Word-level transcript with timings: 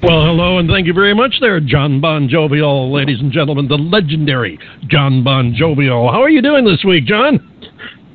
Well, 0.00 0.24
hello, 0.26 0.58
and 0.58 0.70
thank 0.70 0.86
you 0.86 0.92
very 0.92 1.12
much 1.12 1.34
there, 1.40 1.58
Jon 1.58 2.00
Bon 2.00 2.28
Jovial, 2.28 2.92
ladies 2.92 3.18
and 3.18 3.32
gentlemen, 3.32 3.66
the 3.66 3.74
legendary 3.74 4.56
Jon 4.86 5.24
Bon 5.24 5.52
Jovial. 5.52 6.12
How 6.12 6.22
are 6.22 6.30
you 6.30 6.40
doing 6.40 6.64
this 6.64 6.84
week, 6.84 7.04
John? 7.04 7.40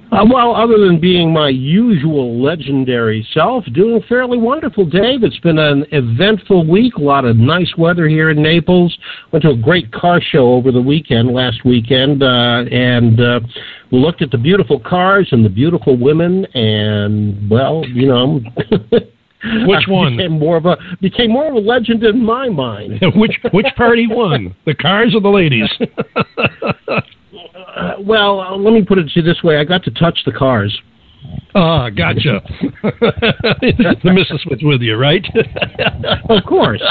Uh, 0.09 0.23
well, 0.31 0.55
other 0.55 0.77
than 0.77 1.01
being 1.01 1.33
my 1.33 1.49
usual 1.49 2.41
legendary 2.41 3.27
self, 3.33 3.65
doing 3.73 4.01
fairly 4.07 4.37
wonderful, 4.37 4.85
Dave. 4.85 5.23
It's 5.23 5.39
been 5.39 5.57
an 5.57 5.85
eventful 5.91 6.65
week. 6.69 6.95
A 6.95 7.01
lot 7.01 7.25
of 7.25 7.35
nice 7.35 7.73
weather 7.77 8.07
here 8.07 8.29
in 8.29 8.41
Naples. 8.41 8.97
Went 9.33 9.43
to 9.43 9.49
a 9.49 9.57
great 9.57 9.91
car 9.91 10.21
show 10.21 10.53
over 10.53 10.71
the 10.71 10.81
weekend, 10.81 11.33
last 11.33 11.65
weekend, 11.65 12.23
uh, 12.23 12.63
and 12.71 13.19
uh, 13.19 13.41
looked 13.91 14.21
at 14.21 14.31
the 14.31 14.37
beautiful 14.37 14.79
cars 14.79 15.27
and 15.31 15.43
the 15.43 15.49
beautiful 15.49 15.97
women. 15.97 16.45
And 16.55 17.49
well, 17.49 17.83
you 17.89 18.07
know. 18.07 18.39
Which 19.65 19.87
one 19.87 20.17
became 20.17 20.39
more 20.39 20.57
of 20.57 20.65
a 20.65 20.77
became 21.01 21.31
more 21.31 21.49
of 21.49 21.55
a 21.55 21.59
legend 21.59 22.03
in 22.03 22.23
my 22.23 22.49
mind? 22.49 23.01
which 23.15 23.39
which 23.51 23.67
party 23.75 24.07
won, 24.07 24.55
the 24.65 24.73
cars 24.73 25.13
or 25.13 25.21
the 25.21 25.29
ladies? 25.29 25.69
uh, 27.75 27.95
well, 27.99 28.39
uh, 28.39 28.55
let 28.55 28.73
me 28.73 28.83
put 28.83 28.99
it 28.99 29.09
to 29.09 29.11
you 29.15 29.21
this 29.21 29.43
way: 29.43 29.57
I 29.57 29.65
got 29.65 29.83
to 29.83 29.91
touch 29.91 30.19
the 30.25 30.31
cars. 30.31 30.81
Ah, 31.55 31.89
gotcha. 31.89 32.41
the 32.81 34.11
missus 34.11 34.43
was 34.49 34.59
with 34.63 34.81
you, 34.81 34.95
right? 34.95 35.23
of 36.29 36.43
course. 36.45 36.81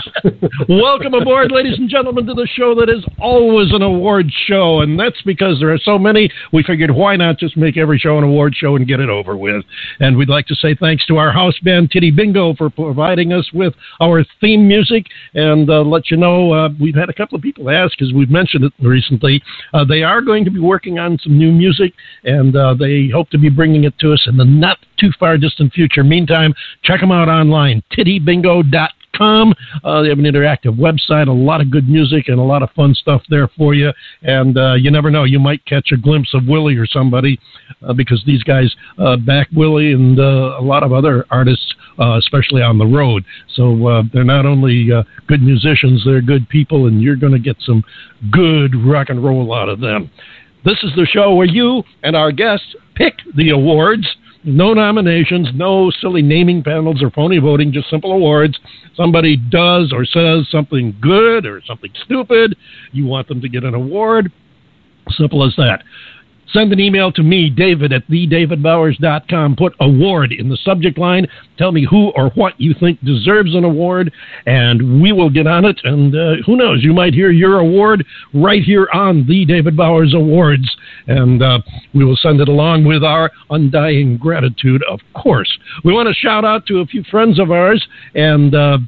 Welcome 0.69 1.15
aboard, 1.15 1.51
ladies 1.51 1.79
and 1.79 1.91
gentlemen, 1.91 2.27
to 2.27 2.35
the 2.35 2.47
show 2.55 2.73
that 2.77 2.89
is 2.89 3.05
always 3.21 3.73
an 3.73 3.83
award 3.83 4.31
show. 4.47 4.81
And 4.81 4.99
that's 4.99 5.21
because 5.23 5.59
there 5.59 5.73
are 5.73 5.79
so 5.79 5.99
many, 5.99 6.31
we 6.53 6.63
figured 6.63 6.93
why 6.93 7.17
not 7.17 7.39
just 7.39 7.57
make 7.57 7.77
every 7.77 7.99
show 7.99 8.19
an 8.19 8.25
award 8.25 8.55
show 8.55 8.77
and 8.77 8.87
get 8.87 9.01
it 9.01 9.09
over 9.09 9.37
with. 9.37 9.65
And 9.99 10.17
we'd 10.17 10.29
like 10.29 10.47
to 10.47 10.55
say 10.55 10.77
thanks 10.77 11.05
to 11.07 11.17
our 11.17 11.33
house 11.33 11.59
band, 11.65 11.91
Titty 11.91 12.13
Bingo, 12.13 12.55
for 12.55 12.71
providing 12.71 13.33
us 13.33 13.51
with 13.53 13.75
our 14.01 14.25
theme 14.41 14.69
music. 14.69 15.07
And 15.35 15.69
uh, 15.69 15.83
let 15.83 16.09
you 16.09 16.17
know, 16.17 16.53
uh, 16.53 16.69
we've 16.81 16.95
had 16.95 17.09
a 17.09 17.15
couple 17.15 17.35
of 17.35 17.43
people 17.43 17.69
ask, 17.69 18.01
as 18.01 18.13
we've 18.15 18.31
mentioned 18.31 18.65
it 18.65 18.73
recently, 18.81 19.43
uh, 19.75 19.85
they 19.85 20.05
are 20.05 20.21
going 20.21 20.45
to 20.45 20.53
be 20.53 20.61
working 20.61 21.01
on 21.01 21.19
some 21.19 21.37
new 21.37 21.51
music, 21.51 21.95
and 22.23 22.55
uh, 22.55 22.75
they 22.75 23.09
hope 23.13 23.29
to 23.31 23.39
be 23.39 23.49
bringing 23.49 23.83
it 23.85 23.99
to 23.99 24.13
us 24.13 24.22
in 24.27 24.37
the 24.37 24.45
not 24.45 24.79
too 24.99 25.11
far 25.19 25.37
distant 25.39 25.73
future. 25.73 26.05
Meantime, 26.05 26.55
check 26.83 27.01
them 27.01 27.13
out 27.13 27.29
online, 27.29 27.83
tittybingo.com. 27.93 29.55
Uh, 29.85 30.03
they 30.03 30.09
have 30.09 30.19
an 30.19 30.25
interactive 30.25 30.77
website, 30.77 31.29
a 31.29 31.33
lot 31.33 31.61
of 31.61 31.71
good 31.71 31.89
music, 31.89 32.29
and 32.29 32.39
a 32.39 32.43
lot 32.43 32.63
of 32.63 32.71
fun 32.71 32.95
stuff 32.95 33.23
there 33.29 33.49
for 33.57 33.75
you. 33.75 33.93
And 34.23 34.57
uh, 34.57 34.75
you 34.75 34.91
never 34.91 35.11
know, 35.11 35.25
you 35.25 35.39
might 35.39 35.65
catch 35.67 35.93
a 35.93 35.97
glimpse 35.97 36.33
of 36.35 36.47
Willie 36.47 36.77
or 36.77 36.87
somebody 36.87 37.39
uh, 37.87 37.93
because 37.93 38.23
these 38.27 38.43
guys 38.43 38.75
uh, 38.99 39.17
back 39.17 39.49
Willie 39.53 39.93
and 39.93 40.19
uh, 40.19 40.57
a 40.59 40.63
lot 40.63 40.83
of 40.83 40.93
other 40.93 41.27
artists, 41.31 41.75
uh, 41.99 42.17
especially 42.19 42.63
on 42.63 42.79
the 42.79 42.87
road. 42.87 43.25
So 43.55 44.03
they're 44.13 44.25
not 44.25 44.47
only 44.47 44.91
good 45.27 45.43
musicians, 45.43 46.03
they're 46.05 46.23
good 46.23 46.49
people, 46.49 46.87
and 46.87 47.03
you're 47.03 47.17
going 47.17 47.35
to 47.35 47.39
get 47.39 47.57
some 47.61 47.85
good 48.31 48.75
rock 48.75 49.11
and 49.11 49.23
roll 49.23 49.53
out 49.55 49.69
of 49.69 49.81
them. 49.81 50.11
This 50.65 50.79
is 50.83 50.91
the 50.97 51.07
show 51.07 51.35
where 51.35 51.47
you 51.47 51.83
and 52.03 52.15
our 52.15 52.33
guests 52.33 52.75
pick 52.95 53.15
the 53.37 53.51
awards 53.51 54.07
no 54.45 54.75
nominations, 54.75 55.49
no 55.55 55.91
silly 56.01 56.23
naming 56.23 56.63
panels 56.63 57.03
or 57.03 57.11
phony 57.11 57.39
voting, 57.39 57.73
just 57.73 57.89
simple 57.89 58.13
awards. 58.13 58.59
Somebody 58.97 59.37
does 59.37 59.93
or 59.93 60.05
says 60.05 60.49
something 60.51 60.97
good 61.01 61.47
or 61.47 61.63
something 61.65 61.91
stupid. 62.05 62.57
You 62.91 63.07
want 63.07 63.29
them 63.29 63.41
to 63.41 63.49
get 63.49 63.65
an 63.65 63.75
award. 63.75 64.33
Simple 65.11 65.47
as 65.47 65.55
that. 65.57 65.83
Send 66.53 66.73
an 66.73 66.81
email 66.81 67.11
to 67.13 67.23
me, 67.23 67.49
David 67.49 67.93
at 67.93 68.07
thedavidbowers.com. 68.09 69.57
Put 69.57 69.75
award 69.81 70.33
in 70.33 70.49
the 70.49 70.59
subject 70.59 70.99
line. 70.99 71.27
Tell 71.57 71.73
me 71.73 71.87
who 71.89 72.11
or 72.11 72.31
what 72.31 72.61
you 72.61 72.75
think 72.79 73.03
deserves 73.05 73.55
an 73.55 73.65
award, 73.65 74.13
and 74.47 75.01
we 75.01 75.13
will 75.13 75.31
get 75.31 75.47
on 75.47 75.65
it. 75.65 75.81
And 75.85 76.15
uh, 76.15 76.43
who 76.45 76.57
knows, 76.57 76.83
you 76.85 76.93
might 76.93 77.15
hear 77.15 77.31
your 77.31 77.59
award 77.59 78.05
right 78.35 78.63
here 78.63 78.89
on 78.93 79.27
the 79.27 79.47
David 79.47 79.77
Bowers 79.77 80.15
Awards. 80.15 80.69
And 81.07 81.43
uh, 81.43 81.61
we 81.95 82.05
will 82.05 82.17
send 82.17 82.41
it 82.41 82.49
along 82.49 82.85
with 82.85 83.03
our 83.03 83.31
undying 83.51 84.19
gratitude, 84.19 84.83
of 84.91 85.01
course. 85.15 85.59
We 85.85 85.93
want 85.93 86.09
to 86.09 86.15
shout 86.15 86.45
out 86.45 86.67
to 86.67 86.81
a 86.81 86.87
few 86.87 87.03
friends 87.05 87.41
of 87.41 87.51
ours 87.51 87.87
and 88.15 88.55
uh, 88.55 88.79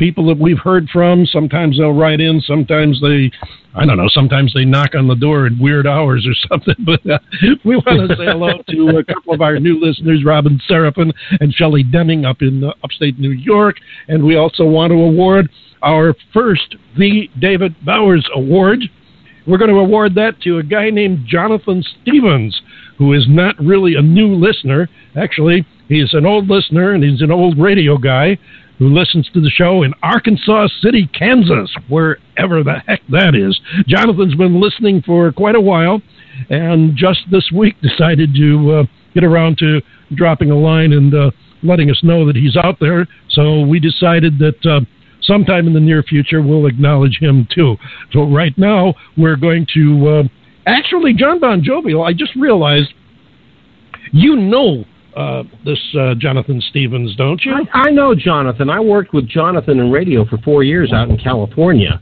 people 0.00 0.26
that 0.26 0.38
we've 0.38 0.58
heard 0.58 0.88
from. 0.88 1.26
Sometimes 1.26 1.76
they'll 1.76 1.92
write 1.92 2.20
in, 2.20 2.40
sometimes 2.40 3.00
they, 3.02 3.30
I 3.74 3.84
don't 3.84 3.98
know, 3.98 4.08
sometimes 4.08 4.52
they 4.54 4.64
knock 4.64 4.94
on 4.96 5.06
the 5.06 5.14
door 5.14 5.46
at 5.46 5.52
weird 5.60 5.86
hours 5.86 6.26
or 6.26 6.34
something. 6.48 6.74
But 6.84 7.08
uh, 7.08 7.18
we 7.64 7.76
want 7.76 8.08
to 8.10 8.16
say 8.16 8.24
hello 8.24 8.62
to 8.70 8.98
a 8.98 9.04
couple 9.04 9.34
of 9.34 9.42
our 9.42 9.60
new 9.60 9.78
listeners, 9.78 10.24
Robin 10.24 10.58
Seraphin 10.68 11.12
and 11.40 11.52
Shelley 11.52 11.84
Deming 11.84 12.24
up 12.24 12.40
in 12.40 12.64
uh, 12.64 12.72
upstate 12.82 13.20
New 13.20 13.30
York. 13.30 13.76
And 14.08 14.24
we 14.24 14.36
also 14.36 14.64
want 14.64 14.90
to 14.90 14.96
award 14.96 15.50
our 15.82 16.14
first 16.32 16.76
The 16.98 17.28
David 17.38 17.76
Bowers 17.84 18.26
Award. 18.34 18.80
We're 19.46 19.58
going 19.58 19.70
to 19.70 19.76
award 19.76 20.14
that 20.14 20.40
to 20.42 20.58
a 20.58 20.62
guy 20.62 20.88
named 20.88 21.26
Jonathan 21.26 21.84
Stevens, 22.00 22.58
who 22.96 23.12
is 23.12 23.26
not 23.28 23.58
really 23.58 23.96
a 23.96 24.02
new 24.02 24.34
listener. 24.34 24.88
Actually, 25.14 25.66
he's 25.88 26.14
an 26.14 26.24
old 26.24 26.48
listener 26.48 26.92
and 26.92 27.04
he's 27.04 27.20
an 27.20 27.30
old 27.30 27.58
radio 27.58 27.98
guy 27.98 28.38
who 28.80 28.88
listens 28.88 29.28
to 29.34 29.40
the 29.42 29.50
show 29.50 29.82
in 29.82 29.92
Arkansas 30.02 30.66
City, 30.82 31.08
Kansas, 31.12 31.70
wherever 31.88 32.64
the 32.64 32.82
heck 32.86 33.02
that 33.10 33.34
is. 33.34 33.60
Jonathan's 33.86 34.34
been 34.34 34.58
listening 34.58 35.02
for 35.02 35.30
quite 35.32 35.54
a 35.54 35.60
while 35.60 36.00
and 36.48 36.96
just 36.96 37.20
this 37.30 37.50
week 37.54 37.76
decided 37.82 38.34
to 38.34 38.72
uh, 38.72 38.84
get 39.14 39.22
around 39.22 39.58
to 39.58 39.82
dropping 40.14 40.50
a 40.50 40.56
line 40.56 40.94
and 40.94 41.14
uh, 41.14 41.30
letting 41.62 41.90
us 41.90 42.00
know 42.02 42.26
that 42.26 42.34
he's 42.34 42.56
out 42.56 42.78
there. 42.80 43.06
So 43.28 43.60
we 43.60 43.80
decided 43.80 44.38
that 44.38 44.66
uh, 44.66 44.80
sometime 45.20 45.66
in 45.66 45.74
the 45.74 45.80
near 45.80 46.02
future 46.02 46.40
we'll 46.40 46.66
acknowledge 46.66 47.18
him 47.20 47.46
too. 47.54 47.76
So 48.12 48.24
right 48.24 48.56
now 48.56 48.94
we're 49.18 49.36
going 49.36 49.66
to. 49.74 50.08
Uh, 50.08 50.22
actually, 50.66 51.12
Jon 51.12 51.38
Bon 51.38 51.62
Jovial, 51.62 52.02
I 52.02 52.14
just 52.14 52.34
realized 52.34 52.94
you 54.10 54.36
know 54.36 54.86
uh, 55.16 55.42
this 55.64 55.78
uh, 55.98 56.14
Jonathan 56.16 56.60
Stevens, 56.70 57.14
don't 57.16 57.40
you? 57.44 57.52
I, 57.52 57.88
I, 57.88 57.90
know 57.90 58.14
Jonathan. 58.14 58.70
I 58.70 58.80
worked 58.80 59.12
with 59.12 59.28
Jonathan 59.28 59.78
in 59.78 59.90
radio 59.90 60.24
for 60.24 60.38
four 60.38 60.62
years 60.62 60.92
out 60.92 61.08
in 61.08 61.18
California. 61.18 62.00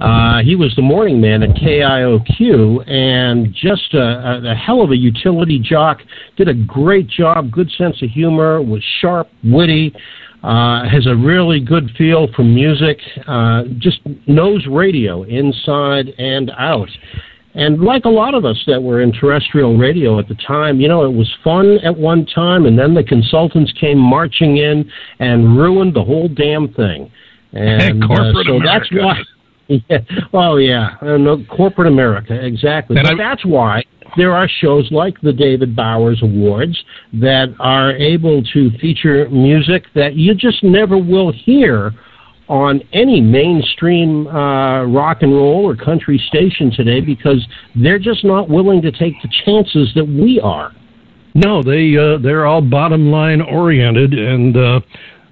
Uh, 0.00 0.42
he 0.42 0.56
was 0.56 0.74
the 0.76 0.82
morning 0.82 1.20
man 1.20 1.42
at 1.42 1.50
KIOQ 1.50 2.88
and 2.88 3.54
just 3.54 3.94
a, 3.94 4.42
a, 4.44 4.54
hell 4.54 4.82
of 4.82 4.90
a 4.90 4.96
utility 4.96 5.58
jock. 5.58 5.98
Did 6.36 6.48
a 6.48 6.54
great 6.54 7.08
job, 7.08 7.50
good 7.50 7.70
sense 7.78 8.02
of 8.02 8.10
humor, 8.10 8.60
was 8.62 8.84
sharp, 9.00 9.28
witty, 9.42 9.94
uh, 10.42 10.88
has 10.88 11.06
a 11.06 11.14
really 11.14 11.60
good 11.60 11.90
feel 11.96 12.28
for 12.34 12.44
music, 12.44 12.98
uh, 13.26 13.64
just 13.78 14.00
knows 14.26 14.66
radio 14.66 15.22
inside 15.24 16.08
and 16.18 16.50
out. 16.58 16.88
And 17.54 17.80
like 17.80 18.04
a 18.04 18.10
lot 18.10 18.34
of 18.34 18.44
us 18.44 18.62
that 18.66 18.80
were 18.80 19.00
in 19.00 19.12
terrestrial 19.12 19.76
radio 19.76 20.18
at 20.18 20.28
the 20.28 20.36
time, 20.36 20.80
you 20.80 20.86
know, 20.86 21.04
it 21.04 21.12
was 21.12 21.28
fun 21.42 21.78
at 21.82 21.96
one 21.96 22.24
time, 22.26 22.66
and 22.66 22.78
then 22.78 22.94
the 22.94 23.02
consultants 23.02 23.72
came 23.80 23.98
marching 23.98 24.58
in 24.58 24.90
and 25.18 25.56
ruined 25.56 25.94
the 25.94 26.04
whole 26.04 26.28
damn 26.28 26.72
thing. 26.74 27.10
And 27.52 28.04
uh, 28.10 28.32
so 28.44 28.56
America. 28.56 28.60
that's 28.64 28.92
why. 28.92 29.22
Yeah, 29.88 29.98
oh 30.32 30.56
yeah, 30.56 30.96
uh, 31.00 31.16
no, 31.16 31.44
corporate 31.44 31.86
America, 31.86 32.34
exactly. 32.44 32.96
And 32.96 33.06
but 33.06 33.14
I, 33.14 33.16
that's 33.16 33.44
why 33.44 33.84
there 34.16 34.32
are 34.32 34.48
shows 34.48 34.88
like 34.90 35.20
the 35.20 35.32
David 35.32 35.76
Bowers 35.76 36.20
Awards 36.24 36.76
that 37.12 37.54
are 37.60 37.92
able 37.92 38.42
to 38.52 38.70
feature 38.80 39.28
music 39.30 39.84
that 39.94 40.16
you 40.16 40.34
just 40.34 40.64
never 40.64 40.98
will 40.98 41.32
hear 41.32 41.92
on 42.50 42.82
any 42.92 43.20
mainstream 43.20 44.26
uh, 44.26 44.84
rock 44.84 45.18
and 45.22 45.32
roll 45.32 45.64
or 45.64 45.76
country 45.76 46.18
station 46.26 46.72
today 46.72 47.00
because 47.00 47.46
they're 47.76 47.98
just 48.00 48.24
not 48.24 48.48
willing 48.48 48.82
to 48.82 48.90
take 48.90 49.14
the 49.22 49.28
chances 49.44 49.92
that 49.94 50.04
we 50.04 50.40
are. 50.42 50.72
No, 51.34 51.62
they 51.62 51.96
uh, 51.96 52.18
they're 52.18 52.46
all 52.46 52.60
bottom 52.60 53.12
line 53.12 53.40
oriented, 53.40 54.14
and 54.14 54.56
uh, 54.56 54.80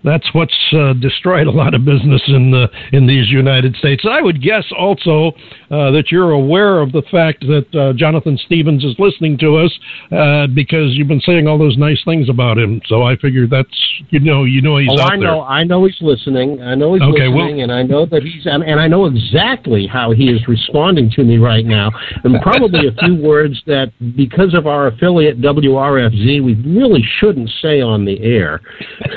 that's 0.04 0.32
what's 0.32 0.54
uh, 0.72 0.92
destroyed 0.94 1.46
a 1.46 1.50
lot 1.50 1.74
of 1.74 1.84
business 1.84 2.22
in 2.28 2.50
the 2.50 2.68
in 2.92 3.06
these 3.06 3.28
United 3.28 3.76
States. 3.76 4.04
I 4.08 4.22
would 4.22 4.42
guess 4.42 4.64
also 4.76 5.32
uh, 5.70 5.90
that 5.90 6.06
you're 6.10 6.32
aware 6.32 6.80
of 6.80 6.92
the 6.92 7.02
fact 7.10 7.40
that 7.46 7.66
uh, 7.74 7.92
Jonathan 7.94 8.38
Stevens 8.46 8.84
is 8.84 8.94
listening 8.98 9.38
to 9.38 9.56
us 9.56 9.78
uh, 10.12 10.46
because 10.46 10.94
you've 10.94 11.08
been 11.08 11.20
saying 11.20 11.46
all 11.46 11.58
those 11.58 11.76
nice 11.76 12.02
things 12.04 12.28
about 12.28 12.58
him. 12.58 12.80
So 12.86 13.02
I 13.02 13.16
figure 13.16 13.46
that's 13.46 13.68
you 14.10 14.20
know 14.20 14.44
you 14.44 14.62
know 14.62 14.78
he's 14.78 14.88
oh, 14.92 15.00
out 15.00 15.12
I 15.12 15.16
know 15.16 15.22
there. 15.22 15.42
I 15.42 15.64
know 15.64 15.84
he's 15.84 16.00
listening. 16.00 16.62
I 16.62 16.74
know 16.74 16.94
he's 16.94 17.02
Okay, 17.02 17.28
listening, 17.28 17.56
well- 17.56 17.62
and 17.62 17.72
I 17.72 17.82
know 17.82 18.06
that 18.06 18.22
he's 18.22 18.46
and, 18.46 18.62
and 18.62 18.80
I 18.80 18.86
know 18.86 19.06
exactly 19.06 19.86
how 19.86 20.12
he 20.12 20.28
is 20.28 20.46
responding 20.48 21.10
to 21.12 21.24
me 21.24 21.38
right 21.38 21.64
now. 21.64 21.90
And 22.24 22.40
probably 22.42 22.86
a 22.88 22.92
few 22.92 23.16
words 23.22 23.60
that 23.66 23.92
because 24.16 24.54
of 24.54 24.66
our 24.66 24.88
affiliate 24.88 25.40
WRFZ, 25.40 26.42
we 26.44 26.54
really 26.54 27.04
shouldn't 27.18 27.50
say 27.60 27.80
on 27.80 28.04
the 28.04 28.20
air. 28.22 28.60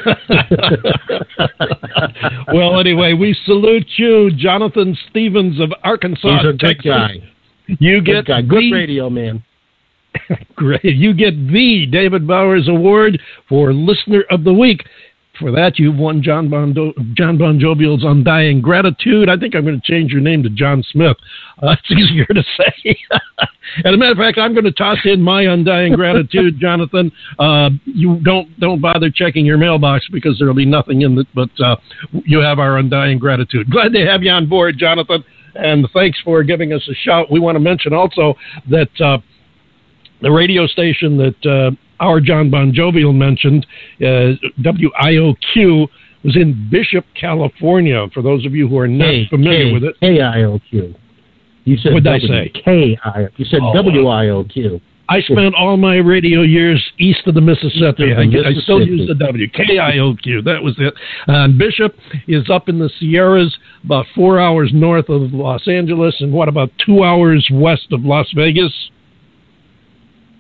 well, 2.54 2.80
anyway, 2.80 3.14
we 3.14 3.36
salute 3.46 3.88
you, 3.98 4.32
Jonathan 4.36 4.98
Stevens 5.10 5.60
of 5.60 5.72
Arkansas, 5.84 6.38
He's 6.44 6.50
a 6.50 6.54
good 6.54 6.84
guy. 6.84 7.16
You 7.80 8.02
Good 8.02 8.26
get 8.26 8.26
guy. 8.26 8.42
Good 8.42 8.64
the- 8.64 8.72
radio 8.74 9.10
man. 9.10 9.44
Great. 10.56 10.84
You 10.84 11.14
get 11.14 11.36
the 11.52 11.86
David 11.90 12.28
Bowers 12.28 12.68
Award 12.68 13.20
for 13.48 13.74
Listener 13.74 14.24
of 14.30 14.44
the 14.44 14.54
Week. 14.54 14.84
For 15.42 15.52
that, 15.52 15.80
you've 15.80 15.98
won 15.98 16.22
John 16.22 16.50
Bon, 16.50 16.72
Do- 16.72 16.94
Jon 17.16 17.36
Bon 17.36 17.60
Jovial's 17.60 18.04
Undying 18.06 18.62
Gratitude. 18.62 19.28
I 19.28 19.36
think 19.38 19.56
I'm 19.56 19.66
going 19.66 19.82
to 19.82 19.92
change 19.92 20.12
your 20.12 20.22
name 20.22 20.44
to 20.44 20.50
John 20.52 20.84
Smith. 20.92 21.18
Uh, 21.62 21.72
it's 21.80 21.92
easier 21.92 22.28
to 22.28 22.44
say. 22.56 22.96
As 23.84 23.94
a 23.94 23.98
matter 23.98 24.12
of 24.12 24.20
fact, 24.20 24.38
I'm 24.38 24.54
going 24.54 24.66
to 24.66 24.72
toss 24.72 25.00
in 25.04 25.20
my 25.20 25.42
Undying 25.42 25.94
Gratitude, 25.94 26.58
Jonathan. 26.62 27.12
Uh, 27.40 27.72
you 27.86 28.20
don't 28.24 28.58
don't 28.60 28.80
bother 28.80 29.10
checking 29.10 29.44
your 29.44 29.58
mailbox 29.58 30.08
because 30.12 30.38
there'll 30.38 30.54
be 30.54 30.66
nothing 30.66 31.02
in 31.02 31.18
it, 31.18 31.28
but 31.34 31.50
uh, 31.60 31.76
you 32.12 32.40
have 32.40 32.60
our 32.60 32.78
Undying 32.78 33.18
Gratitude. 33.18 33.72
Glad 33.72 33.94
to 33.94 34.06
have 34.06 34.22
you 34.22 34.30
on 34.30 34.48
board, 34.48 34.78
Jonathan. 34.78 35.24
And 35.56 35.88
thanks 35.92 36.20
for 36.24 36.44
giving 36.44 36.72
us 36.72 36.88
a 36.88 36.94
shout. 36.94 37.32
We 37.32 37.40
want 37.40 37.56
to 37.56 37.60
mention 37.60 37.94
also 37.94 38.36
that 38.70 39.02
uh, 39.02 39.18
the 40.22 40.32
radio 40.32 40.68
station 40.68 41.18
that 41.18 41.46
uh, 41.46 41.72
our 42.02 42.20
Jon 42.20 42.50
Bon 42.50 42.74
Jovial 42.74 43.14
mentioned, 43.14 43.66
uh, 44.02 44.34
WIOQ, 44.60 45.88
was 46.24 46.36
in 46.36 46.68
Bishop, 46.70 47.06
California. 47.20 48.08
For 48.14 48.22
those 48.22 48.46
of 48.46 48.54
you 48.54 48.68
who 48.68 48.78
are 48.78 48.88
not 48.88 49.06
K- 49.08 49.28
familiar 49.30 49.66
K- 49.66 49.74
with 49.74 49.84
it, 49.86 49.96
K-I-O-Q. 50.02 50.96
You 51.64 51.78
said 51.78 51.94
What'd 51.94 52.08
I 52.08 52.20
W- 52.20 52.28
say? 52.28 52.50
K-I. 52.64 53.28
You 53.38 53.46
said 53.46 53.60
Oh, 53.64 53.74
W-I-O-Q. 53.74 54.82
I 55.10 55.20
spent 55.22 55.56
all 55.56 55.76
my 55.78 55.96
radio 55.98 56.42
years 56.42 56.82
east 56.98 57.28
of 57.28 57.34
the 57.34 57.42
Mississippi. 57.42 58.12
Of 58.12 58.18
I, 58.20 58.26
the 58.28 58.46
I 58.48 58.54
still 58.62 58.86
use 58.86 59.08
the 59.08 59.16
W. 59.16 59.46
KIOQ. 59.50 60.44
That 60.46 60.64
was 60.64 60.74
it. 60.78 60.94
And 61.28 61.58
Bishop 61.58 61.96
is 62.28 62.50
up 62.50 62.70
in 62.70 62.80
the 62.80 62.90
Sierras, 62.98 63.54
about 63.84 64.06
four 64.16 64.40
hours 64.40 64.72
north 64.74 65.10
of 65.10 65.34
Los 65.34 65.68
Angeles, 65.68 66.16
and 66.22 66.32
what, 66.32 66.48
about 66.48 66.72
two 66.86 67.04
hours 67.04 67.46
west 67.52 67.88
of 67.92 68.06
Las 68.06 68.28
Vegas? 68.36 68.72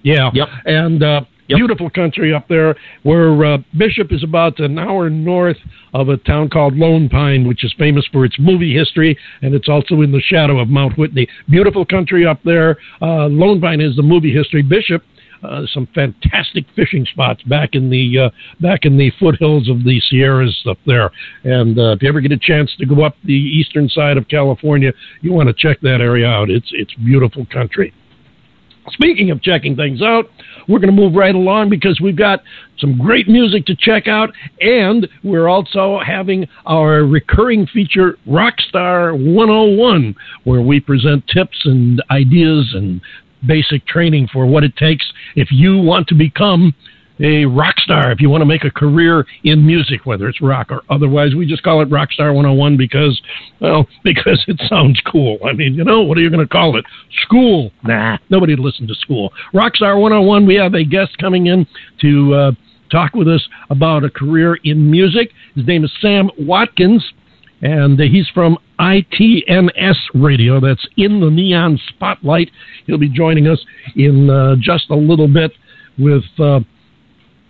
Yeah. 0.04 0.30
Yep. 0.34 0.48
And 0.66 1.04
uh, 1.04 1.22
Yep. 1.52 1.58
beautiful 1.58 1.90
country 1.90 2.34
up 2.34 2.48
there 2.48 2.76
where 3.04 3.46
uh, 3.46 3.58
Bishop 3.78 4.12
is 4.12 4.24
about 4.24 4.60
an 4.60 4.80
hour 4.80 5.10
north 5.10 5.58
of 5.94 6.08
a 6.08 6.18
town 6.18 6.50
called 6.50 6.76
Lone 6.76 7.10
Pine, 7.10 7.46
which 7.46 7.66
is 7.66 7.74
famous 7.78 8.08
for 8.12 8.24
its 8.24 8.38
movie 8.40 8.74
history, 8.74 9.18
and 9.42 9.54
it's 9.54 9.68
also 9.68 10.02
in 10.02 10.12
the 10.12 10.22
shadow 10.22 10.60
of 10.60 10.70
Mount 10.70 10.98
Whitney. 10.98 11.28
Beautiful 11.50 11.86
country 11.86 12.26
up 12.26 12.40
there. 12.44 12.78
Uh, 13.02 13.28
Lone 13.28 13.60
Pine 13.60 13.82
is 13.82 13.96
the 13.98 14.04
movie 14.04 14.34
history. 14.34 14.62
Bishop. 14.62 15.04
Uh, 15.44 15.66
some 15.74 15.88
fantastic 15.96 16.66
fishing 16.76 17.04
spots 17.04 17.42
back 17.44 17.70
in 17.74 17.90
the 17.90 18.16
uh, 18.16 18.30
back 18.60 18.82
in 18.86 18.96
the 18.96 19.12
foothills 19.20 19.68
of 19.70 19.84
the 19.84 20.00
Sierras 20.08 20.56
up 20.70 20.78
there, 20.86 21.10
and 21.44 21.80
uh, 21.80 21.94
if 21.94 22.04
you 22.04 22.10
ever 22.10 22.22
get 22.22 22.32
a 22.32 22.38
chance 22.38 22.72
to 22.78 22.86
go 22.86 23.04
up 23.04 23.16
the 23.24 23.34
eastern 23.34 23.90
side 23.90 24.18
of 24.18 24.28
California, 24.28 24.94
you 25.22 25.34
want 25.34 25.48
to 25.50 25.54
check 25.56 25.82
that 25.82 26.00
area 26.00 26.28
out. 26.28 26.52
It's 26.52 26.70
it's 26.74 26.94
beautiful 26.94 27.48
country. 27.52 27.92
Speaking 28.90 29.30
of 29.30 29.42
checking 29.42 29.76
things 29.76 30.02
out, 30.02 30.26
we're 30.68 30.80
going 30.80 30.94
to 30.94 31.02
move 31.02 31.14
right 31.16 31.36
along 31.36 31.70
because 31.70 32.00
we've 32.02 32.16
got 32.16 32.42
some 32.80 32.98
great 32.98 33.28
music 33.28 33.66
to 33.68 33.76
check 33.76 34.08
out, 34.08 34.32
and 34.60 35.08
we're 35.24 35.48
also 35.48 36.00
having 36.06 36.48
our 36.66 37.04
recurring 37.04 37.68
feature, 37.68 38.18
Rockstar 38.28 39.14
101, 39.14 40.16
where 40.46 40.62
we 40.62 40.80
present 40.80 41.24
tips 41.28 41.58
and 41.66 42.02
ideas 42.10 42.72
and 42.74 43.02
basic 43.46 43.86
training 43.86 44.28
for 44.32 44.46
what 44.46 44.64
it 44.64 44.76
takes 44.78 45.06
if 45.36 45.50
you 45.52 45.78
want 45.78 46.08
to 46.08 46.16
become 46.16 46.74
a 47.22 47.46
rock 47.46 47.78
star, 47.80 48.12
if 48.12 48.20
you 48.20 48.30
want 48.30 48.42
to 48.42 48.46
make 48.46 48.64
a 48.64 48.72
career 48.72 49.26
in 49.44 49.66
music, 49.66 50.06
whether 50.06 50.28
it's 50.28 50.42
rock 50.42 50.72
or 50.72 50.82
otherwise. 50.90 51.36
We 51.36 51.46
just 51.46 51.64
call 51.64 51.82
it 51.82 51.90
Rockstar 51.90 52.34
101 52.34 52.78
because, 52.78 53.22
well, 53.60 53.88
because 54.04 54.44
it 54.48 54.62
sounds 54.68 55.00
cool. 55.06 55.38
I 55.46 55.54
mean, 55.54 55.76
you 55.76 55.84
know, 55.84 56.02
what 56.02 56.18
are 56.18 56.22
you 56.22 56.30
going 56.30 56.46
to 56.46 56.52
call 56.52 56.78
it? 56.78 56.86
School? 57.22 57.72
Nah, 57.84 58.18
nobody 58.30 58.54
would 58.54 58.64
listen 58.64 58.88
to 58.88 58.96
school. 58.96 59.32
Rockstar 59.54 60.00
101, 60.00 60.46
we 60.46 60.56
have 60.56 60.74
a 60.74 60.84
guest 60.84 61.18
coming 61.20 61.48
in 61.48 61.68
to 62.02 62.34
uh, 62.34 62.52
talk 62.92 63.14
with 63.14 63.28
us 63.28 63.48
about 63.70 64.04
a 64.04 64.10
career 64.10 64.58
in 64.64 64.90
music. 64.90 65.32
His 65.56 65.68
name 65.68 65.84
is 65.84 65.92
Sam 66.02 66.30
Watkins, 66.40 67.06
and 67.62 68.00
he's 68.00 68.28
from 68.34 68.58
ITNS 68.80 69.96
Radio. 70.16 70.60
That's 70.60 70.88
in 70.98 71.20
the 71.22 71.30
neon 71.30 71.80
spotlight. 71.90 72.50
He'll 72.88 72.98
be 72.98 73.10
joining 73.10 73.48
us 73.48 73.64
in 73.96 74.30
uh, 74.30 74.56
just 74.60 74.90
a 74.90 74.96
little 74.96 75.28
bit 75.28 75.52
with. 76.00 76.24
Uh, 76.40 76.62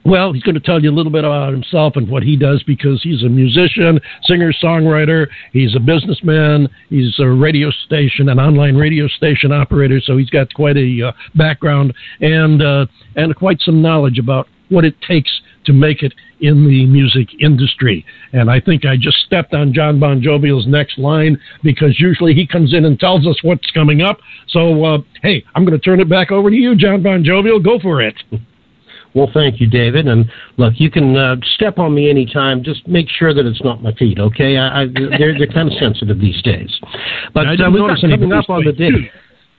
well, 0.04 0.34
he's 0.34 0.44
going 0.44 0.56
to 0.56 0.62
tell 0.62 0.82
you 0.82 0.90
a 0.90 0.96
little 0.96 1.12
bit 1.12 1.24
about 1.24 1.54
himself 1.54 1.96
and 1.96 2.10
what 2.10 2.24
he 2.24 2.36
does 2.36 2.64
because 2.64 3.02
he's 3.04 3.24
a 3.24 3.30
musician, 3.30 4.00
singer, 4.24 4.52
songwriter. 4.54 5.28
He's 5.54 5.76
a 5.76 5.80
businessman. 5.80 6.68
He's 6.90 7.20
a 7.20 7.28
radio 7.28 7.70
station, 7.86 8.30
an 8.30 8.40
online 8.40 8.76
radio 8.76 9.08
station 9.08 9.52
operator. 9.52 10.02
So 10.04 10.18
he's 10.18 10.30
got 10.30 10.54
quite 10.54 10.78
a 10.78 11.10
uh, 11.10 11.12
background 11.36 11.94
and 12.20 12.62
uh, 12.62 12.86
and 13.16 13.36
quite 13.36 13.62
some 13.62 13.82
knowledge 13.82 14.18
about 14.18 14.48
what 14.70 14.86
it 14.86 14.96
takes 15.02 15.30
to 15.66 15.74
make 15.74 16.02
it 16.02 16.14
in 16.40 16.66
the 16.66 16.88
music 16.88 17.28
industry. 17.40 18.04
And 18.34 18.50
I 18.50 18.60
think 18.60 18.86
I 18.86 18.96
just 18.98 19.18
stepped 19.18 19.54
on 19.54 19.74
Jon 19.74 20.00
Bon 20.00 20.22
Jovial's 20.22 20.66
next 20.66 20.98
line 20.98 21.40
because 21.62 22.00
usually 22.00 22.34
he 22.34 22.48
comes 22.48 22.74
in 22.74 22.86
and 22.86 23.00
tells 23.00 23.28
us 23.28 23.36
what's 23.44 23.70
coming 23.72 24.02
up. 24.02 24.18
So 24.48 24.84
uh, 24.84 24.98
hey, 25.22 25.44
I'm 25.54 25.64
going 25.64 25.78
to 25.78 25.84
turn 25.84 26.00
it 26.00 26.10
back 26.10 26.32
over 26.32 26.50
to 26.50 26.56
you, 26.56 26.76
Jon 26.76 27.04
Bon 27.04 27.24
Jovial. 27.24 27.60
Go 27.60 27.78
for 27.80 28.02
it. 28.02 28.16
Well, 29.14 29.30
thank 29.34 29.60
you, 29.60 29.68
David. 29.68 30.08
And 30.08 30.32
look, 30.58 30.74
you 30.78 30.90
can 30.90 31.16
uh, 31.16 31.36
step 31.56 31.78
on 31.78 31.94
me 31.94 32.10
anytime. 32.10 32.64
Just 32.64 32.88
make 32.88 33.08
sure 33.10 33.34
that 33.34 33.46
it's 33.46 33.64
not 33.64 33.84
my 33.84 33.94
feet, 33.94 34.20
okay? 34.20 34.58
I, 34.58 34.84
I, 34.84 34.86
they're 34.88 35.38
they're 35.38 35.48
kind 35.48 35.72
of 35.72 35.78
sensitive 35.80 36.20
these 36.20 36.42
days. 36.42 36.72
But 37.34 37.48
I 37.48 37.56
uh, 37.56 37.70
we've 37.70 37.82
got 37.82 38.00
coming 38.02 38.34
up 38.34 38.50
on 38.50 38.64
the 38.64 38.72
day. 38.72 39.12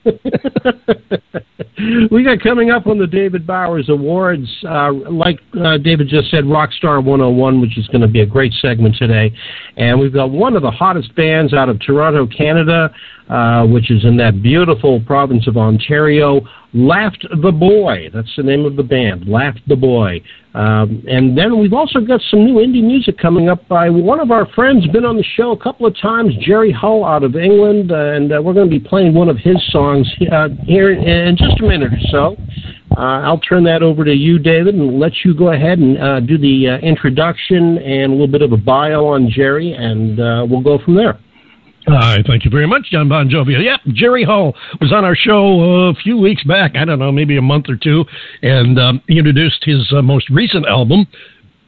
we 2.11 2.25
got 2.25 2.41
coming 2.41 2.71
up 2.71 2.87
on 2.87 2.99
the 2.99 3.07
David 3.07 3.47
Bowers 3.47 3.89
Awards, 3.89 4.49
uh, 4.69 4.93
like 4.93 5.39
uh, 5.63 5.79
David 5.79 6.09
just 6.09 6.31
said, 6.31 6.45
Rockstar 6.45 7.05
101, 7.05 7.61
which 7.61 7.79
is 7.79 7.87
going 7.89 8.01
to 8.01 8.09
be 8.09 8.21
a 8.21 8.27
great 8.27 8.53
segment 8.55 8.97
today. 8.97 9.33
And 9.77 10.01
we've 10.01 10.13
got 10.13 10.31
one 10.31 10.57
of 10.57 10.63
the 10.63 10.71
hottest 10.71 11.15
bands 11.15 11.55
out 11.55 11.69
of 11.69 11.79
Toronto, 11.81 12.27
Canada, 12.27 12.93
uh, 13.33 13.65
which 13.67 13.91
is 13.91 14.05
in 14.05 14.15
that 14.19 14.43
beautiful 14.43 15.01
province 15.01 15.49
of 15.49 15.57
Ontario. 15.57 16.43
Laughed 16.75 17.27
the 17.43 17.51
Boy. 17.51 18.11
That's 18.13 18.31
the 18.37 18.43
name 18.43 18.67
of 18.67 18.77
the 18.77 18.83
band, 18.83 19.27
Laughed 19.27 19.67
the 19.67 19.77
Boy. 19.77 20.23
Um, 20.55 21.03
and 21.09 21.37
then 21.37 21.59
we've 21.59 21.73
also 21.73 22.01
got 22.01 22.21
some 22.31 22.45
new 22.45 22.57
indie 22.57 22.85
music 22.85 23.17
coming 23.17 23.49
up 23.49 23.67
by 23.69 23.89
one 23.89 24.21
of 24.21 24.31
our 24.31 24.47
friends, 24.55 24.87
been 24.89 25.07
on 25.07 25.17
the 25.17 25.25
show 25.35 25.53
a 25.53 25.57
couple 25.57 25.87
of 25.87 25.99
times, 25.99 26.35
Jerry 26.41 26.73
Hull 26.73 27.07
out 27.07 27.23
of 27.23 27.35
England, 27.37 27.91
and 27.91 28.35
uh, 28.35 28.43
we're 28.43 28.53
going 28.53 28.69
to 28.69 28.79
be 28.79 28.87
playing 28.87 29.15
one 29.15 29.31
of 29.31 29.39
his 29.39 29.57
songs 29.71 30.07
uh, 30.31 30.49
here 30.65 30.93
in 30.93 31.35
just 31.35 31.59
a 31.61 31.63
minute 31.63 31.93
or 31.93 32.01
so. 32.11 32.37
Uh, 32.99 33.25
I'll 33.25 33.41
turn 33.41 33.65
that 33.65 33.83
over 33.83 34.05
to 34.05 34.13
you, 34.13 34.39
David, 34.39 34.75
and 34.75 35.01
let 35.01 35.13
you 35.25 35.33
go 35.33 35.53
ahead 35.53 35.79
and 35.79 35.97
uh, 35.97 36.21
do 36.21 36.37
the 36.37 36.69
uh, 36.69 36.87
introduction 36.87 37.79
and 37.79 38.13
a 38.13 38.15
little 38.15 38.27
bit 38.27 38.43
of 38.43 38.53
a 38.53 38.59
bio 38.59 39.07
on 39.07 39.31
Jerry, 39.31 39.73
and 39.73 40.21
uh, 40.21 40.47
we'll 40.47 40.61
go 40.61 40.79
from 40.85 40.97
there. 40.97 41.19
Hi, 41.89 42.23
thank 42.29 42.45
you 42.45 42.51
very 42.51 42.67
much, 42.67 42.91
John 42.93 43.09
Bon 43.09 43.29
Jovi. 43.29 43.61
Yep, 43.61 43.81
Jerry 43.95 44.23
Hull 44.23 44.55
was 44.81 44.93
on 44.93 45.05
our 45.05 45.17
show 45.17 45.89
a 45.89 45.95
few 45.95 46.17
weeks 46.17 46.45
back. 46.45 46.77
I 46.77 46.85
don't 46.85 47.01
know, 47.01 47.11
maybe 47.11 47.37
a 47.39 47.43
month 47.43 47.69
or 47.69 47.77
two, 47.77 48.05
and 48.43 48.79
um, 48.79 49.03
he 49.09 49.19
introduced 49.19 49.65
his 49.65 49.93
uh, 49.93 50.01
most 50.01 50.31
recent 50.31 50.65
album, 50.67 51.07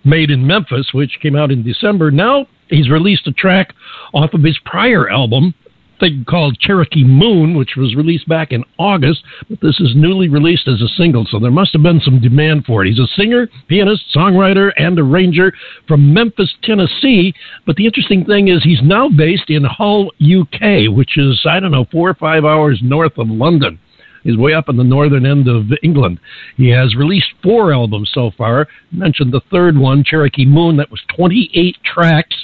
Made 0.04 0.30
in 0.30 0.46
Memphis, 0.46 0.90
which 0.92 1.18
came 1.20 1.34
out 1.34 1.50
in 1.50 1.64
December. 1.64 2.12
Now 2.12 2.46
he's 2.68 2.90
released 2.90 3.26
a 3.26 3.32
track 3.32 3.74
off 4.12 4.34
of 4.34 4.42
his 4.44 4.56
prior 4.64 5.10
album, 5.10 5.52
thing 6.00 6.24
called 6.28 6.58
Cherokee 6.58 7.04
Moon, 7.04 7.56
which 7.56 7.76
was 7.76 7.94
released 7.94 8.28
back 8.28 8.52
in 8.52 8.64
August, 8.78 9.22
but 9.48 9.60
this 9.60 9.80
is 9.80 9.94
newly 9.94 10.28
released 10.28 10.68
as 10.68 10.80
a 10.80 10.88
single, 10.96 11.24
so 11.24 11.38
there 11.38 11.50
must 11.50 11.72
have 11.72 11.82
been 11.82 12.00
some 12.00 12.20
demand 12.20 12.64
for 12.64 12.84
it. 12.84 12.88
He's 12.88 12.98
a 12.98 13.06
singer, 13.16 13.48
pianist, 13.68 14.04
songwriter, 14.14 14.72
and 14.76 14.98
arranger 14.98 15.52
from 15.86 16.12
Memphis, 16.12 16.52
Tennessee. 16.62 17.34
But 17.66 17.76
the 17.76 17.86
interesting 17.86 18.24
thing 18.24 18.48
is 18.48 18.62
he's 18.62 18.82
now 18.82 19.08
based 19.08 19.50
in 19.50 19.64
Hull, 19.64 20.10
UK, 20.20 20.94
which 20.94 21.16
is, 21.16 21.40
I 21.48 21.60
don't 21.60 21.72
know, 21.72 21.86
four 21.90 22.10
or 22.10 22.14
five 22.14 22.44
hours 22.44 22.80
north 22.82 23.18
of 23.18 23.28
London. 23.28 23.78
He's 24.24 24.38
way 24.38 24.54
up 24.54 24.70
in 24.70 24.76
the 24.76 24.84
northern 24.84 25.26
end 25.26 25.48
of 25.48 25.66
England. 25.82 26.18
He 26.56 26.70
has 26.70 26.96
released 26.96 27.28
four 27.42 27.72
albums 27.74 28.10
so 28.12 28.30
far. 28.36 28.62
I 28.62 28.96
mentioned 28.96 29.32
the 29.32 29.42
third 29.50 29.76
one, 29.76 30.02
Cherokee 30.02 30.46
Moon, 30.46 30.78
that 30.78 30.90
was 30.90 31.02
28 31.14 31.76
tracks. 31.84 32.34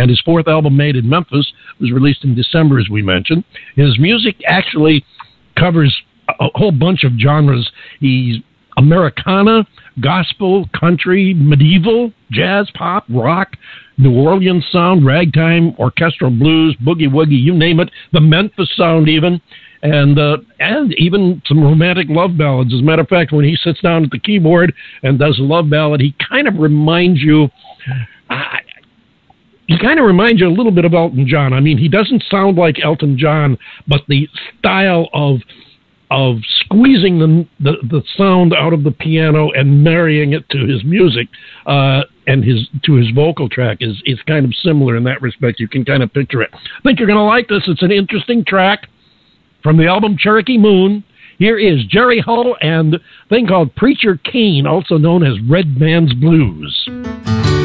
And 0.00 0.08
his 0.08 0.20
fourth 0.22 0.48
album, 0.48 0.78
Made 0.78 0.96
in 0.96 1.06
Memphis, 1.06 1.52
was 1.78 1.92
released 1.92 2.24
in 2.24 2.34
December, 2.34 2.78
as 2.78 2.88
we 2.88 3.02
mentioned. 3.02 3.44
His 3.76 3.98
music 3.98 4.36
actually 4.46 5.04
covers 5.58 5.94
a 6.28 6.48
whole 6.54 6.72
bunch 6.72 7.04
of 7.04 7.12
genres. 7.20 7.70
He's 8.00 8.36
Americana, 8.78 9.66
gospel, 10.00 10.66
country, 10.78 11.34
medieval, 11.34 12.12
jazz, 12.30 12.70
pop, 12.74 13.04
rock, 13.10 13.56
New 13.98 14.18
Orleans 14.18 14.64
sound, 14.72 15.04
ragtime, 15.04 15.74
orchestral 15.78 16.30
blues, 16.30 16.74
boogie 16.82 17.06
woogie, 17.06 17.38
you 17.38 17.52
name 17.52 17.78
it, 17.78 17.90
the 18.14 18.22
Memphis 18.22 18.74
sound 18.76 19.06
even, 19.06 19.38
and 19.82 20.18
uh, 20.18 20.38
and 20.60 20.94
even 20.94 21.42
some 21.44 21.62
romantic 21.62 22.06
love 22.08 22.38
ballads. 22.38 22.72
As 22.72 22.80
a 22.80 22.82
matter 22.82 23.02
of 23.02 23.08
fact, 23.08 23.32
when 23.32 23.44
he 23.44 23.54
sits 23.56 23.82
down 23.82 24.04
at 24.04 24.10
the 24.10 24.18
keyboard 24.18 24.72
and 25.02 25.18
does 25.18 25.38
a 25.38 25.42
love 25.42 25.68
ballad, 25.68 26.00
he 26.00 26.14
kind 26.26 26.48
of 26.48 26.54
reminds 26.54 27.20
you. 27.20 27.50
He 29.70 29.78
kind 29.78 30.00
of 30.00 30.04
reminds 30.04 30.40
you 30.40 30.48
a 30.48 30.50
little 30.50 30.72
bit 30.72 30.84
of 30.84 30.94
Elton 30.94 31.28
John. 31.28 31.52
I 31.52 31.60
mean, 31.60 31.78
he 31.78 31.88
doesn't 31.88 32.24
sound 32.28 32.58
like 32.58 32.82
Elton 32.82 33.16
John, 33.16 33.56
but 33.86 34.00
the 34.08 34.28
style 34.58 35.08
of 35.14 35.38
of 36.10 36.38
squeezing 36.64 37.20
the, 37.20 37.46
the, 37.60 37.76
the 37.88 38.02
sound 38.16 38.52
out 38.52 38.72
of 38.72 38.82
the 38.82 38.90
piano 38.90 39.52
and 39.52 39.84
marrying 39.84 40.32
it 40.32 40.48
to 40.50 40.66
his 40.66 40.82
music 40.82 41.28
uh, 41.66 42.02
and 42.26 42.42
his 42.42 42.68
to 42.84 42.94
his 42.94 43.10
vocal 43.14 43.48
track 43.48 43.76
is 43.78 44.02
is 44.06 44.18
kind 44.26 44.44
of 44.44 44.52
similar 44.56 44.96
in 44.96 45.04
that 45.04 45.22
respect. 45.22 45.60
You 45.60 45.68
can 45.68 45.84
kind 45.84 46.02
of 46.02 46.12
picture 46.12 46.42
it. 46.42 46.50
I 46.52 46.82
think 46.82 46.98
you're 46.98 47.06
going 47.06 47.16
to 47.16 47.22
like 47.22 47.46
this. 47.46 47.62
It's 47.68 47.82
an 47.82 47.92
interesting 47.92 48.44
track 48.44 48.88
from 49.62 49.76
the 49.76 49.86
album 49.86 50.16
Cherokee 50.18 50.58
Moon. 50.58 51.04
Here 51.38 51.58
is 51.58 51.84
Jerry 51.84 52.18
Hull 52.18 52.56
and 52.60 52.96
a 52.96 53.00
thing 53.28 53.46
called 53.46 53.76
Preacher 53.76 54.18
Cain, 54.24 54.66
also 54.66 54.98
known 54.98 55.24
as 55.24 55.34
Red 55.48 55.78
Man's 55.78 56.12
Blues. 56.12 57.59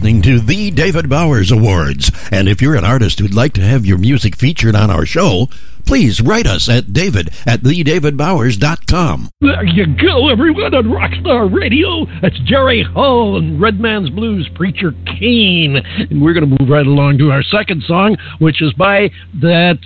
Listening 0.00 0.22
to 0.22 0.40
the 0.40 0.70
David 0.70 1.10
Bowers 1.10 1.52
Awards. 1.52 2.10
And 2.32 2.48
if 2.48 2.62
you're 2.62 2.74
an 2.74 2.86
artist 2.86 3.18
who'd 3.18 3.34
like 3.34 3.52
to 3.52 3.60
have 3.60 3.84
your 3.84 3.98
music 3.98 4.34
featured 4.34 4.74
on 4.74 4.90
our 4.90 5.04
show, 5.04 5.48
please 5.84 6.22
write 6.22 6.46
us 6.46 6.70
at 6.70 6.94
david 6.94 7.28
at 7.44 7.60
thedavidbowers.com. 7.60 9.28
There 9.42 9.64
you 9.66 9.84
go, 10.02 10.30
everyone, 10.30 10.74
on 10.74 10.84
Rockstar 10.84 11.54
Radio. 11.54 12.06
That's 12.22 12.38
Jerry 12.46 12.82
Hull 12.82 13.36
and 13.36 13.60
Redman's 13.60 14.08
Blues 14.08 14.48
Preacher 14.54 14.94
Kane. 15.04 15.76
And 15.76 16.22
we're 16.22 16.32
going 16.32 16.48
to 16.48 16.56
move 16.58 16.70
right 16.70 16.86
along 16.86 17.18
to 17.18 17.30
our 17.30 17.42
second 17.42 17.82
song, 17.82 18.16
which 18.38 18.62
is 18.62 18.72
by 18.72 19.10
that 19.42 19.78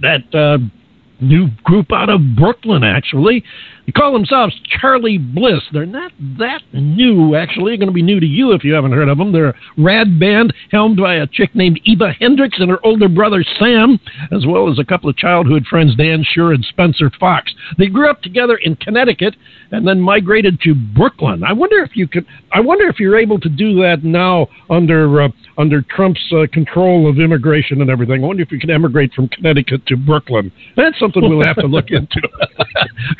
that 0.00 0.32
uh, 0.32 0.58
new 1.20 1.48
group 1.62 1.92
out 1.92 2.08
of 2.08 2.20
Brooklyn, 2.36 2.82
actually. 2.82 3.44
They 3.86 3.92
call 3.92 4.12
themselves 4.12 4.58
Charly 4.80 5.18
Bliss. 5.18 5.60
They're 5.72 5.84
not 5.84 6.12
that 6.38 6.62
new, 6.72 7.34
actually. 7.34 7.72
They're 7.72 7.78
going 7.78 7.88
to 7.88 7.92
be 7.92 8.02
new 8.02 8.18
to 8.18 8.26
you 8.26 8.52
if 8.52 8.64
you 8.64 8.72
haven't 8.72 8.92
heard 8.92 9.08
of 9.08 9.18
them. 9.18 9.32
They're 9.32 9.50
a 9.50 9.54
rad 9.76 10.18
band 10.18 10.54
helmed 10.70 10.96
by 10.96 11.16
a 11.16 11.26
chick 11.26 11.54
named 11.54 11.80
Eva 11.84 12.12
Hendricks 12.18 12.58
and 12.60 12.70
her 12.70 12.84
older 12.84 13.08
brother 13.08 13.44
Sam, 13.58 14.00
as 14.32 14.46
well 14.46 14.70
as 14.70 14.78
a 14.78 14.84
couple 14.84 15.10
of 15.10 15.16
childhood 15.16 15.66
friends, 15.66 15.96
Dan 15.96 16.24
Shure 16.24 16.52
and 16.52 16.64
Spencer 16.64 17.10
Fox. 17.20 17.52
They 17.76 17.86
grew 17.86 18.08
up 18.08 18.22
together 18.22 18.56
in 18.56 18.76
Connecticut 18.76 19.36
and 19.70 19.86
then 19.86 20.00
migrated 20.00 20.60
to 20.62 20.74
Brooklyn. 20.74 21.44
I 21.44 21.52
wonder 21.52 21.82
if 21.82 21.94
you 21.94 22.08
could. 22.08 22.26
I 22.52 22.60
wonder 22.60 22.86
if 22.88 22.98
you're 22.98 23.18
able 23.18 23.40
to 23.40 23.48
do 23.48 23.74
that 23.82 24.04
now 24.04 24.48
under 24.70 25.22
uh, 25.22 25.28
under 25.58 25.82
Trump's 25.82 26.20
uh, 26.32 26.46
control 26.52 27.08
of 27.08 27.18
immigration 27.18 27.80
and 27.80 27.90
everything. 27.90 28.22
I 28.22 28.26
wonder 28.26 28.42
if 28.42 28.50
you 28.50 28.58
can 28.58 28.70
emigrate 28.70 29.12
from 29.12 29.28
Connecticut 29.28 29.86
to 29.86 29.96
Brooklyn. 29.96 30.50
That's 30.76 30.98
something 30.98 31.22
we'll 31.22 31.46
have 31.46 31.56
to 31.56 31.66
look 31.66 31.90
into. 31.90 32.20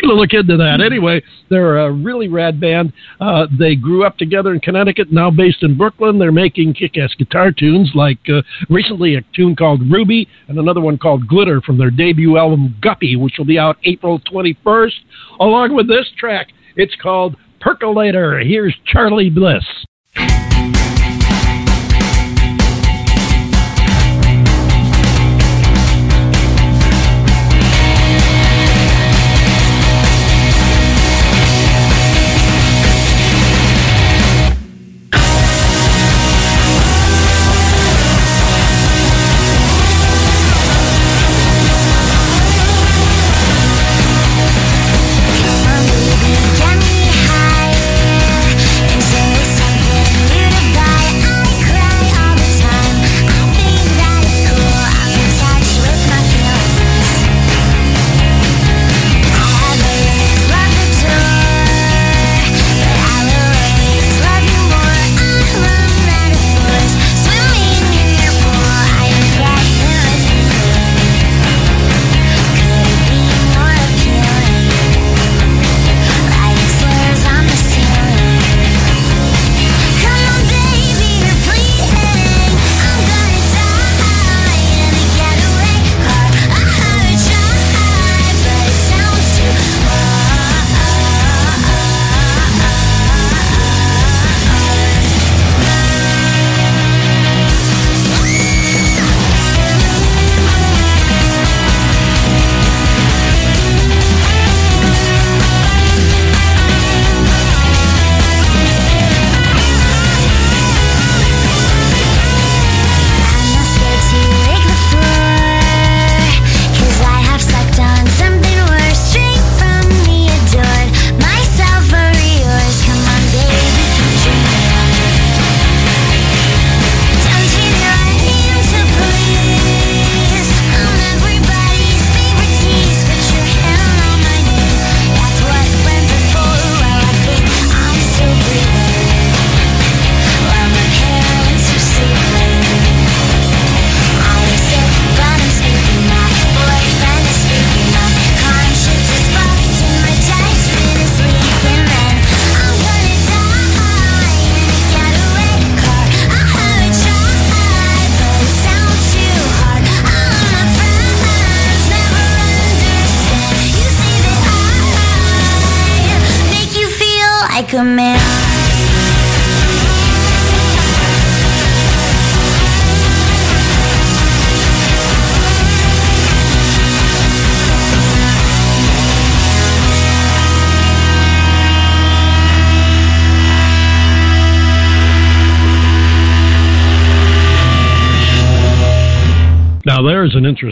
Going 0.00 0.08
to 0.08 0.14
look 0.14 0.32
into 0.32 0.56
that. 0.56 0.80
Anyway, 0.80 1.22
they're 1.50 1.78
a 1.78 1.92
really 1.92 2.28
rad 2.28 2.60
band. 2.60 2.92
Uh, 3.20 3.46
they 3.58 3.74
grew 3.76 4.04
up 4.04 4.16
together 4.16 4.52
in 4.52 4.60
Connecticut, 4.60 5.12
now 5.12 5.30
based 5.30 5.62
in 5.62 5.76
Brooklyn. 5.76 6.18
They're 6.18 6.32
making 6.32 6.74
kick-ass 6.74 7.14
guitar 7.18 7.52
tunes, 7.52 7.90
like 7.94 8.18
uh, 8.28 8.42
recently 8.68 9.16
a 9.16 9.22
tune 9.34 9.54
called 9.54 9.82
Ruby 9.90 10.28
and 10.48 10.58
another 10.58 10.80
one 10.80 10.98
called 10.98 11.28
Glitter 11.28 11.60
from 11.60 11.78
their 11.78 11.90
debut 11.90 12.36
album 12.36 12.76
Guppy, 12.80 13.16
which 13.16 13.34
will 13.38 13.44
be 13.44 13.58
out 13.58 13.76
April 13.84 14.20
21st. 14.20 14.92
Along 15.40 15.74
with 15.74 15.88
this 15.88 16.06
track, 16.18 16.48
it's 16.76 16.94
called 17.00 17.36
Percolator. 17.60 18.40
Here's 18.40 18.74
Charly 18.92 19.30
Bliss. 19.30 19.64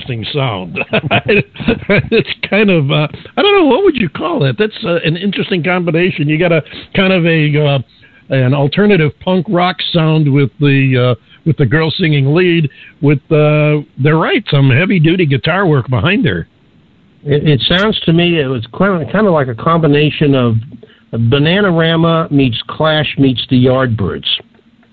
Interesting 0.03 0.25
sound. 0.33 0.79
it's 1.27 2.49
kind 2.49 2.71
of 2.71 2.91
uh, 2.91 3.09
I 3.37 3.43
don't 3.43 3.55
know 3.55 3.67
what 3.67 3.85
would 3.85 3.97
you 3.97 4.09
call 4.09 4.41
that. 4.41 4.57
That's 4.59 4.77
uh, 4.85 4.99
an 5.05 5.17
interesting 5.17 5.63
combination. 5.63 6.29
You 6.29 6.39
got 6.39 6.53
a 6.53 6.63
kind 6.95 7.13
of 7.13 7.25
a 7.27 7.57
uh, 7.57 7.79
an 8.31 8.55
alternative 8.55 9.13
punk 9.21 9.47
rock 9.49 9.77
sound 9.93 10.33
with 10.33 10.51
the 10.61 11.17
uh, 11.17 11.23
with 11.47 11.57
the 11.57 11.67
girl 11.67 11.91
singing 11.91 12.35
lead. 12.35 12.69
With 13.01 13.21
uh, 13.31 13.83
they're 14.03 14.17
right, 14.17 14.45
some 14.51 14.71
heavy 14.71 14.99
duty 14.99 15.27
guitar 15.27 15.67
work 15.67 15.89
behind 15.89 16.25
her. 16.27 16.49
It, 17.25 17.49
it 17.49 17.61
sounds 17.63 17.99
to 18.01 18.13
me 18.13 18.41
it 18.41 18.47
was 18.47 18.67
kind 18.77 19.03
of, 19.03 19.13
kind 19.13 19.27
of 19.27 19.33
like 19.33 19.49
a 19.49 19.55
combination 19.55 20.35
of 20.35 20.55
Bananarama 21.13 22.31
meets 22.31 22.61
Clash 22.69 23.15
meets 23.19 23.47
the 23.51 23.67
Yardbirds. 23.67 24.27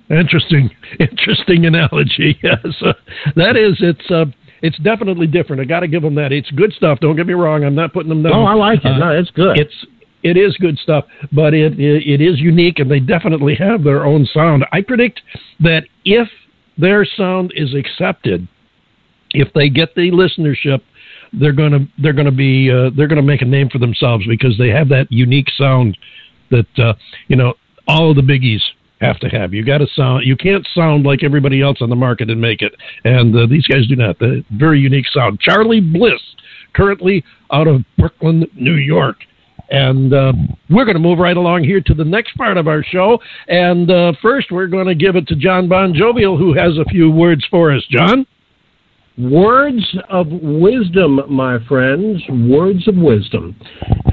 Interesting, 0.10 0.70
interesting 1.00 1.66
analogy. 1.66 2.38
Yes, 2.44 2.76
uh, 2.82 2.94
that 3.36 3.56
is. 3.56 3.78
It's 3.80 4.10
uh, 4.10 4.26
it's 4.62 4.78
definitely 4.80 5.28
different. 5.28 5.62
I 5.62 5.66
got 5.66 5.82
to 5.82 5.88
give 5.88 6.02
them 6.02 6.16
that. 6.16 6.32
It's 6.32 6.50
good 6.52 6.74
stuff. 6.74 7.00
Don't 7.00 7.16
get 7.16 7.28
me 7.28 7.34
wrong. 7.34 7.64
I'm 7.64 7.76
not 7.76 7.94
putting 7.94 8.10
them 8.10 8.24
down. 8.24 8.34
Oh, 8.34 8.44
I 8.44 8.54
like 8.54 8.80
it. 8.80 8.88
Uh, 8.88 8.98
no, 8.98 9.10
it's 9.12 9.32
good. 9.32 9.60
It's 9.60 9.74
it 10.22 10.36
is 10.36 10.56
good 10.58 10.78
stuff, 10.80 11.06
but 11.32 11.54
it, 11.54 11.80
it 11.80 12.06
it 12.06 12.22
is 12.22 12.40
unique, 12.40 12.80
and 12.80 12.92
they 12.92 13.00
definitely 13.00 13.56
have 13.56 13.84
their 13.84 14.06
own 14.06 14.26
sound. 14.34 14.66
I 14.72 14.82
predict 14.82 15.22
that 15.62 15.84
if 16.04 16.28
their 16.78 17.06
sound 17.06 17.54
is 17.56 17.74
accepted, 17.74 18.48
if 19.32 19.52
they 19.54 19.70
get 19.70 19.96
the 19.96 20.12
listenership, 20.12 20.82
they're 21.34 21.54
gonna 21.54 21.88
they're 21.98 22.14
gonna 22.14 22.32
be 22.32 22.70
uh, 22.72 22.90
they're 22.96 23.08
gonna 23.08 23.22
make 23.22 23.42
a 23.42 23.46
name 23.46 23.70
for 23.70 23.80
themselves 23.80 24.26
because 24.28 24.58
they 24.58 24.70
have 24.70 24.90
that 24.90 25.08
unique 25.10 25.50
sound 25.58 25.98
that 26.52 26.80
uh, 26.80 26.94
you 27.28 27.36
know 27.36 27.54
all 27.88 28.10
of 28.10 28.16
the 28.16 28.22
biggies 28.22 28.62
have 29.02 29.20
to 29.20 29.30
have. 29.30 29.54
You 29.54 29.66
got 29.66 29.80
to 29.80 29.88
sound. 29.96 30.26
You 30.26 30.36
can't 30.36 30.68
sound 30.74 31.06
like 31.06 31.24
everybody 31.24 31.62
else 31.62 31.78
on 31.82 31.90
the 31.90 31.96
market 31.96 32.30
and 32.30 32.40
make 32.40 32.62
it. 32.62 32.76
And 33.04 33.36
uh, 33.36 33.48
these 33.48 33.66
guys 33.66 33.88
do 33.88 33.96
not. 33.96 34.20
The 34.20 34.44
very 34.52 34.80
unique 34.80 35.08
sound. 35.14 35.40
Charly 35.40 35.80
Bliss, 35.80 36.22
currently 36.74 37.24
out 37.52 37.68
of 37.68 37.82
Brooklyn, 37.98 38.46
New 38.56 38.76
York. 38.76 39.18
And 39.72 40.14
uh, 40.14 40.34
we're 40.70 40.86
going 40.86 40.96
to 40.96 41.02
move 41.02 41.20
right 41.20 41.38
along 41.38 41.64
here 41.64 41.80
to 41.82 41.94
the 41.94 42.04
next 42.04 42.36
part 42.36 42.58
of 42.58 42.68
our 42.68 42.84
show. 42.84 43.20
And 43.48 43.90
uh, 43.90 44.14
first, 44.22 44.52
we're 44.52 44.68
going 44.68 44.88
to 44.88 44.96
give 44.96 45.16
it 45.16 45.28
to 45.28 45.36
Jon 45.36 45.70
Bon 45.70 45.94
Jovial, 45.94 46.38
who 46.38 46.54
has 46.56 46.78
a 46.78 46.86
few 46.90 47.12
words 47.12 47.46
for 47.52 47.74
us. 47.74 47.86
John? 47.90 48.26
Words 49.20 49.98
of 50.10 50.28
wisdom, 50.30 51.20
my 51.28 51.58
friends. 51.68 52.22
Words 52.30 52.88
of 52.88 52.96
wisdom. 52.96 53.54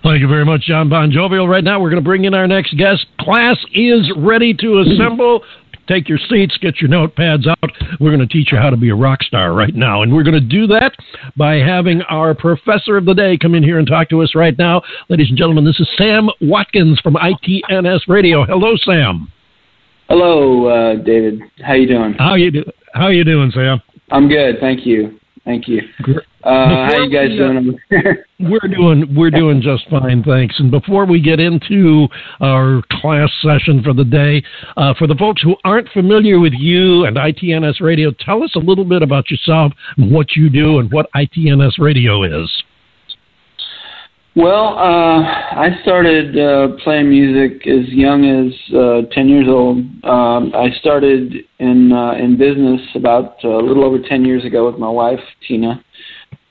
Thank 0.04 0.22
you 0.22 0.28
very 0.28 0.46
much, 0.46 0.62
Jon 0.62 0.90
Bon 0.90 1.12
Jovial. 1.12 1.48
Right 1.48 1.64
now, 1.64 1.80
we're 1.80 1.90
going 1.90 2.02
to 2.02 2.08
bring 2.08 2.26
in 2.26 2.34
our 2.34 2.48
next 2.48 2.76
guest. 2.78 3.06
Class 3.20 3.58
is 3.74 4.12
ready 4.18 4.54
to 4.56 4.80
assemble. 4.80 5.44
Take 5.88 6.10
your 6.10 6.20
seats, 6.30 6.58
get 6.62 6.82
your 6.82 6.90
notepads 6.90 7.48
out. 7.48 7.72
We're 8.00 8.14
going 8.14 8.28
to 8.28 8.28
teach 8.28 8.52
you 8.52 8.58
how 8.58 8.70
to 8.70 8.76
be 8.76 8.90
a 8.90 8.96
rock 8.96 9.24
star 9.24 9.54
right 9.54 9.74
now. 9.74 10.02
And 10.02 10.14
we're 10.14 10.24
going 10.24 10.34
to 10.34 10.42
do 10.42 10.68
that 10.68 10.92
by 11.38 11.56
having 11.56 12.02
our 12.04 12.34
professor 12.34 12.98
of 12.98 13.06
the 13.06 13.14
day 13.14 13.38
come 13.38 13.56
in 13.56 13.64
here 13.64 13.80
and 13.80 13.88
talk 13.88 14.10
to 14.10 14.22
us 14.22 14.36
right 14.36 14.58
now. 14.58 14.82
Ladies 15.08 15.30
and 15.30 15.38
gentlemen, 15.38 15.64
this 15.64 15.80
is 15.80 15.88
Sam 15.98 16.30
Watkins 16.42 17.00
from 17.00 17.16
ITNS 17.16 18.02
Radio. 18.10 18.44
Hello, 18.44 18.76
Sam. 18.76 19.32
Hello, 20.10 20.68
uh, 20.68 20.96
David. 21.04 21.42
How 21.66 21.74
you 21.74 21.88
doing? 21.88 22.14
How 22.14 22.36
you 22.36 22.52
do? 22.52 22.64
How 22.94 23.08
you 23.08 23.24
doing, 23.24 23.52
Sam? 23.52 23.82
I'm 24.10 24.28
good, 24.28 24.60
thank 24.60 24.86
you. 24.86 25.17
Thank 25.48 25.70
you. 25.70 25.82
Uh, 26.44 26.88
how 26.88 27.04
you 27.04 27.10
guys 27.10 27.30
uh, 27.40 27.54
doing? 27.54 27.80
we're 28.52 28.68
doing 28.70 29.16
we're 29.16 29.32
doing 29.32 29.62
just 29.62 29.90
fine, 29.90 30.22
thanks. 30.22 30.60
And 30.60 30.70
before 30.70 31.06
we 31.06 31.22
get 31.22 31.40
into 31.40 32.06
our 32.42 32.82
class 32.92 33.32
session 33.42 33.82
for 33.82 33.94
the 33.94 34.04
day, 34.04 34.44
uh, 34.76 34.94
for 34.96 35.08
the 35.08 35.16
folks 35.16 35.42
who 35.42 35.56
aren't 35.64 35.88
familiar 35.90 36.42
with 36.42 36.52
you 36.52 37.06
and 37.06 37.16
ITNS 37.16 37.80
Radio, 37.80 38.12
tell 38.20 38.44
us 38.44 38.52
a 38.56 38.60
little 38.60 38.84
bit 38.84 39.02
about 39.02 39.32
yourself, 39.32 39.72
and 39.96 40.12
what 40.12 40.36
you 40.36 40.50
do, 40.50 40.80
and 40.80 40.92
what 40.92 41.10
ITNS 41.16 41.80
Radio 41.80 42.24
is. 42.24 42.52
Well, 44.38 44.78
uh, 44.78 45.24
I 45.24 45.70
started 45.82 46.38
uh, 46.38 46.78
playing 46.84 47.10
music 47.10 47.66
as 47.66 47.90
young 47.90 48.24
as 48.24 48.54
uh, 48.72 49.12
10 49.12 49.30
years 49.30 49.48
old. 49.50 49.78
Um, 50.04 50.54
I 50.54 50.70
started 50.80 51.34
in 51.58 51.92
uh, 51.92 52.12
in 52.12 52.38
business 52.38 52.80
about 52.94 53.44
uh, 53.44 53.48
a 53.48 53.66
little 53.66 53.84
over 53.84 53.98
10 53.98 54.26
years 54.26 54.46
ago 54.46 54.70
with 54.70 54.80
my 54.80 54.92
wife 54.92 55.20
Tina, 55.48 55.84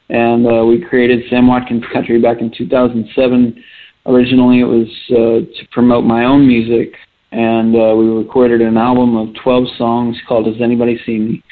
and 0.09 0.49
uh, 0.49 0.65
we 0.65 0.85
created 0.85 1.31
Sam 1.31 1.47
Watkins 1.47 1.85
Country 1.93 2.21
back 2.21 2.41
in 2.41 2.51
2007. 2.51 3.65
Originally, 4.07 4.59
it 4.59 4.65
was 4.65 4.89
uh, 5.13 5.47
to 5.57 5.69
promote 5.71 6.03
my 6.03 6.25
own 6.25 6.45
music, 6.45 6.93
and 7.31 7.77
uh, 7.77 7.95
we 7.95 8.09
recorded 8.09 8.63
an 8.63 8.77
album 8.77 9.17
of 9.17 9.29
12 9.45 9.65
songs 9.79 10.17
called 10.27 10.49
"Has 10.49 10.61
Anybody 10.61 10.99
Seen 11.07 11.29
Me." 11.29 11.45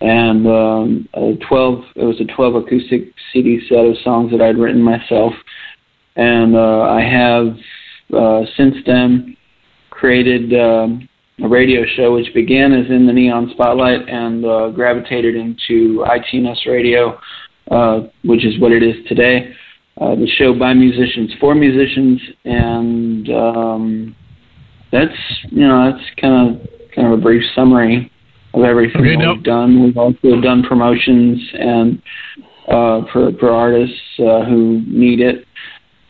and 0.00 0.46
um, 0.46 1.08
a 1.14 1.34
12 1.46 1.84
it 1.96 2.04
was 2.04 2.20
a 2.20 2.34
12 2.34 2.54
acoustic 2.54 3.12
CD 3.32 3.60
set 3.68 3.84
of 3.84 3.96
songs 4.02 4.30
that 4.32 4.40
I'd 4.40 4.56
written 4.56 4.82
myself 4.82 5.34
and 6.16 6.56
uh, 6.56 6.82
I 6.82 7.00
have 7.00 7.56
uh, 8.14 8.42
since 8.56 8.76
then 8.86 9.36
created 9.90 10.52
um, 10.58 11.08
a 11.42 11.48
radio 11.48 11.84
show 11.96 12.14
which 12.14 12.32
began 12.34 12.72
as 12.72 12.90
in 12.90 13.06
the 13.06 13.12
Neon 13.12 13.50
Spotlight 13.52 14.08
and 14.08 14.44
uh, 14.44 14.70
gravitated 14.70 15.36
into 15.36 16.04
ITNS 16.06 16.66
Radio, 16.66 17.18
uh, 17.70 18.00
which 18.24 18.44
is 18.44 18.58
what 18.60 18.72
it 18.72 18.82
is 18.82 18.96
today. 19.08 19.52
Uh, 20.00 20.14
the 20.14 20.26
show 20.38 20.58
by 20.58 20.72
musicians 20.72 21.30
for 21.38 21.54
musicians, 21.54 22.20
and 22.44 23.28
um, 23.30 24.16
that's 24.90 25.12
you 25.50 25.66
know 25.66 25.90
that's 25.90 26.04
kind 26.20 26.56
of 26.56 26.66
kind 26.94 27.12
of 27.12 27.18
a 27.18 27.22
brief 27.22 27.42
summary 27.54 28.10
of 28.54 28.64
everything 28.64 29.02
okay, 29.02 29.16
we've 29.16 29.44
done. 29.44 29.84
We've 29.84 29.96
also 29.98 30.40
done 30.40 30.62
promotions 30.62 31.38
and 31.52 32.02
uh, 32.68 33.02
for 33.12 33.30
for 33.38 33.50
artists 33.50 34.00
uh, 34.20 34.44
who 34.44 34.82
need 34.86 35.20
it 35.20 35.44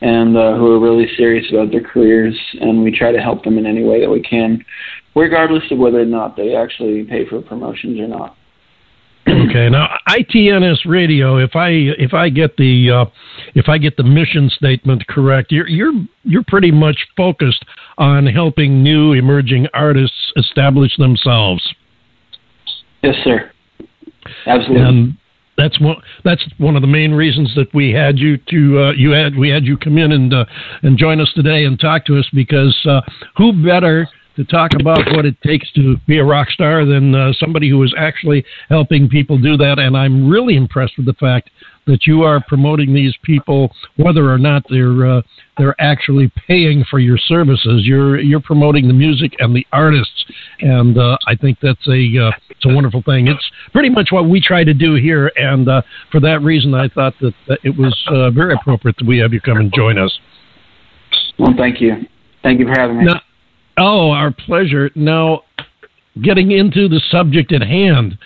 and 0.01 0.35
uh, 0.35 0.55
who 0.55 0.71
are 0.71 0.79
really 0.79 1.07
serious 1.15 1.45
about 1.51 1.71
their 1.71 1.83
careers, 1.83 2.37
and 2.59 2.83
we 2.83 2.91
try 2.91 3.11
to 3.11 3.19
help 3.19 3.43
them 3.43 3.57
in 3.57 3.65
any 3.65 3.83
way 3.83 4.01
that 4.01 4.09
we 4.09 4.21
can, 4.21 4.63
regardless 5.15 5.63
of 5.71 5.77
whether 5.77 6.01
or 6.01 6.05
not 6.05 6.35
they 6.35 6.55
actually 6.55 7.03
pay 7.03 7.27
for 7.27 7.41
promotions 7.41 7.99
or 7.99 8.07
not. 8.07 8.35
Okay, 9.27 9.69
now 9.69 9.87
ITNS 10.09 10.79
Radio. 10.85 11.37
If 11.37 11.55
I 11.55 11.69
if 11.69 12.13
I 12.13 12.29
get 12.29 12.57
the 12.57 12.89
uh, 12.89 13.05
if 13.53 13.69
I 13.69 13.77
get 13.77 13.95
the 13.95 14.03
mission 14.03 14.49
statement 14.49 15.05
correct, 15.07 15.51
you're 15.51 15.67
you're 15.67 15.93
you're 16.23 16.43
pretty 16.47 16.71
much 16.71 16.97
focused 17.15 17.63
on 17.99 18.25
helping 18.25 18.81
new 18.81 19.13
emerging 19.13 19.67
artists 19.75 20.33
establish 20.37 20.97
themselves. 20.97 21.75
Yes, 23.03 23.15
sir. 23.23 23.51
Absolutely. 24.47 24.87
And 24.87 25.17
that's 25.61 25.79
one 25.79 25.97
that's 26.23 26.43
one 26.57 26.75
of 26.75 26.81
the 26.81 26.87
main 26.87 27.11
reasons 27.11 27.53
that 27.55 27.73
we 27.73 27.91
had 27.91 28.17
you 28.17 28.37
to 28.37 28.79
uh, 28.79 28.91
you 28.91 29.11
had 29.11 29.35
we 29.35 29.49
had 29.49 29.63
you 29.63 29.77
come 29.77 29.97
in 29.97 30.11
and 30.11 30.33
uh, 30.33 30.45
and 30.81 30.97
join 30.97 31.21
us 31.21 31.31
today 31.35 31.65
and 31.65 31.79
talk 31.79 32.05
to 32.05 32.17
us 32.17 32.27
because 32.33 32.77
uh, 32.89 33.01
who 33.37 33.53
better 33.63 34.07
to 34.35 34.43
talk 34.45 34.71
about 34.79 34.99
what 35.13 35.25
it 35.25 35.35
takes 35.41 35.71
to 35.73 35.97
be 36.07 36.19
a 36.19 36.23
rock 36.23 36.49
star 36.49 36.85
than 36.85 37.13
uh, 37.15 37.33
somebody 37.33 37.69
who 37.69 37.81
is 37.83 37.93
actually 37.97 38.43
helping 38.69 39.09
people 39.09 39.37
do 39.37 39.57
that 39.57 39.79
and 39.79 39.97
I'm 39.97 40.29
really 40.29 40.55
impressed 40.55 40.93
with 40.97 41.05
the 41.05 41.13
fact 41.13 41.49
that 41.87 42.05
you 42.05 42.23
are 42.23 42.41
promoting 42.47 42.93
these 42.93 43.15
people, 43.23 43.71
whether 43.97 44.31
or 44.31 44.37
not 44.37 44.63
they're 44.69 45.05
uh, 45.05 45.21
they're 45.57 45.75
actually 45.79 46.31
paying 46.47 46.83
for 46.89 46.99
your 46.99 47.17
services. 47.17 47.83
You're 47.85 48.19
you're 48.19 48.41
promoting 48.41 48.87
the 48.87 48.93
music 48.93 49.33
and 49.39 49.55
the 49.55 49.65
artists, 49.71 50.25
and 50.59 50.97
uh, 50.97 51.17
I 51.27 51.35
think 51.35 51.57
that's 51.61 51.87
a 51.87 52.27
uh, 52.27 52.31
it's 52.49 52.65
a 52.65 52.73
wonderful 52.73 53.01
thing. 53.03 53.27
It's 53.27 53.51
pretty 53.73 53.89
much 53.89 54.09
what 54.11 54.29
we 54.29 54.41
try 54.41 54.63
to 54.63 54.73
do 54.73 54.95
here, 54.95 55.31
and 55.35 55.67
uh, 55.67 55.81
for 56.11 56.19
that 56.21 56.41
reason, 56.41 56.73
I 56.73 56.87
thought 56.87 57.13
that, 57.21 57.33
that 57.47 57.59
it 57.63 57.75
was 57.75 57.97
uh, 58.07 58.29
very 58.31 58.53
appropriate 58.53 58.97
that 58.97 59.07
we 59.07 59.17
have 59.19 59.33
you 59.33 59.41
come 59.41 59.57
and 59.57 59.73
join 59.73 59.97
us. 59.97 60.17
Well, 61.39 61.53
thank 61.57 61.81
you, 61.81 61.95
thank 62.43 62.59
you 62.59 62.67
for 62.67 62.79
having 62.79 62.99
me. 62.99 63.05
Now, 63.05 63.21
oh, 63.77 64.11
our 64.11 64.31
pleasure. 64.31 64.89
Now, 64.95 65.41
getting 66.21 66.51
into 66.51 66.87
the 66.87 67.01
subject 67.09 67.53
at 67.53 67.61
hand 67.61 68.17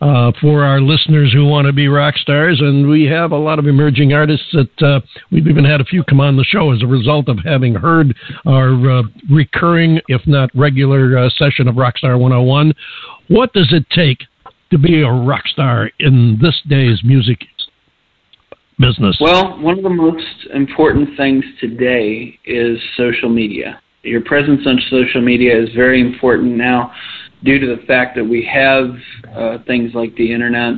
uh, 0.00 0.32
for 0.40 0.64
our 0.64 0.80
listeners 0.80 1.32
who 1.32 1.46
want 1.46 1.66
to 1.66 1.72
be 1.72 1.88
rock 1.88 2.16
stars. 2.16 2.60
And 2.60 2.88
we 2.88 3.04
have 3.04 3.32
a 3.32 3.36
lot 3.36 3.58
of 3.58 3.66
emerging 3.66 4.12
artists 4.12 4.46
that 4.52 4.82
uh, 4.82 5.00
we've 5.30 5.46
even 5.46 5.64
had 5.64 5.80
a 5.80 5.84
few 5.84 6.04
come 6.04 6.20
on 6.20 6.36
the 6.36 6.44
show 6.44 6.72
as 6.72 6.82
a 6.82 6.86
result 6.86 7.28
of 7.28 7.38
having 7.44 7.74
heard 7.74 8.14
our 8.46 8.98
uh, 8.98 9.02
recurring, 9.30 10.00
if 10.08 10.20
not 10.26 10.50
regular, 10.54 11.18
uh, 11.18 11.30
session 11.30 11.68
of 11.68 11.76
Rockstar 11.76 12.18
101. 12.18 12.74
What 13.28 13.52
does 13.52 13.72
it 13.72 13.86
take 13.90 14.18
to 14.70 14.78
be 14.78 15.02
a 15.02 15.10
rock 15.10 15.46
star 15.46 15.90
in 16.00 16.38
this 16.40 16.60
day's 16.68 17.00
music 17.04 17.38
business? 18.78 19.16
Well, 19.20 19.58
one 19.60 19.78
of 19.78 19.84
the 19.84 19.90
most 19.90 20.46
important 20.52 21.16
things 21.16 21.44
today 21.60 22.38
is 22.44 22.78
social 22.96 23.28
media. 23.28 23.80
Your 24.06 24.22
presence 24.22 24.60
on 24.66 24.80
social 24.88 25.20
media 25.20 25.60
is 25.60 25.68
very 25.74 26.00
important 26.00 26.56
now 26.56 26.92
due 27.44 27.58
to 27.58 27.66
the 27.66 27.82
fact 27.86 28.16
that 28.16 28.24
we 28.24 28.48
have 28.52 28.90
uh, 29.34 29.58
things 29.66 29.92
like 29.94 30.14
the 30.16 30.32
internet 30.32 30.74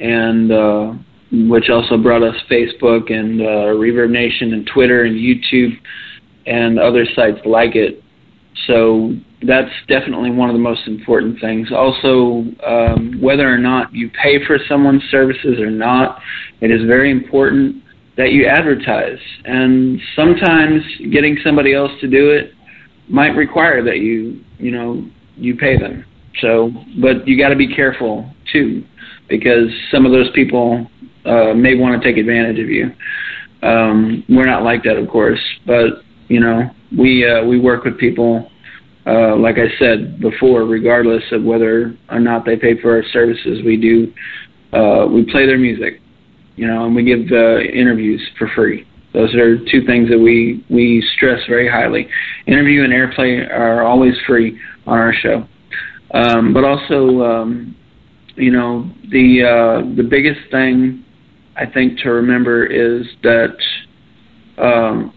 and 0.00 0.52
uh, 0.52 0.92
which 1.50 1.70
also 1.70 1.96
brought 1.96 2.22
us 2.22 2.36
Facebook 2.50 3.12
and 3.12 3.40
uh, 3.40 3.74
Reverb 3.76 4.10
Nation 4.10 4.52
and 4.52 4.68
Twitter 4.72 5.04
and 5.04 5.16
YouTube 5.16 5.72
and 6.46 6.78
other 6.78 7.04
sites 7.14 7.38
like 7.44 7.74
it. 7.74 8.02
So 8.66 9.14
that's 9.46 9.70
definitely 9.88 10.30
one 10.30 10.50
of 10.50 10.54
the 10.54 10.60
most 10.60 10.86
important 10.86 11.40
things. 11.40 11.68
Also, 11.72 12.44
um, 12.66 13.18
whether 13.20 13.48
or 13.48 13.58
not 13.58 13.92
you 13.94 14.10
pay 14.22 14.44
for 14.46 14.58
someone's 14.68 15.02
services 15.10 15.58
or 15.58 15.70
not, 15.70 16.20
it 16.60 16.70
is 16.70 16.86
very 16.86 17.10
important 17.10 17.82
that 18.16 18.32
you 18.32 18.46
advertise. 18.46 19.18
And 19.44 20.00
sometimes 20.16 20.82
getting 21.12 21.38
somebody 21.44 21.72
else 21.72 21.92
to 22.00 22.08
do 22.08 22.30
it 22.30 22.52
might 23.08 23.36
require 23.36 23.82
that 23.84 23.98
you 23.98 24.40
you 24.58 24.70
know 24.70 25.04
you 25.36 25.56
pay 25.56 25.78
them. 25.78 26.04
So, 26.40 26.70
but 27.00 27.26
you 27.26 27.38
got 27.38 27.48
to 27.48 27.56
be 27.56 27.74
careful 27.74 28.30
too, 28.52 28.84
because 29.28 29.68
some 29.90 30.06
of 30.06 30.12
those 30.12 30.30
people 30.34 30.86
uh, 31.24 31.54
may 31.54 31.74
want 31.74 32.00
to 32.00 32.08
take 32.08 32.18
advantage 32.18 32.58
of 32.58 32.68
you. 32.68 32.92
Um, 33.62 34.24
we're 34.28 34.46
not 34.46 34.62
like 34.62 34.84
that, 34.84 34.96
of 34.96 35.08
course, 35.08 35.40
but 35.66 36.02
you 36.28 36.40
know 36.40 36.70
we 36.96 37.28
uh, 37.28 37.44
we 37.44 37.58
work 37.58 37.84
with 37.84 37.98
people. 37.98 38.50
Uh, 39.06 39.34
like 39.36 39.56
I 39.56 39.68
said 39.78 40.20
before, 40.20 40.64
regardless 40.64 41.22
of 41.32 41.42
whether 41.42 41.96
or 42.10 42.20
not 42.20 42.44
they 42.44 42.56
pay 42.56 42.78
for 42.80 42.94
our 42.94 43.02
services, 43.12 43.62
we 43.64 43.76
do 43.76 44.12
uh, 44.76 45.06
we 45.06 45.24
play 45.30 45.46
their 45.46 45.58
music, 45.58 46.00
you 46.56 46.66
know, 46.66 46.84
and 46.84 46.94
we 46.94 47.04
give 47.04 47.20
uh, 47.32 47.60
interviews 47.60 48.20
for 48.38 48.48
free. 48.54 48.86
Those 49.12 49.34
are 49.34 49.56
two 49.70 49.84
things 49.86 50.10
that 50.10 50.18
we 50.18 50.64
we 50.68 51.02
stress 51.16 51.40
very 51.48 51.68
highly. 51.68 52.08
Interview 52.46 52.84
and 52.84 52.92
airplay 52.92 53.50
are 53.50 53.82
always 53.82 54.14
free 54.26 54.58
on 54.86 54.98
our 54.98 55.12
show, 55.14 55.46
um, 56.12 56.52
but 56.52 56.64
also, 56.64 57.22
um, 57.22 57.76
you 58.36 58.50
know, 58.50 58.90
the 59.10 59.42
uh, 59.42 59.96
the 59.96 60.02
biggest 60.02 60.40
thing 60.50 61.04
I 61.56 61.66
think 61.66 61.98
to 62.00 62.10
remember 62.10 62.66
is 62.66 63.06
that 63.22 63.56
um, 64.58 65.12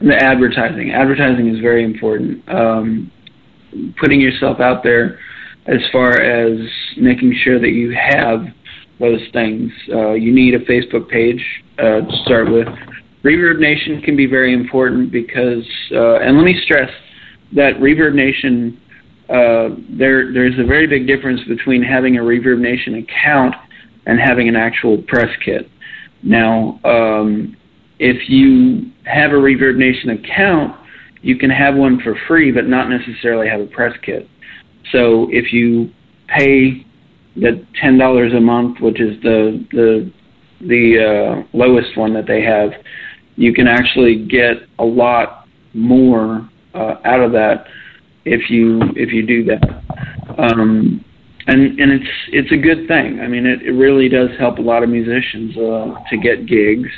the 0.00 0.14
advertising. 0.14 0.92
Advertising 0.92 1.48
is 1.48 1.60
very 1.60 1.84
important. 1.84 2.46
Um, 2.48 3.10
putting 3.98 4.20
yourself 4.20 4.60
out 4.60 4.82
there 4.82 5.18
as 5.66 5.80
far 5.90 6.20
as 6.20 6.58
making 6.96 7.34
sure 7.42 7.58
that 7.58 7.70
you 7.70 7.94
have 7.94 8.44
those 9.00 9.20
things. 9.32 9.72
Uh, 9.92 10.12
you 10.12 10.32
need 10.32 10.54
a 10.54 10.60
Facebook 10.60 11.08
page 11.08 11.42
uh, 11.78 12.00
to 12.00 12.22
start 12.24 12.50
with. 12.50 12.66
Reverb 13.24 13.58
Nation 13.58 14.00
can 14.02 14.16
be 14.16 14.26
very 14.26 14.54
important 14.54 15.10
because, 15.10 15.66
uh, 15.92 16.18
and 16.20 16.36
let 16.36 16.44
me 16.44 16.60
stress 16.64 16.90
that 17.54 17.74
Reverb 17.76 18.14
Nation, 18.14 18.80
uh, 19.28 19.74
there 19.98 20.32
there's 20.32 20.58
a 20.58 20.64
very 20.64 20.86
big 20.86 21.06
difference 21.06 21.40
between 21.48 21.82
having 21.82 22.18
a 22.18 22.20
Reverb 22.20 22.60
Nation 22.60 22.94
account 22.96 23.54
and 24.06 24.20
having 24.20 24.48
an 24.48 24.56
actual 24.56 25.02
press 25.02 25.28
kit. 25.44 25.68
Now, 26.22 26.80
um, 26.84 27.56
if 27.98 28.28
you 28.28 28.92
have 29.04 29.32
a 29.32 29.34
Reverb 29.34 29.76
Nation 29.76 30.10
account, 30.10 30.76
you 31.22 31.36
can 31.36 31.50
have 31.50 31.74
one 31.74 32.00
for 32.00 32.16
free, 32.28 32.52
but 32.52 32.68
not 32.68 32.88
necessarily 32.88 33.48
have 33.48 33.60
a 33.60 33.66
press 33.66 33.96
kit. 34.02 34.28
So 34.92 35.28
if 35.30 35.52
you 35.52 35.90
pay 36.28 36.86
the 37.34 37.66
ten 37.80 37.98
dollars 37.98 38.32
a 38.32 38.40
month, 38.40 38.80
which 38.80 39.00
is 39.00 39.20
the 39.22 39.66
the 39.72 40.12
the 40.60 41.44
uh, 41.44 41.56
lowest 41.56 41.96
one 41.96 42.14
that 42.14 42.26
they 42.26 42.42
have, 42.42 42.70
you 43.36 43.52
can 43.52 43.66
actually 43.66 44.26
get 44.26 44.56
a 44.78 44.84
lot 44.84 45.46
more 45.74 46.48
uh, 46.74 46.94
out 47.04 47.20
of 47.20 47.32
that 47.32 47.66
if 48.24 48.50
you 48.50 48.80
if 48.96 49.12
you 49.12 49.26
do 49.26 49.44
that. 49.44 49.82
Um, 50.38 51.04
and 51.46 51.78
and 51.78 51.92
it's 51.92 52.10
it's 52.28 52.52
a 52.52 52.56
good 52.56 52.88
thing. 52.88 53.20
I 53.20 53.28
mean, 53.28 53.46
it, 53.46 53.62
it 53.62 53.72
really 53.72 54.08
does 54.08 54.30
help 54.38 54.58
a 54.58 54.62
lot 54.62 54.82
of 54.82 54.88
musicians 54.88 55.56
uh, 55.56 55.94
to 56.10 56.16
get 56.16 56.46
gigs 56.46 56.90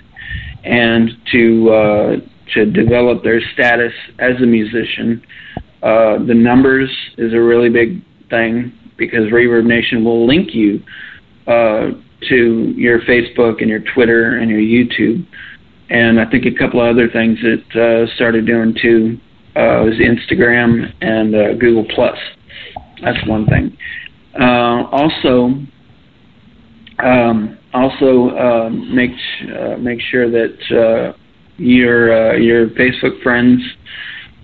and 0.64 1.10
to 1.32 1.70
uh, 1.70 2.16
to 2.54 2.66
develop 2.66 3.22
their 3.22 3.40
status 3.52 3.92
as 4.18 4.40
a 4.42 4.46
musician. 4.46 5.22
Uh, 5.82 6.18
the 6.26 6.34
numbers 6.34 6.90
is 7.18 7.32
a 7.32 7.40
really 7.40 7.68
big 7.68 8.02
thing 8.30 8.72
because 8.96 9.30
Reverb 9.30 9.64
Nation 9.64 10.04
will 10.04 10.26
link 10.26 10.54
you 10.54 10.82
uh, 11.46 11.90
to 12.28 12.72
your 12.76 13.00
Facebook 13.00 13.60
and 13.60 13.68
your 13.68 13.80
Twitter 13.94 14.38
and 14.38 14.50
your 14.50 14.60
YouTube. 14.60 15.26
And 15.90 16.20
I 16.20 16.30
think 16.30 16.44
a 16.44 16.52
couple 16.52 16.80
of 16.80 16.88
other 16.88 17.08
things 17.08 17.38
that 17.42 17.80
uh, 17.80 18.14
started 18.14 18.46
doing 18.46 18.76
too 18.80 19.18
uh, 19.56 19.82
was 19.84 19.94
Instagram 19.94 20.92
and 21.00 21.34
uh, 21.34 21.54
Google 21.54 21.86
Plus. 21.94 22.18
That's 23.02 23.26
one 23.26 23.46
thing. 23.46 23.76
Uh, 24.38 24.84
also, 24.92 25.54
um, 26.98 27.58
also 27.72 28.28
uh, 28.30 28.70
make 28.70 29.10
uh, 29.56 29.76
make 29.78 30.00
sure 30.00 30.30
that 30.30 30.58
uh, 30.70 31.16
your 31.56 32.36
your 32.38 32.68
Facebook 32.70 33.22
friends 33.22 33.62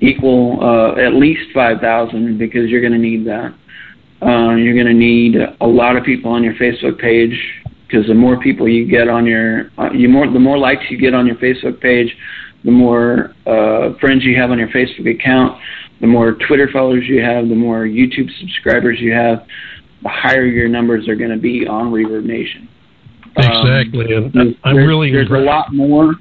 equal 0.01 0.95
at 0.99 1.15
least 1.15 1.43
five 1.53 1.81
thousand 1.81 2.39
because 2.39 2.71
you're 2.71 2.81
going 2.81 2.93
to 2.93 2.99
need 2.99 3.27
that. 3.27 3.55
Uh, 4.23 4.55
you're 4.55 4.75
going 4.75 4.87
to 4.87 4.95
need 4.95 5.37
a 5.61 5.67
lot 5.67 5.97
of 5.97 6.05
people 6.05 6.31
on 6.31 6.43
your 6.43 6.55
Facebook 6.55 6.99
page 6.99 7.39
because 7.95 8.09
the 8.09 8.15
more 8.15 8.41
people 8.41 8.69
you 8.69 8.89
get 8.89 9.09
on 9.09 9.25
your, 9.25 9.71
uh, 9.79 9.91
you 9.93 10.09
more 10.09 10.31
the 10.31 10.39
more 10.39 10.59
likes 10.59 10.83
you 10.91 10.99
get 10.99 11.15
on 11.15 11.27
your 11.27 11.37
Facebook 11.37 11.81
page, 11.81 12.15
the 12.65 12.71
more 12.71 13.35
uh, 13.47 13.97
friends 14.01 14.25
you 14.25 14.37
have 14.37 14.51
on 14.51 14.59
your 14.59 14.69
Facebook 14.69 15.09
account, 15.09 15.61
the 16.01 16.07
more 16.07 16.37
Twitter 16.49 16.69
followers 16.73 17.05
you 17.07 17.23
have, 17.23 17.49
the 17.49 17.55
more 17.55 17.85
YouTube 17.85 18.29
subscribers 18.41 18.99
you 19.01 19.13
have, 19.13 19.47
the 20.03 20.09
higher 20.09 20.45
your 20.45 20.69
numbers 20.69 21.09
are 21.09 21.15
going 21.15 21.31
to 21.31 21.39
be 21.39 21.67
on 21.69 21.93
Reverb 21.93 22.25
Nation. 22.25 22.69
Exactly, 23.37 24.15
um, 24.15 24.31
and 24.35 24.57
I'm 24.65 24.75
there's, 24.75 24.89
really 24.89 25.13
there's 25.13 25.31
a 25.31 25.35
lot 25.35 25.73
more. 25.73 26.15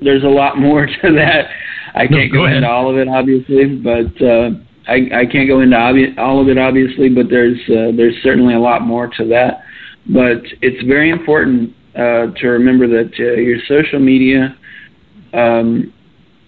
There's 0.00 0.24
a 0.24 0.28
lot 0.28 0.58
more 0.58 0.86
to 1.02 1.12
that. 1.12 1.50
I 1.94 2.06
can't 2.06 2.32
no, 2.32 2.38
go, 2.40 2.46
go 2.46 2.46
into 2.46 2.68
all 2.68 2.90
of 2.90 2.96
it, 2.96 3.08
obviously, 3.08 3.76
but 3.76 4.22
uh, 4.22 4.50
I, 4.86 5.20
I 5.20 5.26
can't 5.26 5.48
go 5.48 5.60
into 5.60 5.76
obvi- 5.76 6.16
all 6.16 6.40
of 6.40 6.48
it, 6.48 6.56
obviously. 6.56 7.08
But 7.08 7.28
there's 7.28 7.58
uh, 7.68 7.92
there's 7.96 8.14
certainly 8.22 8.54
a 8.54 8.60
lot 8.60 8.82
more 8.82 9.08
to 9.08 9.24
that. 9.28 9.64
But 10.08 10.42
it's 10.62 10.82
very 10.86 11.10
important 11.10 11.74
uh, 11.94 12.32
to 12.36 12.48
remember 12.48 12.86
that 12.88 13.12
uh, 13.18 13.40
your 13.40 13.58
social 13.68 13.98
media 13.98 14.56
um, 15.34 15.92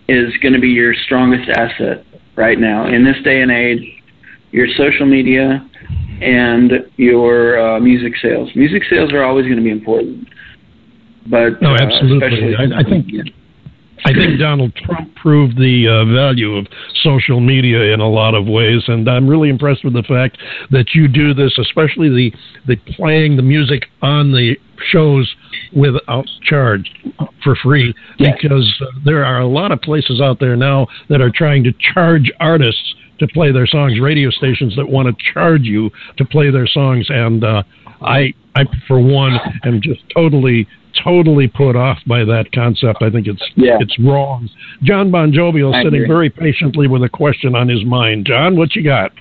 is 0.09 0.33
going 0.43 0.55
to 0.55 0.61
be 0.61 0.69
your 0.69 0.95
strongest 0.95 1.49
asset 1.51 2.05
right 2.37 2.59
now 2.59 2.87
in 2.87 3.05
this 3.05 3.17
day 3.23 3.43
and 3.43 3.51
age. 3.51 3.85
Your 4.53 4.67
social 4.77 5.07
media 5.07 5.69
and 6.21 6.73
your 6.97 7.59
uh, 7.59 7.81
music 7.81 8.15
sales. 8.21 8.51
Music 8.55 8.83
sales 8.91 9.13
are 9.13 9.23
always 9.23 9.45
going 9.45 9.59
to 9.59 9.63
be 9.63 9.71
important. 9.71 10.29
But 11.29 11.63
no, 11.63 11.75
uh, 11.75 11.79
absolutely. 11.81 12.57
I, 12.57 12.81
I 12.81 12.83
think 12.83 13.07
I 14.05 14.13
think 14.13 14.39
Donald 14.39 14.75
Trump 14.77 15.15
proved 15.17 15.57
the 15.57 15.87
uh, 15.89 16.13
value 16.13 16.57
of 16.57 16.67
social 17.03 17.41
media 17.41 17.93
in 17.93 18.01
a 18.01 18.09
lot 18.09 18.35
of 18.35 18.47
ways, 18.47 18.83
and 18.89 19.09
I'm 19.09 19.29
really 19.29 19.49
impressed 19.49 19.85
with 19.85 19.95
the 19.95 20.03
fact 20.03 20.39
that 20.71 20.95
you 20.95 21.09
do 21.09 21.35
this, 21.35 21.57
especially 21.59 22.09
the 22.09 22.33
the 22.67 22.77
playing 22.95 23.37
the 23.37 23.43
music 23.43 23.87
on 24.03 24.33
the 24.33 24.57
shows 24.91 25.33
without 25.75 26.27
charge 26.43 26.91
for 27.45 27.55
free, 27.57 27.95
yes. 28.19 28.35
because 28.41 28.75
uh, 28.81 28.87
there 29.05 29.25
are 29.25 29.41
a 29.41 29.47
lot 29.47 29.73
of 29.73 29.81
places 29.83 30.21
out 30.21 30.41
there 30.41 30.57
now 30.57 30.87
that 31.09 31.21
are 31.21 31.31
trying 31.31 31.63
to 31.65 31.73
charge 31.95 32.31
artists 32.41 32.95
to 33.19 33.29
play 33.29 33.53
their 33.53 33.67
songs, 33.67 34.01
radio 34.01 34.31
stations 34.31 34.75
that 34.77 34.89
want 34.89 35.07
to 35.07 35.33
charge 35.35 35.63
you 35.63 35.91
to 36.17 36.25
play 36.25 36.51
their 36.51 36.67
songs, 36.67 37.07
and 37.11 37.45
uh, 37.45 37.63
I 38.01 38.33
I 38.55 38.65
for 38.89 38.99
one 38.99 39.39
am 39.65 39.81
just 39.81 40.01
totally 40.15 40.67
totally 41.03 41.49
put 41.49 41.77
off 41.77 41.99
by 42.07 42.25
that 42.25 42.53
concept. 42.53 43.03
I 43.03 43.11
think 43.11 43.27
it's 43.27 43.43
yeah. 43.57 43.79
it's 43.81 43.99
wrong. 43.99 44.49
John 44.83 45.11
Bon 45.11 45.33
Jovi 45.33 45.69
is 45.69 45.85
sitting 45.85 46.03
agree. 46.03 46.09
very 46.09 46.31
patiently 46.31 46.89
with 46.89 47.03
a 47.03 47.09
question 47.09 47.55
on 47.55 47.69
his 47.69 47.85
mind. 47.85 48.27
John, 48.27 48.57
what 48.57 48.75
you 48.75 48.85
got? 48.85 49.13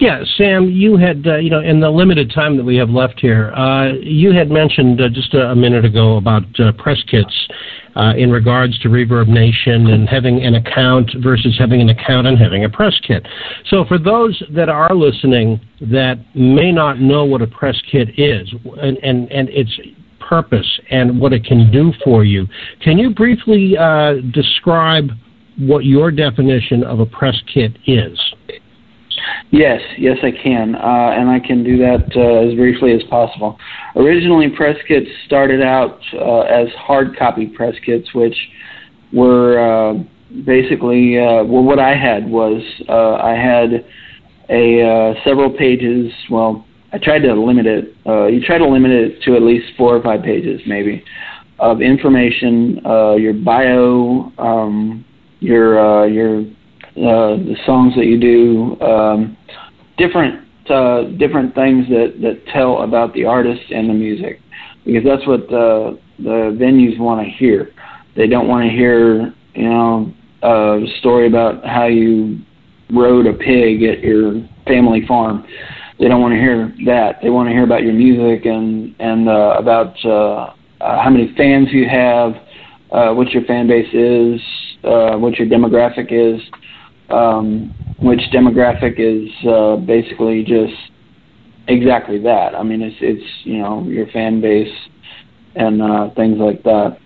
Yeah, 0.00 0.22
Sam, 0.36 0.70
you 0.70 0.96
had, 0.96 1.26
uh, 1.26 1.38
you 1.38 1.50
know, 1.50 1.60
in 1.60 1.80
the 1.80 1.90
limited 1.90 2.30
time 2.32 2.56
that 2.56 2.62
we 2.62 2.76
have 2.76 2.88
left 2.88 3.18
here, 3.18 3.50
uh, 3.52 3.94
you 3.94 4.32
had 4.32 4.48
mentioned 4.48 5.00
uh, 5.00 5.08
just 5.08 5.34
a, 5.34 5.50
a, 5.50 5.56
minute 5.56 5.84
ago 5.84 6.18
about 6.18 6.44
uh, 6.60 6.70
press 6.78 7.02
kits 7.10 7.48
uh, 7.96 8.12
in 8.16 8.30
regards 8.30 8.78
to 8.80 8.88
Reverb 8.88 9.26
Nation 9.26 9.88
and 9.88 10.08
having 10.08 10.40
an 10.44 10.54
account 10.54 11.10
versus 11.20 11.56
having 11.58 11.80
an 11.80 11.88
account 11.88 12.28
and 12.28 12.38
having 12.38 12.64
a 12.64 12.68
press 12.68 12.94
kit. 13.04 13.26
So, 13.66 13.84
for 13.86 13.98
those 13.98 14.40
that 14.54 14.68
are 14.68 14.94
listening 14.94 15.60
that 15.80 16.18
may 16.34 16.70
not 16.70 17.00
know 17.00 17.24
what 17.24 17.42
a 17.42 17.48
press 17.48 17.76
kit 17.90 18.10
is 18.16 18.48
and, 18.80 18.98
and, 18.98 19.30
and 19.32 19.48
its 19.48 19.70
purpose 20.28 20.80
and 20.90 21.20
what 21.20 21.32
it 21.32 21.44
can 21.44 21.70
do 21.70 21.92
for 22.04 22.24
you, 22.24 22.46
can 22.82 22.98
you 22.98 23.14
briefly 23.14 23.76
uh, 23.78 24.14
describe 24.32 25.10
what 25.58 25.84
your 25.84 26.10
definition 26.10 26.84
of 26.84 27.00
a 27.00 27.06
press 27.06 27.36
kit 27.52 27.76
is? 27.86 28.18
Yes, 29.50 29.80
yes, 29.96 30.18
I 30.22 30.30
can, 30.30 30.74
uh, 30.74 30.78
and 31.16 31.28
I 31.28 31.40
can 31.40 31.64
do 31.64 31.78
that 31.78 32.04
uh, 32.14 32.48
as 32.48 32.54
briefly 32.54 32.92
as 32.92 33.02
possible. 33.08 33.58
Originally, 33.96 34.48
press 34.50 34.76
kits 34.86 35.08
started 35.26 35.62
out 35.62 35.98
uh, 36.14 36.40
as 36.40 36.68
hard 36.76 37.16
copy 37.18 37.46
press 37.46 37.74
kits, 37.84 38.12
which 38.14 38.36
were 39.12 39.58
uh, 39.58 39.94
basically 40.44 41.18
uh, 41.18 41.42
well, 41.44 41.64
what 41.64 41.78
I 41.78 41.96
had 41.96 42.28
was 42.28 42.62
uh, 42.88 43.14
I 43.14 43.32
had 43.32 43.86
a 44.50 45.14
several 45.24 45.50
pages. 45.50 46.12
Well, 46.30 46.66
I 46.92 46.98
tried 46.98 47.20
to 47.20 47.34
limit 47.34 47.66
it. 47.66 47.94
Uh, 48.06 48.26
you 48.26 48.40
try 48.40 48.58
to 48.58 48.66
limit 48.66 48.90
it 48.90 49.22
to 49.22 49.36
at 49.36 49.42
least 49.42 49.66
four 49.76 49.96
or 49.96 50.02
five 50.02 50.22
pages, 50.22 50.60
maybe, 50.66 51.04
of 51.58 51.82
information, 51.82 52.80
uh, 52.84 53.14
your 53.14 53.34
bio, 53.34 54.32
um, 54.38 55.04
your 55.40 55.78
uh, 55.78 56.06
your 56.06 56.40
uh, 56.40 57.36
the 57.36 57.56
songs 57.66 57.94
that 57.94 58.06
you 58.06 58.18
do, 58.18 58.80
um, 58.80 59.36
different 59.98 60.46
uh, 60.70 61.04
different 61.18 61.54
things 61.54 61.86
that 61.88 62.14
that 62.22 62.42
tell 62.52 62.82
about 62.82 63.12
the 63.14 63.24
artist 63.24 63.70
and 63.70 63.88
the 63.88 63.94
music, 63.94 64.40
because 64.84 65.04
that's 65.04 65.26
what 65.26 65.48
the 65.48 65.98
the 66.18 66.56
venues 66.58 66.98
want 66.98 67.24
to 67.24 67.30
hear. 67.30 67.70
They 68.16 68.26
don't 68.26 68.48
want 68.48 68.64
to 68.64 68.70
hear 68.70 69.34
you 69.54 69.68
know 69.68 70.12
a 70.42 70.80
story 71.00 71.26
about 71.26 71.64
how 71.66 71.86
you 71.86 72.38
rode 72.90 73.26
a 73.26 73.34
pig 73.34 73.82
at 73.82 74.00
your 74.00 74.42
family 74.66 75.04
farm. 75.06 75.46
They 75.98 76.06
don't 76.08 76.20
want 76.20 76.32
to 76.32 76.38
hear 76.38 76.72
that. 76.86 77.18
They 77.22 77.30
want 77.30 77.48
to 77.48 77.52
hear 77.52 77.64
about 77.64 77.82
your 77.82 77.92
music 77.92 78.46
and 78.46 78.94
and 79.00 79.28
uh, 79.28 79.56
about 79.58 79.96
uh, 80.04 80.54
uh, 80.80 81.02
how 81.02 81.10
many 81.10 81.34
fans 81.36 81.68
you 81.72 81.88
have, 81.88 82.34
uh, 82.92 83.12
what 83.14 83.30
your 83.30 83.44
fan 83.44 83.66
base 83.66 83.92
is, 83.92 84.40
uh, 84.84 85.16
what 85.16 85.38
your 85.38 85.48
demographic 85.48 86.08
is, 86.10 86.40
um, 87.10 87.74
which 88.00 88.20
demographic 88.32 88.94
is 88.98 89.28
uh, 89.48 89.76
basically 89.76 90.44
just 90.44 90.74
exactly 91.66 92.18
that. 92.22 92.54
I 92.54 92.62
mean, 92.62 92.82
it's 92.82 92.96
it's 93.00 93.24
you 93.44 93.58
know 93.58 93.82
your 93.84 94.06
fan 94.08 94.40
base 94.40 94.72
and 95.56 95.82
uh, 95.82 96.10
things 96.14 96.38
like 96.38 96.62
that. 96.62 96.98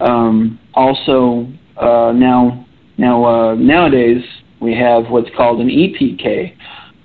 Um, 0.00 0.58
also, 0.74 1.46
uh, 1.76 2.12
now 2.14 2.66
now 2.98 3.24
uh, 3.24 3.54
nowadays 3.54 4.22
we 4.60 4.74
have 4.74 5.08
what's 5.08 5.30
called 5.36 5.60
an 5.60 5.68
EPK, 5.68 6.56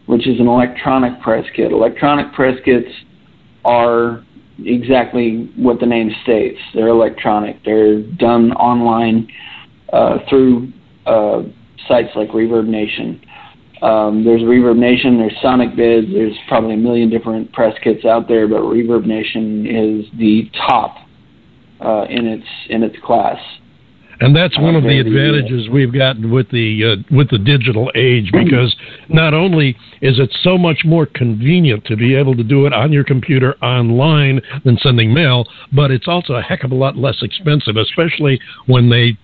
which 0.10 0.28
is 0.28 0.40
an 0.40 0.48
electronic 0.48 1.22
press 1.22 1.46
kit. 1.56 1.72
Electronic 1.72 2.34
press 2.34 2.58
kits 2.66 2.88
are 3.64 4.24
exactly 4.58 5.52
what 5.56 5.80
the 5.80 5.86
name 5.86 6.10
states. 6.24 6.58
They're 6.74 6.88
electronic. 6.88 7.64
They're 7.64 8.02
done 8.02 8.52
online 8.54 9.28
uh, 9.94 10.18
through 10.28 10.74
uh, 11.06 11.44
sites 11.88 12.10
like 12.16 12.30
Reverb 12.30 12.66
Nation. 12.66 13.22
Um, 13.84 14.26
there's 14.26 14.42
Reverb 14.42 14.78
Nation, 14.78 15.20
there's 15.20 15.38
Sonic 15.44 15.78
there's 15.78 16.36
probably 16.48 16.74
a 16.74 16.78
million 16.78 17.12
different 17.12 17.54
press 17.54 17.76
kits 17.84 18.04
out 18.04 18.28
there, 18.28 18.48
but 18.48 18.62
Reverb 18.62 19.06
Nation 19.06 19.68
is 19.68 20.06
the 20.18 20.50
top 20.68 20.96
uh, 21.82 22.06
in 22.10 22.26
its 22.26 22.48
in 22.70 22.82
its 22.82 22.96
class. 23.06 23.38
And 24.22 24.36
that's 24.36 24.58
one 24.60 24.76
of 24.76 24.84
the 24.84 25.00
advantages 25.00 25.70
we've 25.70 25.94
gotten 25.94 26.30
with 26.30 26.50
the 26.52 26.98
uh, 26.98 27.16
with 27.16 27.30
the 27.30 27.38
digital 27.38 27.90
age 27.96 28.30
because 28.34 28.76
not 29.08 29.34
only 29.34 29.78
is 30.02 30.20
it 30.20 30.30
so 30.42 30.58
much 30.58 30.80
more 30.84 31.06
convenient 31.06 31.86
to 31.86 31.96
be 31.96 32.16
able 32.16 32.36
to 32.36 32.44
do 32.44 32.66
it 32.66 32.74
on 32.74 32.92
your 32.92 33.06
computer 33.06 33.56
online 33.64 34.42
than 34.66 34.78
sending 34.80 35.14
mail, 35.14 35.46
but 35.72 35.90
it's 35.90 36.08
also 36.08 36.34
a 36.34 36.42
heck 36.42 36.66
of 36.66 36.72
a 36.72 36.76
lot 36.76 36.98
less 36.98 37.16
expensive, 37.22 37.78
especially 37.78 38.40
when 38.66 38.90
they 38.90 39.18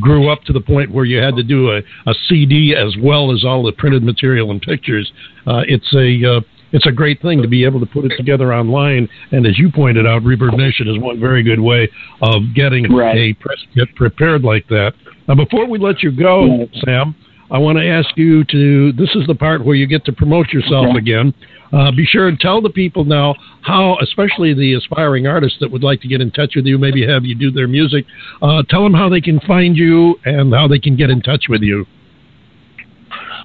grew 0.00 0.30
up 0.30 0.42
to 0.44 0.52
the 0.54 0.60
point 0.60 0.90
where 0.90 1.04
you 1.04 1.18
had 1.18 1.36
to 1.36 1.42
do 1.42 1.70
a, 1.70 1.78
a 2.06 2.14
CD 2.26 2.74
as 2.74 2.96
well 3.02 3.32
as 3.32 3.44
all 3.44 3.62
the 3.62 3.72
printed 3.72 4.02
material 4.02 4.50
and 4.50 4.62
pictures. 4.62 5.12
Uh, 5.46 5.62
it's 5.68 5.92
a 5.94 6.36
uh, 6.36 6.40
it's 6.72 6.86
a 6.86 6.92
great 6.92 7.20
thing 7.22 7.42
to 7.42 7.48
be 7.48 7.64
able 7.64 7.80
to 7.80 7.86
put 7.86 8.04
it 8.04 8.12
together 8.16 8.52
online. 8.52 9.08
And 9.30 9.46
as 9.46 9.58
you 9.58 9.70
pointed 9.70 10.06
out, 10.06 10.22
Reverb 10.22 10.56
Nation 10.56 10.88
is 10.88 10.98
one 10.98 11.20
very 11.20 11.42
good 11.42 11.60
way 11.60 11.88
of 12.20 12.42
getting 12.54 12.92
right. 12.92 13.16
a 13.16 13.34
press 13.34 13.58
kit 13.74 13.94
prepared 13.94 14.42
like 14.42 14.66
that. 14.68 14.92
Now, 15.28 15.34
before 15.34 15.68
we 15.68 15.78
let 15.78 16.02
you 16.02 16.10
go, 16.10 16.66
Sam, 16.84 17.14
I 17.50 17.58
want 17.58 17.78
to 17.78 17.86
ask 17.86 18.08
you 18.16 18.44
to. 18.44 18.92
This 18.92 19.10
is 19.14 19.26
the 19.26 19.34
part 19.34 19.64
where 19.64 19.76
you 19.76 19.86
get 19.86 20.04
to 20.06 20.12
promote 20.12 20.48
yourself 20.48 20.86
okay. 20.88 20.98
again. 20.98 21.34
Uh, 21.72 21.90
be 21.90 22.04
sure 22.04 22.28
and 22.28 22.38
tell 22.38 22.60
the 22.60 22.70
people 22.70 23.04
now 23.04 23.34
how, 23.62 23.96
especially 24.02 24.52
the 24.52 24.74
aspiring 24.74 25.26
artists 25.26 25.58
that 25.60 25.70
would 25.70 25.82
like 25.82 26.00
to 26.02 26.08
get 26.08 26.20
in 26.20 26.30
touch 26.30 26.52
with 26.54 26.66
you, 26.66 26.76
maybe 26.76 27.06
have 27.06 27.24
you 27.24 27.34
do 27.34 27.50
their 27.50 27.68
music. 27.68 28.04
Uh, 28.42 28.62
tell 28.68 28.82
them 28.82 28.92
how 28.92 29.08
they 29.08 29.20
can 29.20 29.40
find 29.40 29.76
you 29.76 30.14
and 30.24 30.52
how 30.52 30.68
they 30.68 30.78
can 30.78 30.96
get 30.96 31.08
in 31.08 31.22
touch 31.22 31.44
with 31.48 31.62
you. 31.62 31.86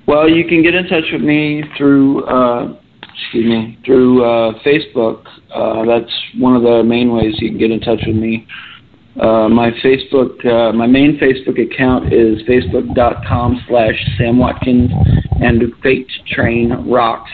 Well, 0.07 0.29
you 0.29 0.45
can 0.45 0.61
get 0.61 0.73
in 0.73 0.87
touch 0.87 1.05
with 1.11 1.21
me 1.21 1.63
through 1.77 2.25
uh, 2.25 2.77
excuse 3.21 3.45
me, 3.45 3.77
through 3.85 4.23
uh, 4.23 4.53
Facebook. 4.63 5.25
Uh, 5.53 5.85
that's 5.85 6.11
one 6.37 6.55
of 6.55 6.61
the 6.63 6.83
main 6.83 7.11
ways 7.11 7.35
you 7.39 7.49
can 7.49 7.57
get 7.57 7.71
in 7.71 7.79
touch 7.79 7.99
with 8.05 8.15
me. 8.15 8.47
Uh, 9.19 9.49
my 9.49 9.71
Facebook, 9.83 10.45
uh, 10.45 10.71
my 10.73 10.85
main 10.85 11.17
Facebook 11.17 11.59
account 11.59 12.13
is 12.13 12.41
facebook.com 12.43 13.63
slash 13.67 13.95
Sam 14.17 14.37
Watkins 14.37 14.91
and 15.41 15.61
Fate 15.81 16.07
Train 16.27 16.69
Rocks. 16.87 17.31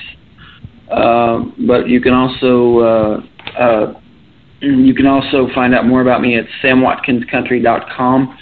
Uh, 0.89 1.39
but 1.67 1.89
you 1.89 1.99
can 1.99 2.13
also 2.13 2.79
uh, 2.79 3.21
uh, 3.59 3.99
you 4.61 4.93
can 4.93 5.07
also 5.07 5.49
find 5.53 5.75
out 5.75 5.85
more 5.85 6.01
about 6.01 6.21
me 6.21 6.37
at 6.37 6.45
samwatkinscountry.com. 6.63 8.37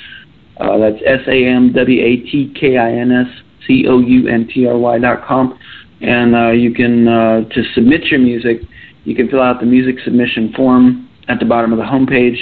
Uh, 0.59 0.77
that's 0.77 1.01
S 1.05 1.21
A 1.27 1.45
M 1.45 1.73
W 1.73 2.03
A 2.03 2.17
T 2.17 2.53
K 2.59 2.77
I 2.77 2.91
N 2.91 3.11
S 3.11 3.27
C 3.65 3.85
O 3.87 3.99
U 3.99 4.27
N 4.27 4.47
T 4.53 4.67
R 4.67 4.77
Y.com 4.77 5.57
and 6.01 6.35
uh, 6.35 6.51
you 6.51 6.73
can 6.73 7.07
uh, 7.07 7.41
to 7.49 7.63
submit 7.73 8.05
your 8.05 8.19
music. 8.19 8.61
You 9.03 9.15
can 9.15 9.29
fill 9.29 9.41
out 9.41 9.59
the 9.59 9.65
music 9.65 9.95
submission 10.03 10.53
form 10.55 11.09
at 11.27 11.39
the 11.39 11.45
bottom 11.45 11.71
of 11.71 11.77
the 11.77 11.85
homepage, 11.85 12.37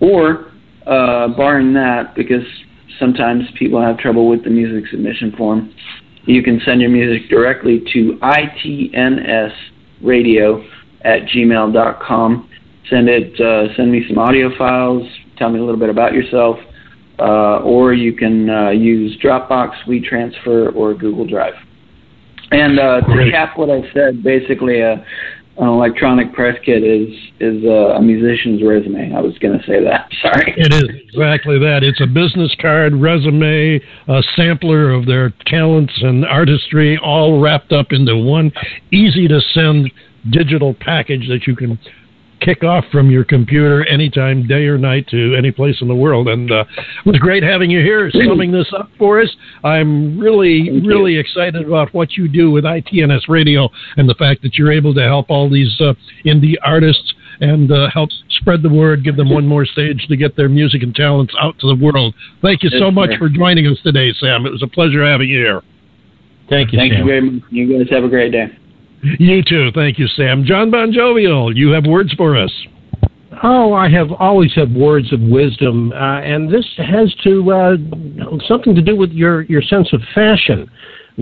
or 0.00 0.52
uh, 0.86 1.28
barring 1.36 1.74
that, 1.74 2.14
because 2.14 2.44
sometimes 2.98 3.44
people 3.58 3.80
have 3.80 3.98
trouble 3.98 4.28
with 4.28 4.44
the 4.44 4.50
music 4.50 4.88
submission 4.90 5.32
form, 5.36 5.74
you 6.24 6.42
can 6.42 6.60
send 6.64 6.80
your 6.80 6.90
music 6.90 7.28
directly 7.28 7.82
to 7.92 8.18
itnsradio 8.22 9.52
at 11.02 11.22
gmail.com. 11.22 12.50
Send 12.88 13.08
it. 13.08 13.40
Uh, 13.40 13.74
send 13.76 13.90
me 13.90 14.04
some 14.08 14.18
audio 14.18 14.56
files. 14.56 15.06
Tell 15.38 15.50
me 15.50 15.58
a 15.58 15.62
little 15.64 15.80
bit 15.80 15.88
about 15.88 16.12
yourself. 16.12 16.58
Uh, 17.18 17.58
or 17.60 17.92
you 17.92 18.12
can 18.14 18.48
uh, 18.48 18.70
use 18.70 19.18
Dropbox, 19.22 19.72
WeTransfer, 19.86 20.74
or 20.74 20.94
Google 20.94 21.26
Drive. 21.26 21.54
And 22.52 22.78
uh, 22.78 23.00
to 23.02 23.30
cap 23.30 23.56
what 23.56 23.70
I 23.70 23.82
said, 23.92 24.22
basically, 24.24 24.82
uh, 24.82 24.96
an 25.58 25.68
electronic 25.68 26.32
press 26.32 26.56
kit 26.64 26.82
is 26.82 27.08
is 27.38 27.62
a, 27.64 27.96
a 27.96 28.02
musician's 28.02 28.62
resume. 28.62 29.14
I 29.14 29.20
was 29.20 29.36
going 29.38 29.58
to 29.58 29.64
say 29.66 29.82
that. 29.84 30.10
Sorry. 30.22 30.54
It 30.56 30.72
is 30.72 30.84
exactly 31.08 31.58
that. 31.58 31.82
It's 31.82 32.00
a 32.00 32.06
business 32.06 32.54
card, 32.60 32.94
resume, 32.94 33.80
a 34.08 34.22
sampler 34.36 34.90
of 34.90 35.06
their 35.06 35.32
talents 35.46 35.92
and 36.02 36.24
artistry, 36.24 36.98
all 36.98 37.40
wrapped 37.40 37.72
up 37.72 37.88
into 37.90 38.16
one 38.16 38.52
easy 38.90 39.28
to 39.28 39.40
send 39.52 39.92
digital 40.30 40.74
package 40.80 41.28
that 41.28 41.46
you 41.46 41.54
can 41.54 41.78
kick 42.40 42.64
off 42.64 42.84
from 42.90 43.10
your 43.10 43.24
computer 43.24 43.86
anytime, 43.86 44.46
day 44.46 44.66
or 44.66 44.78
night, 44.78 45.06
to 45.08 45.34
any 45.36 45.50
place 45.50 45.76
in 45.80 45.88
the 45.88 45.94
world. 45.94 46.28
And 46.28 46.50
uh, 46.50 46.64
it 46.76 47.06
was 47.06 47.18
great 47.18 47.42
having 47.42 47.70
you 47.70 47.80
here, 47.80 48.10
summing 48.10 48.52
this 48.52 48.70
up 48.76 48.90
for 48.98 49.20
us. 49.20 49.28
I'm 49.64 50.18
really, 50.18 50.68
Thank 50.68 50.86
really 50.86 51.12
you. 51.14 51.20
excited 51.20 51.66
about 51.66 51.92
what 51.94 52.12
you 52.12 52.28
do 52.28 52.50
with 52.50 52.64
ITNS 52.64 53.28
Radio 53.28 53.68
and 53.96 54.08
the 54.08 54.14
fact 54.14 54.42
that 54.42 54.56
you're 54.56 54.72
able 54.72 54.94
to 54.94 55.02
help 55.02 55.30
all 55.30 55.50
these 55.50 55.74
uh, 55.80 55.94
indie 56.24 56.54
artists 56.62 57.14
and 57.40 57.72
uh, 57.72 57.88
help 57.92 58.10
spread 58.28 58.62
the 58.62 58.68
word, 58.68 59.04
give 59.04 59.16
them 59.16 59.30
one 59.30 59.46
more 59.46 59.64
stage 59.64 60.06
to 60.08 60.16
get 60.16 60.36
their 60.36 60.48
music 60.48 60.82
and 60.82 60.94
talents 60.94 61.34
out 61.40 61.58
to 61.58 61.66
the 61.66 61.74
world. 61.74 62.14
Thank 62.42 62.62
you 62.62 62.70
so 62.70 62.90
much 62.90 63.10
for 63.18 63.28
joining 63.28 63.66
us 63.66 63.78
today, 63.82 64.12
Sam. 64.18 64.46
It 64.46 64.50
was 64.50 64.62
a 64.62 64.66
pleasure 64.66 65.06
having 65.06 65.28
you 65.28 65.38
here. 65.38 65.62
Thank 66.48 66.72
you. 66.72 66.78
Thank 66.78 66.92
Sam. 66.92 67.00
you 67.00 67.06
very 67.06 67.20
much. 67.22 67.42
You 67.50 67.78
guys 67.78 67.90
have 67.90 68.04
a 68.04 68.08
great 68.08 68.32
day. 68.32 68.46
You 69.02 69.42
too. 69.42 69.70
Thank 69.74 69.98
you, 69.98 70.06
Sam. 70.08 70.44
Jon 70.44 70.70
Bon 70.70 70.92
Jovial, 70.92 71.56
you 71.56 71.70
have 71.70 71.84
words 71.86 72.12
for 72.14 72.36
us. 72.36 72.52
Oh, 73.42 73.72
I 73.72 73.88
have 73.88 74.12
always 74.12 74.52
had 74.54 74.74
words 74.74 75.12
of 75.12 75.20
wisdom, 75.20 75.92
uh, 75.92 76.20
and 76.20 76.52
this 76.52 76.66
has 76.76 77.14
to 77.24 77.52
uh, 77.52 77.76
something 78.46 78.74
to 78.74 78.82
do 78.82 78.96
with 78.96 79.12
your 79.12 79.42
your 79.42 79.62
sense 79.62 79.92
of 79.92 80.02
fashion 80.14 80.70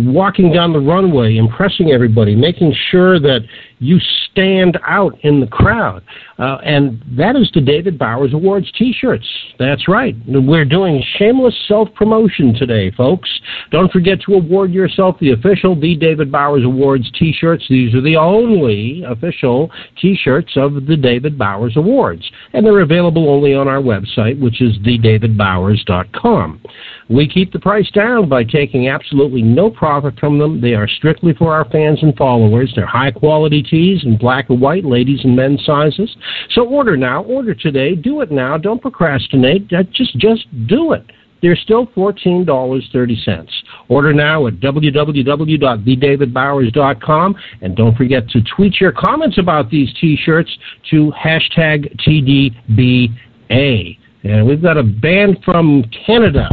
walking 0.06 0.52
down 0.52 0.72
the 0.72 0.80
runway, 0.80 1.36
impressing 1.36 1.90
everybody, 1.90 2.36
making 2.36 2.74
sure 2.90 3.18
that 3.20 3.40
you 3.80 3.98
stand 4.30 4.78
out 4.86 5.18
in 5.22 5.40
the 5.40 5.46
crowd. 5.46 6.02
Uh, 6.38 6.58
and 6.64 7.02
that 7.16 7.34
is 7.36 7.50
the 7.54 7.60
David 7.60 7.98
Bowers 7.98 8.32
Awards 8.32 8.70
t 8.78 8.92
shirts. 8.92 9.26
That's 9.58 9.88
right. 9.88 10.14
We're 10.26 10.64
doing 10.64 11.02
shameless 11.16 11.54
self 11.66 11.92
promotion 11.94 12.54
today, 12.54 12.92
folks. 12.92 13.28
Don't 13.70 13.90
forget 13.90 14.20
to 14.26 14.34
award 14.34 14.72
yourself 14.72 15.16
the 15.20 15.32
official 15.32 15.78
The 15.78 15.96
David 15.96 16.30
Bowers 16.30 16.64
Awards 16.64 17.10
t 17.18 17.32
shirts. 17.32 17.64
These 17.68 17.94
are 17.94 18.00
the 18.00 18.16
only 18.16 19.02
official 19.04 19.70
t 20.00 20.16
shirts 20.16 20.52
of 20.56 20.86
the 20.86 20.96
David 20.96 21.36
Bowers 21.36 21.76
Awards. 21.76 22.28
And 22.52 22.64
they're 22.64 22.80
available 22.80 23.28
only 23.28 23.54
on 23.54 23.66
our 23.66 23.80
website, 23.80 24.40
which 24.40 24.60
is 24.62 24.78
thedavidbowers.com. 24.78 26.62
We 27.10 27.26
keep 27.26 27.52
the 27.52 27.58
price 27.58 27.90
down 27.90 28.28
by 28.28 28.44
taking 28.44 28.88
absolutely 28.88 29.40
no 29.40 29.70
profit 29.70 30.20
from 30.20 30.38
them. 30.38 30.60
They 30.60 30.74
are 30.74 30.86
strictly 30.86 31.32
for 31.32 31.54
our 31.54 31.64
fans 31.70 32.00
and 32.02 32.14
followers. 32.16 32.70
They're 32.76 32.84
high 32.86 33.12
quality 33.12 33.62
tees 33.62 34.04
in 34.04 34.18
black 34.18 34.50
and 34.50 34.60
white, 34.60 34.84
ladies 34.84 35.20
and 35.24 35.34
men's 35.34 35.64
sizes. 35.64 36.14
So 36.50 36.66
order 36.66 36.98
now, 36.98 37.24
order 37.24 37.54
today, 37.54 37.94
do 37.94 38.20
it 38.20 38.30
now. 38.30 38.58
Don't 38.58 38.82
procrastinate. 38.82 39.68
Just 39.68 40.18
just 40.18 40.46
do 40.66 40.92
it. 40.92 41.06
They're 41.40 41.56
still 41.56 41.86
$14.30. 41.88 43.48
Order 43.88 44.12
now 44.12 44.46
at 44.48 44.54
www.thedavidbowers.com. 44.54 47.36
And 47.62 47.76
don't 47.76 47.96
forget 47.96 48.28
to 48.30 48.40
tweet 48.56 48.80
your 48.80 48.90
comments 48.92 49.38
about 49.38 49.70
these 49.70 49.88
t-shirts 50.00 50.50
to 50.90 51.12
hashtag 51.12 51.96
TDBA. 52.00 53.98
And 54.24 54.44
we've 54.46 54.60
got 54.60 54.76
a 54.76 54.82
band 54.82 55.38
from 55.44 55.84
Canada 56.04 56.48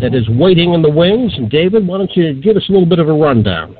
that 0.00 0.14
is 0.14 0.28
waiting 0.28 0.74
in 0.74 0.82
the 0.82 0.90
wings. 0.90 1.32
And 1.36 1.50
David, 1.50 1.86
why 1.86 1.98
don't 1.98 2.14
you 2.16 2.34
give 2.34 2.56
us 2.56 2.68
a 2.68 2.72
little 2.72 2.88
bit 2.88 2.98
of 2.98 3.08
a 3.08 3.12
rundown? 3.12 3.76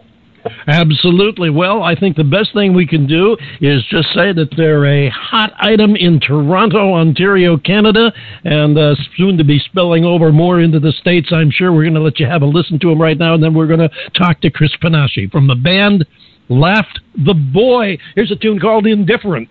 Absolutely. 0.68 1.50
Well, 1.50 1.82
I 1.82 1.94
think 1.94 2.16
the 2.16 2.24
best 2.24 2.52
thing 2.52 2.72
we 2.72 2.86
can 2.86 3.06
do 3.06 3.36
is 3.60 3.84
just 3.90 4.08
say 4.14 4.32
that 4.32 4.48
they're 4.56 4.86
a 4.86 5.10
hot 5.10 5.52
item 5.58 5.96
in 5.96 6.20
Toronto, 6.20 6.94
Ontario, 6.94 7.56
Canada, 7.56 8.12
and 8.44 8.78
uh, 8.78 8.94
soon 9.16 9.36
to 9.38 9.44
be 9.44 9.58
spilling 9.58 10.04
over 10.04 10.32
more 10.32 10.60
into 10.60 10.80
the 10.80 10.92
States, 10.92 11.28
I'm 11.32 11.50
sure. 11.50 11.72
We're 11.72 11.82
going 11.84 11.94
to 11.94 12.00
let 12.00 12.20
you 12.20 12.26
have 12.26 12.42
a 12.42 12.46
listen 12.46 12.78
to 12.80 12.90
them 12.90 13.00
right 13.00 13.18
now, 13.18 13.34
and 13.34 13.42
then 13.42 13.54
we're 13.54 13.66
going 13.66 13.80
to 13.80 13.90
talk 14.16 14.40
to 14.42 14.50
Chris 14.50 14.72
Panacci 14.82 15.30
from 15.30 15.46
the 15.46 15.56
band 15.56 16.06
Laughed 16.48 17.00
the 17.24 17.34
Boy. 17.34 17.98
Here's 18.14 18.30
a 18.30 18.36
tune 18.36 18.60
called 18.60 18.86
Indifferent. 18.86 19.48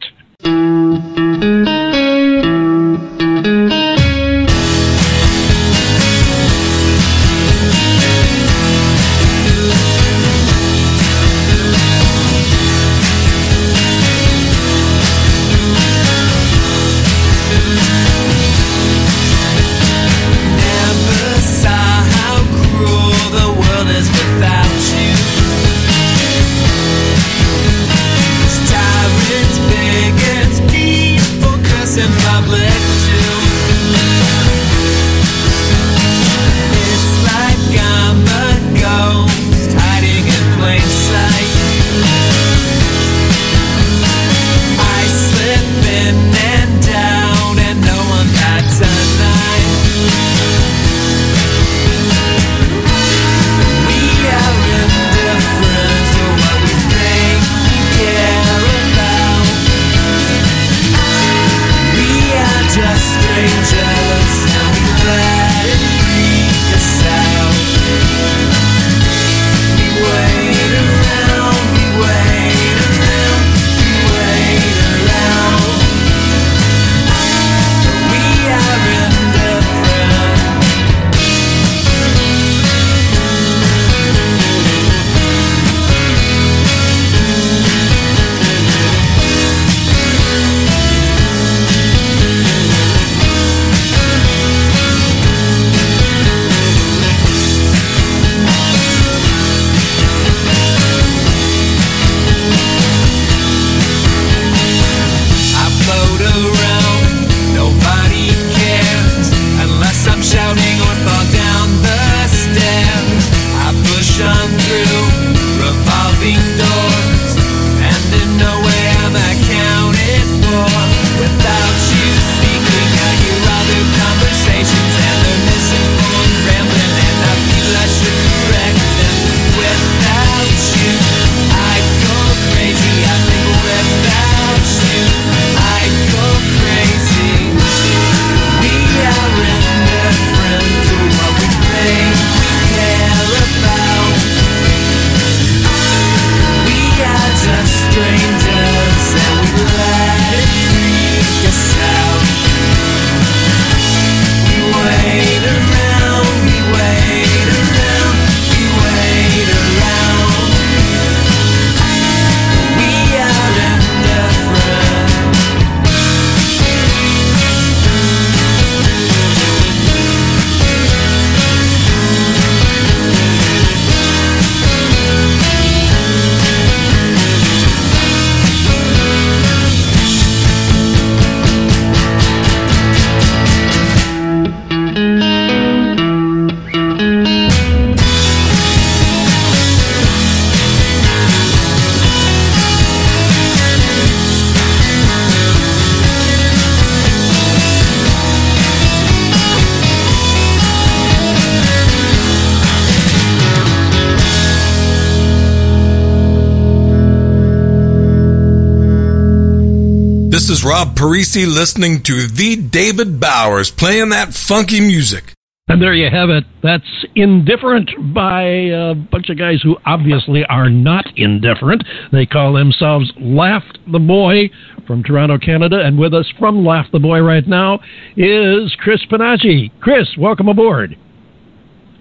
Parisi 211.06 211.46
listening 211.46 212.02
to 212.02 212.26
the 212.26 212.56
David 212.56 213.20
Bowers 213.20 213.70
playing 213.70 214.10
that 214.10 214.34
funky 214.34 214.80
music. 214.80 215.34
And 215.68 215.80
there 215.80 215.94
you 215.94 216.10
have 216.10 216.32
it. 216.32 216.46
That's 216.64 217.06
Indifferent 217.14 217.92
by 218.12 218.42
a 218.42 218.96
bunch 218.96 219.30
of 219.30 219.38
guys 219.38 219.62
who 219.62 219.78
obviously 219.86 220.44
are 220.46 220.68
not 220.68 221.06
indifferent. 221.16 221.84
They 222.12 222.26
call 222.26 222.54
themselves 222.54 223.14
Laughed 223.20 223.78
the 223.92 224.00
Boy 224.00 224.50
from 224.88 225.04
Toronto, 225.04 225.38
Canada. 225.38 225.80
And 225.86 226.00
with 226.00 226.16
us 226.16 226.26
from 226.40 226.66
Laugh 226.66 226.88
the 226.92 226.98
Boy 226.98 227.20
right 227.20 227.48
now 227.48 227.82
is 228.18 228.76
Chris 228.80 229.06
Panacci. 229.06 229.70
Chris, 229.82 230.08
welcome 230.18 230.50
aboard. 230.50 230.98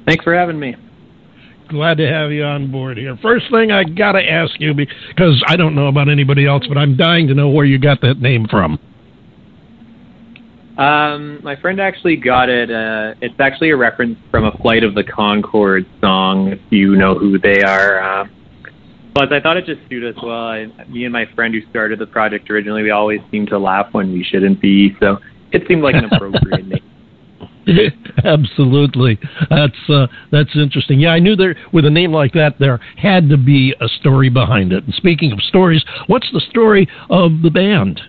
Thanks 0.07 0.25
for 0.25 0.35
having 0.35 0.59
me 0.59 0.77
glad 1.69 1.97
to 1.97 2.07
have 2.07 2.31
you 2.31 2.45
on 2.45 2.71
board 2.71 2.97
here. 2.97 3.19
First 3.21 3.47
thing 3.51 3.73
I 3.73 3.85
got 3.85 4.13
to 4.13 4.21
ask 4.23 4.53
you, 4.61 4.75
because 4.75 5.43
I 5.49 5.57
don't 5.57 5.75
know 5.75 5.89
about 5.89 6.09
anybody 6.09 6.47
else, 6.47 6.65
but 6.69 6.79
I'm 6.79 6.97
dying 6.97 7.27
to 7.29 7.35
know 7.35 7.49
where 7.49 7.65
you 7.65 7.79
got 7.79 8.01
that 8.03 8.21
name 8.21 8.47
from. 8.49 8.79
Um, 10.79 11.41
my 11.45 11.55
friend 11.57 11.81
actually 11.81 12.17
got 12.17 12.49
it. 12.49 12.71
Uh, 12.71 13.15
it's 13.21 13.39
actually 13.39 13.71
a 13.71 13.77
reference 13.77 14.19
from 14.31 14.45
a 14.45 14.53
Flight 14.59 14.83
of 14.83 14.95
the 14.95 15.05
Conchords 15.05 15.87
song, 16.01 16.49
if 16.49 16.61
you 16.71 16.97
know 16.97 17.17
who 17.17 17.39
they 17.39 17.63
are. 17.63 18.03
Uh, 18.03 18.27
but 19.15 19.33
I 19.33 19.41
thought 19.41 19.57
it 19.57 19.67
just 19.67 19.81
suited 19.89 20.17
us 20.17 20.23
well. 20.23 20.49
I, 20.49 20.67
me 20.89 21.05
and 21.05 21.13
my 21.13 21.27
friend 21.37 21.55
who 21.55 21.61
started 21.71 22.01
the 22.01 22.07
project 22.07 22.51
originally, 22.51 22.83
we 22.83 22.91
always 22.91 23.21
seem 23.31 23.47
to 23.47 23.59
laugh 23.59 23.87
when 23.93 24.13
we 24.13 24.25
shouldn't 24.25 24.61
be, 24.61 24.97
so 24.99 25.19
it 25.53 25.63
seemed 25.69 25.83
like 25.83 25.95
an 25.95 26.07
appropriate 26.07 26.67
name. 26.67 26.83
Absolutely, 28.25 29.19
that's 29.49 29.89
uh, 29.89 30.07
that's 30.31 30.51
interesting. 30.55 31.01
Yeah, 31.01 31.11
I 31.11 31.19
knew 31.19 31.35
there 31.35 31.57
with 31.73 31.87
a 31.87 31.91
name 31.91 32.13
like 32.13 32.33
that 32.35 32.59
there 32.59 32.79
had 32.97 33.29
to 33.31 33.39
be 33.39 33.75
a 33.81 33.89
story 33.89 34.29
behind 34.29 34.73
it. 34.73 34.85
And 34.85 34.95
speaking 34.95 35.33
of 35.33 35.41
stories, 35.41 35.83
what's 36.07 36.31
the 36.33 36.41
story 36.51 36.87
of 37.09 37.43
the 37.43 37.51
band? 37.51 38.01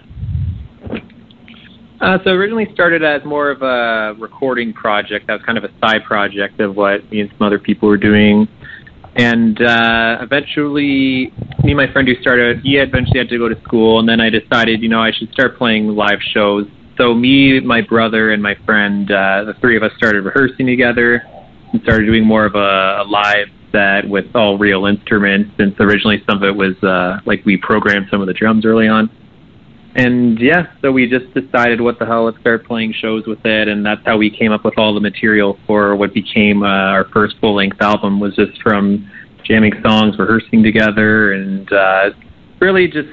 Uh, 2.02 2.18
so 2.24 2.32
originally 2.32 2.68
started 2.74 3.04
as 3.04 3.24
more 3.24 3.50
of 3.50 3.62
a 3.62 4.20
recording 4.20 4.74
project. 4.74 5.28
That 5.28 5.34
was 5.34 5.44
kind 5.44 5.58
of 5.58 5.64
a 5.64 5.72
side 5.80 6.04
project 6.04 6.60
of 6.60 6.76
what 6.76 7.10
me 7.10 7.22
and 7.22 7.30
some 7.32 7.48
other 7.48 7.60
people 7.60 7.88
were 7.88 7.98
doing. 7.98 8.48
And 9.16 9.62
uh, 9.62 10.18
eventually, 10.20 11.32
me 11.64 11.72
and 11.72 11.78
my 11.78 11.92
friend 11.92 12.06
who 12.06 12.16
started, 12.16 12.60
he 12.64 12.78
eventually 12.78 13.18
had 13.18 13.30
to 13.30 13.38
go 13.38 13.48
to 13.48 13.60
school, 13.62 14.00
and 14.00 14.10
then 14.10 14.20
I 14.20 14.30
decided, 14.30 14.82
you 14.82 14.90
know, 14.90 15.00
I 15.00 15.12
should 15.12 15.32
start 15.32 15.58
playing 15.58 15.88
live 15.88 16.20
shows. 16.34 16.68
So 16.98 17.14
me, 17.14 17.62
my 17.62 17.80
brother, 17.80 18.32
and 18.32 18.44
my 18.44 18.56
friend, 18.66 19.10
uh, 19.10 19.46
the 19.46 19.54
three 19.62 19.78
of 19.78 19.84
us 19.84 19.92
started 19.96 20.26
rehearsing 20.26 20.66
together 20.66 21.24
and 21.72 21.82
started 21.84 22.06
doing 22.06 22.26
more 22.26 22.46
of 22.46 22.56
a, 22.56 23.04
a 23.04 23.06
live 23.08 23.48
set 23.72 24.10
with 24.10 24.26
all 24.36 24.58
real 24.58 24.86
instruments. 24.86 25.52
Since 25.58 25.76
originally 25.80 26.22
some 26.30 26.38
of 26.38 26.44
it 26.44 26.56
was 26.56 26.76
uh, 26.84 27.22
like 27.26 27.46
we 27.46 27.56
programmed 27.56 28.08
some 28.12 28.20
of 28.20 28.28
the 28.28 28.34
drums 28.34 28.66
early 28.66 28.90
on 28.90 29.10
and 29.96 30.38
yeah, 30.40 30.74
so 30.82 30.92
we 30.92 31.10
just 31.10 31.34
decided 31.34 31.80
what 31.80 32.00
the 32.00 32.06
hell, 32.06 32.26
let's 32.26 32.38
start 32.40 32.66
playing 32.66 32.94
shows 32.94 33.26
with 33.26 33.46
it, 33.46 33.70
and 33.70 33.86
that's 33.86 34.02
how 34.06 34.18
we 34.18 34.30
came 34.30 34.52
up 34.52 34.66
with 34.66 34.78
all 34.78 34.94
the 34.94 35.00
material 35.00 35.58
for 35.66 35.96
what 35.96 36.14
became 36.14 36.64
uh, 36.64 36.68
our 36.68 37.06
first 37.06 37.36
full 37.40 37.56
length 37.56 37.82
album. 37.82 38.20
Was 38.20 38.36
just 38.36 38.62
from 38.62 39.10
jamming 39.46 39.74
songs, 39.82 40.20
rehearsing 40.20 40.64
together, 40.64 41.32
and 41.32 41.72
uh, 41.72 42.10
really 42.60 42.88
just 42.90 43.10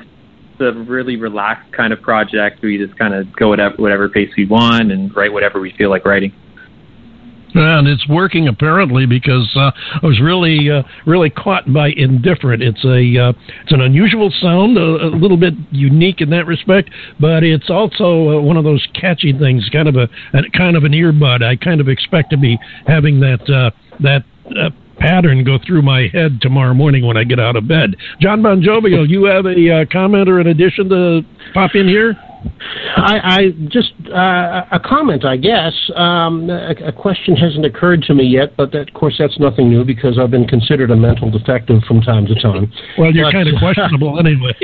a 0.59 0.73
really 0.73 1.17
relaxed 1.17 1.73
kind 1.73 1.93
of 1.93 2.03
project. 2.03 2.63
We 2.63 2.79
just 2.79 2.99
kind 2.99 3.15
of 3.15 3.35
go 3.37 3.49
whatever 3.51 3.77
whatever 3.77 4.09
pace 4.09 4.31
we 4.37 4.47
want 4.47 4.91
and 4.91 5.15
write 5.15 5.33
whatever 5.33 5.61
we 5.61 5.73
feel 5.79 5.89
like 5.91 6.05
writing. 6.05 6.33
And 7.55 7.87
it's 7.87 8.07
working 8.09 8.49
apparently 8.49 9.07
because 9.07 9.51
uh, 9.57 9.71
I 10.03 10.07
was 10.07 10.21
really, 10.21 10.71
uh, 10.71 10.83
really 11.07 11.31
caught 11.31 11.71
by 11.73 11.91
"Indifferent." 11.91 12.63
It's 12.63 12.85
a, 12.85 13.29
uh, 13.29 13.33
it's 13.63 13.73
an 13.73 13.83
unusual 13.83 14.31
sound, 14.41 14.79
a, 14.79 15.07
a, 15.07 15.11
little 15.13 15.37
bit 15.37 15.55
unique 15.71 16.21
in 16.21 16.31
that 16.31 16.47
respect, 16.47 16.91
but 17.21 17.43
it's 17.43 17.69
also 17.69 18.39
uh, 18.39 18.41
one 18.41 18.57
of 18.57 18.65
those 18.65 18.87
catchy 18.99 19.33
things, 19.39 19.69
kind 19.71 19.89
of 19.89 19.97
a, 19.97 20.09
a, 20.33 20.43
kind 20.57 20.77
of 20.77 20.85
an 20.85 20.93
earbud. 20.93 21.43
I 21.43 21.57
kind 21.57 21.81
of 21.81 21.89
expect 21.89 22.31
to 22.31 22.39
be 22.39 22.59
having 22.87 23.21
that, 23.21 23.43
uh, 23.51 23.71
that 24.01 24.25
uh, 24.59 24.71
pattern 24.99 25.45
go 25.45 25.59
through 25.67 25.83
my 25.83 26.09
head 26.13 26.41
tomorrow 26.41 26.75
morning 26.75 27.05
when 27.07 27.17
I 27.17 27.25
get 27.25 27.39
out 27.39 27.57
of 27.57 27.69
bed. 27.69 27.97
Jon 28.21 28.43
Bon 28.43 28.63
Jovial, 28.63 29.09
you 29.09 29.25
have 29.25 29.47
a 29.47 29.87
comment 29.93 30.29
or 30.29 30.41
an 30.41 30.47
addition 30.47 30.89
to 30.89 31.23
pop 31.53 31.75
in 31.75 31.87
here? 31.87 32.17
I, 32.97 33.21
I 33.23 33.51
just 33.69 33.93
uh, 34.09 34.65
a 34.71 34.81
comment, 34.85 35.25
I 35.25 35.37
guess. 35.37 35.73
Um, 35.97 36.49
a, 36.51 36.75
a, 36.87 36.93
question 36.93 37.37
hasn't 37.37 37.65
occurred 37.65 38.03
to 38.03 38.15
me 38.15 38.25
yet, 38.25 38.57
but 38.57 38.73
that, 38.73 38.89
of 38.89 38.95
course 38.95 39.17
that's 39.19 39.39
nothing 39.39 39.69
new 39.69 39.85
because 39.85 40.19
I've 40.19 40.31
been 40.31 40.47
considered 40.47 40.91
a 40.91 40.97
mental 40.97 41.31
defective 41.31 41.83
from 41.85 42.01
time 42.01 42.27
to 42.27 42.35
time. 42.41 42.73
well, 42.99 43.13
you're 43.13 43.27
but, 43.27 43.33
kind 43.33 43.49
of 43.49 43.55
questionable 43.59 44.19
anyway. 44.25 44.55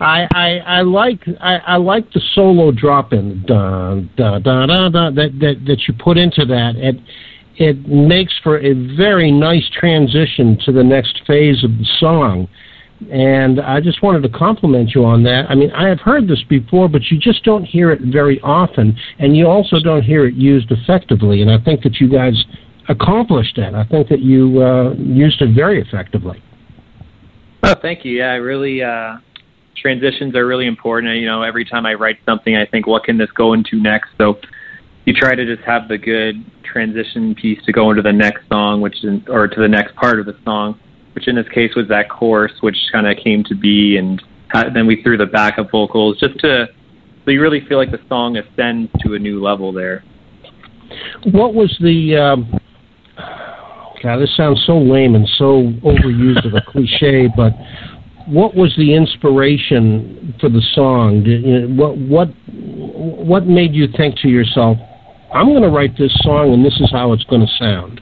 I, 0.00 0.26
I 0.34 0.48
I 0.66 0.80
like 0.82 1.20
I, 1.40 1.56
I 1.58 1.76
like 1.76 2.10
the 2.12 2.20
solo 2.34 2.70
drop 2.72 3.12
in 3.12 3.44
da, 3.46 3.94
da, 4.16 4.38
da, 4.38 4.66
da, 4.66 4.88
da, 4.88 5.10
that 5.10 5.32
that 5.40 5.64
that 5.66 5.88
you 5.88 5.94
put 5.94 6.18
into 6.18 6.44
that. 6.46 6.76
It 6.76 6.96
it 7.56 7.86
makes 7.86 8.32
for 8.42 8.58
a 8.58 8.72
very 8.96 9.30
nice 9.30 9.68
transition 9.78 10.58
to 10.64 10.72
the 10.72 10.84
next 10.84 11.20
phase 11.26 11.62
of 11.64 11.70
the 11.70 11.86
song 11.98 12.48
and 13.10 13.60
I 13.60 13.80
just 13.80 14.02
wanted 14.02 14.22
to 14.24 14.28
compliment 14.28 14.94
you 14.94 15.04
on 15.04 15.22
that. 15.22 15.46
I 15.48 15.54
mean, 15.54 15.70
I 15.72 15.88
have 15.88 16.00
heard 16.00 16.28
this 16.28 16.42
before, 16.48 16.88
but 16.88 17.02
you 17.10 17.18
just 17.18 17.44
don't 17.44 17.64
hear 17.64 17.90
it 17.90 18.00
very 18.02 18.40
often, 18.42 18.96
and 19.18 19.36
you 19.36 19.46
also 19.46 19.80
don't 19.80 20.02
hear 20.02 20.26
it 20.26 20.34
used 20.34 20.70
effectively. 20.70 21.40
And 21.42 21.50
I 21.50 21.58
think 21.58 21.82
that 21.82 22.00
you 22.00 22.08
guys 22.08 22.34
accomplished 22.88 23.56
that. 23.56 23.74
I 23.74 23.84
think 23.84 24.08
that 24.08 24.20
you 24.20 24.62
uh, 24.62 24.92
used 24.94 25.40
it 25.40 25.54
very 25.54 25.80
effectively. 25.80 26.42
Oh, 27.62 27.74
thank 27.80 28.04
you. 28.04 28.18
Yeah, 28.18 28.32
I 28.32 28.36
really. 28.36 28.82
Uh, 28.82 29.18
transitions 29.76 30.34
are 30.36 30.46
really 30.46 30.66
important. 30.66 31.14
You 31.16 31.26
know, 31.26 31.42
every 31.42 31.64
time 31.64 31.86
I 31.86 31.94
write 31.94 32.18
something, 32.26 32.54
I 32.54 32.66
think, 32.66 32.86
what 32.86 33.04
can 33.04 33.16
this 33.16 33.30
go 33.30 33.54
into 33.54 33.80
next? 33.80 34.10
So 34.18 34.38
you 35.06 35.14
try 35.14 35.34
to 35.34 35.56
just 35.56 35.66
have 35.66 35.88
the 35.88 35.96
good 35.96 36.44
transition 36.62 37.34
piece 37.34 37.62
to 37.64 37.72
go 37.72 37.90
into 37.90 38.02
the 38.02 38.12
next 38.12 38.46
song, 38.48 38.82
which 38.82 39.02
is, 39.02 39.20
or 39.28 39.48
to 39.48 39.60
the 39.60 39.68
next 39.68 39.94
part 39.96 40.20
of 40.20 40.26
the 40.26 40.36
song 40.44 40.78
which 41.14 41.28
in 41.28 41.36
this 41.36 41.48
case 41.48 41.74
was 41.74 41.88
that 41.88 42.08
chorus, 42.08 42.52
which 42.60 42.76
kind 42.92 43.06
of 43.06 43.16
came 43.16 43.44
to 43.44 43.54
be, 43.54 43.96
and 43.96 44.22
then 44.74 44.86
we 44.86 45.02
threw 45.02 45.16
the 45.16 45.26
backup 45.26 45.70
vocals 45.70 46.18
just 46.18 46.38
to 46.40 46.68
so 47.24 47.30
you 47.30 47.42
really 47.42 47.64
feel 47.68 47.78
like 47.78 47.90
the 47.90 48.00
song 48.08 48.38
ascends 48.38 48.90
to 49.00 49.14
a 49.14 49.18
new 49.18 49.42
level 49.42 49.72
there. 49.72 50.02
What 51.32 51.54
was 51.54 51.76
the? 51.80 52.16
Um, 52.16 52.58
God, 54.02 54.16
this 54.16 54.34
sounds 54.36 54.62
so 54.66 54.78
lame 54.78 55.14
and 55.14 55.28
so 55.36 55.70
overused 55.84 56.46
of 56.46 56.54
a 56.54 56.62
cliche, 56.66 57.28
but 57.36 57.52
what 58.26 58.54
was 58.54 58.74
the 58.76 58.94
inspiration 58.94 60.34
for 60.40 60.48
the 60.48 60.62
song? 60.74 61.22
What 61.76 61.98
what 61.98 62.28
what 62.48 63.46
made 63.46 63.74
you 63.74 63.86
think 63.96 64.16
to 64.20 64.28
yourself, 64.28 64.78
"I'm 65.34 65.46
going 65.46 65.62
to 65.62 65.68
write 65.68 65.96
this 65.98 66.12
song, 66.22 66.54
and 66.54 66.64
this 66.64 66.80
is 66.80 66.90
how 66.90 67.12
it's 67.12 67.24
going 67.24 67.42
to 67.42 67.52
sound"? 67.58 68.00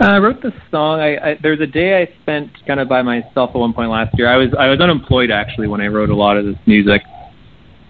Uh, 0.00 0.06
I 0.06 0.18
wrote 0.18 0.42
this 0.42 0.52
song. 0.72 0.98
I, 0.98 1.16
I 1.16 1.38
there 1.40 1.52
was 1.52 1.60
a 1.60 1.68
day 1.68 2.02
I 2.02 2.12
spent 2.22 2.50
kind 2.66 2.80
of 2.80 2.88
by 2.88 3.02
myself 3.02 3.50
at 3.50 3.56
one 3.56 3.72
point 3.72 3.90
last 3.90 4.16
year. 4.18 4.28
I 4.28 4.36
was 4.36 4.48
I 4.58 4.68
was 4.68 4.80
unemployed 4.80 5.30
actually 5.30 5.68
when 5.68 5.80
I 5.80 5.86
wrote 5.86 6.10
a 6.10 6.16
lot 6.16 6.36
of 6.36 6.44
this 6.44 6.56
music, 6.66 7.02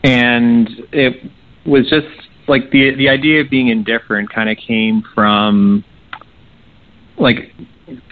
and 0.03 0.69
it 0.93 1.31
was 1.65 1.89
just 1.89 2.07
like 2.47 2.71
the 2.71 2.95
the 2.97 3.09
idea 3.09 3.41
of 3.41 3.49
being 3.49 3.69
indifferent 3.69 4.31
kind 4.31 4.51
of 4.51 4.59
came 4.59 5.03
from 5.15 5.83
like 7.17 7.55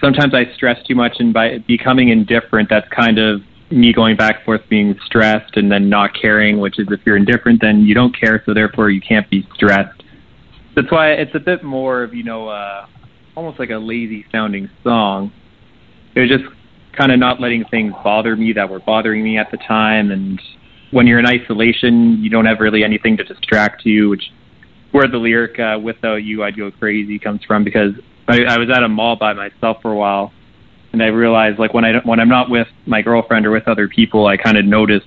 sometimes 0.01 0.32
I 0.34 0.51
stress 0.55 0.82
too 0.86 0.95
much, 0.95 1.16
and 1.18 1.34
by 1.34 1.59
becoming 1.59 2.09
indifferent, 2.09 2.70
that's 2.70 2.88
kind 2.88 3.18
of 3.18 3.43
me 3.70 3.93
going 3.93 4.16
back 4.16 4.36
and 4.36 4.45
forth 4.45 4.62
being 4.70 4.99
stressed 5.05 5.59
and 5.59 5.70
then 5.70 5.90
not 5.90 6.12
caring. 6.18 6.61
Which 6.61 6.78
is 6.78 6.88
if 6.90 7.01
you're 7.05 7.18
indifferent, 7.18 7.61
then 7.61 7.82
you 7.82 7.95
don't 7.95 8.18
care, 8.18 8.43
so 8.47 8.55
therefore 8.55 8.88
you 8.88 9.03
can't 9.03 9.28
be 9.28 9.47
stressed. 9.55 10.03
That's 10.74 10.90
why 10.90 11.12
it's 11.12 11.34
a 11.34 11.40
bit 11.40 11.62
more 11.62 12.03
of 12.03 12.14
you 12.14 12.24
know. 12.24 12.49
uh 12.49 12.86
almost 13.35 13.59
like 13.59 13.70
a 13.70 13.76
lazy 13.76 14.24
sounding 14.30 14.68
song. 14.83 15.33
It 16.14 16.20
was 16.20 16.28
just 16.28 16.45
kind 16.97 17.12
of 17.12 17.18
not 17.18 17.41
letting 17.41 17.64
things 17.70 17.93
bother 18.05 18.37
me 18.37 18.53
that 18.53 18.68
were 18.68 18.80
bothering 18.80 19.22
me 19.22 19.39
at 19.39 19.51
the 19.51 19.57
time. 19.57 20.11
And 20.11 20.41
when 20.91 21.07
you're 21.07 21.18
in 21.18 21.26
isolation, 21.26 22.22
you 22.22 22.30
don't 22.30 22.45
have 22.45 22.61
really 22.61 22.85
anything 22.85 23.16
to 23.16 23.24
distract 23.24 23.85
you, 23.85 24.11
which 24.11 24.30
where 24.93 25.09
the 25.09 25.16
lyric 25.16 25.59
uh, 25.59 25.78
"Without 25.83 26.16
You 26.16 26.45
I'd 26.45 26.57
Go 26.57 26.70
Crazy" 26.70 27.18
comes 27.18 27.43
from. 27.45 27.64
Because 27.64 27.93
I, 28.28 28.43
I 28.43 28.59
was 28.59 28.68
at 28.70 28.83
a 28.83 28.89
mall 28.89 29.16
by 29.16 29.33
myself 29.33 29.78
for 29.80 29.93
a 29.93 29.97
while, 29.97 30.33
and 30.93 31.03
I 31.03 31.07
realized 31.07 31.59
like 31.59 31.72
when 31.72 31.85
I 31.85 31.99
when 32.05 32.20
I'm 32.20 32.28
not 32.28 32.51
with 32.51 32.68
my 32.87 33.01
girlfriend 33.01 33.47
or 33.47 33.51
with 33.51 33.68
other 33.68 33.89
people, 33.89 34.26
I 34.26 34.37
kind 34.37 34.59
of 34.59 34.66
notice 34.66 35.03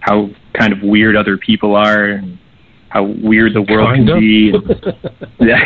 how 0.00 0.30
kind 0.58 0.72
of 0.72 0.82
weird 0.82 1.14
other 1.14 1.36
people 1.36 1.76
are 1.76 2.06
and 2.06 2.38
how 2.90 3.04
weird 3.04 3.54
the 3.54 3.62
world 3.62 3.88
kind 3.88 4.06
can 4.06 4.16
of. 4.16 4.20
be. 4.20 4.52
yeah, 5.40 5.64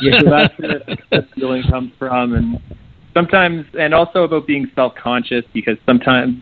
yeah, 0.00 0.20
so 0.20 0.30
that's 0.30 0.58
where 0.58 0.80
the 1.10 1.26
feeling 1.34 1.62
comes 1.68 1.92
from, 1.98 2.34
and 2.34 2.60
sometimes, 3.14 3.66
and 3.78 3.94
also 3.94 4.22
about 4.24 4.46
being 4.46 4.70
self-conscious 4.74 5.44
because 5.52 5.76
sometimes 5.86 6.36